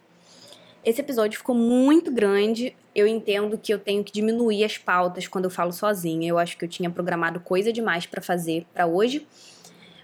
Esse 0.84 1.01
episódio 1.01 1.38
ficou 1.38 1.55
muito 1.55 2.12
grande. 2.12 2.76
Eu 2.95 3.07
entendo 3.07 3.57
que 3.57 3.72
eu 3.72 3.78
tenho 3.78 4.05
que 4.05 4.12
diminuir 4.12 4.64
as 4.64 4.76
pautas 4.76 5.26
quando 5.26 5.45
eu 5.45 5.51
falo 5.51 5.72
sozinha. 5.72 6.28
Eu 6.28 6.38
acho 6.38 6.59
que 6.59 6.64
eu 6.64 6.68
tinha 6.68 6.90
programado 6.90 7.40
coisa 7.40 7.72
demais 7.72 8.05
para 8.05 8.20
fazer 8.20 8.66
para 8.74 8.86
hoje. 8.86 9.26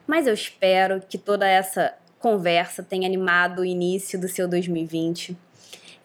Mas 0.06 0.26
eu 0.26 0.32
espero 0.32 1.02
que 1.06 1.18
toda 1.18 1.46
essa 1.46 1.94
conversa 2.18 2.82
tenha 2.82 3.06
animado 3.06 3.60
o 3.60 3.64
início 3.64 4.18
do 4.18 4.28
seu 4.28 4.48
2020. 4.48 5.36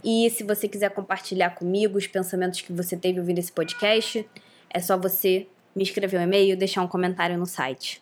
E 0.04 0.30
se 0.30 0.44
você 0.44 0.68
quiser 0.68 0.90
compartilhar 0.92 1.52
comigo 1.52 1.98
os 1.98 2.06
pensamentos 2.06 2.62
que 2.62 2.74
você 2.74 2.98
teve 2.98 3.20
ouvindo 3.20 3.40
esse 3.40 3.52
podcast, 3.52 4.28
é 4.70 4.80
só 4.80 4.98
você 4.98 5.48
me 5.76 5.84
escrever 5.84 6.20
um 6.20 6.24
e-mail, 6.24 6.58
deixar 6.58 6.82
um 6.82 6.88
comentário 6.88 7.38
no 7.38 7.46
site. 7.46 8.02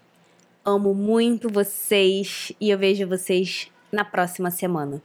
Amo 0.64 0.94
muito 0.94 1.50
vocês 1.50 2.52
e 2.62 2.70
eu 2.70 2.78
vejo 2.78 3.08
vocês 3.08 3.72
na 3.92 4.06
próxima 4.06 4.52
semana. 4.52 5.02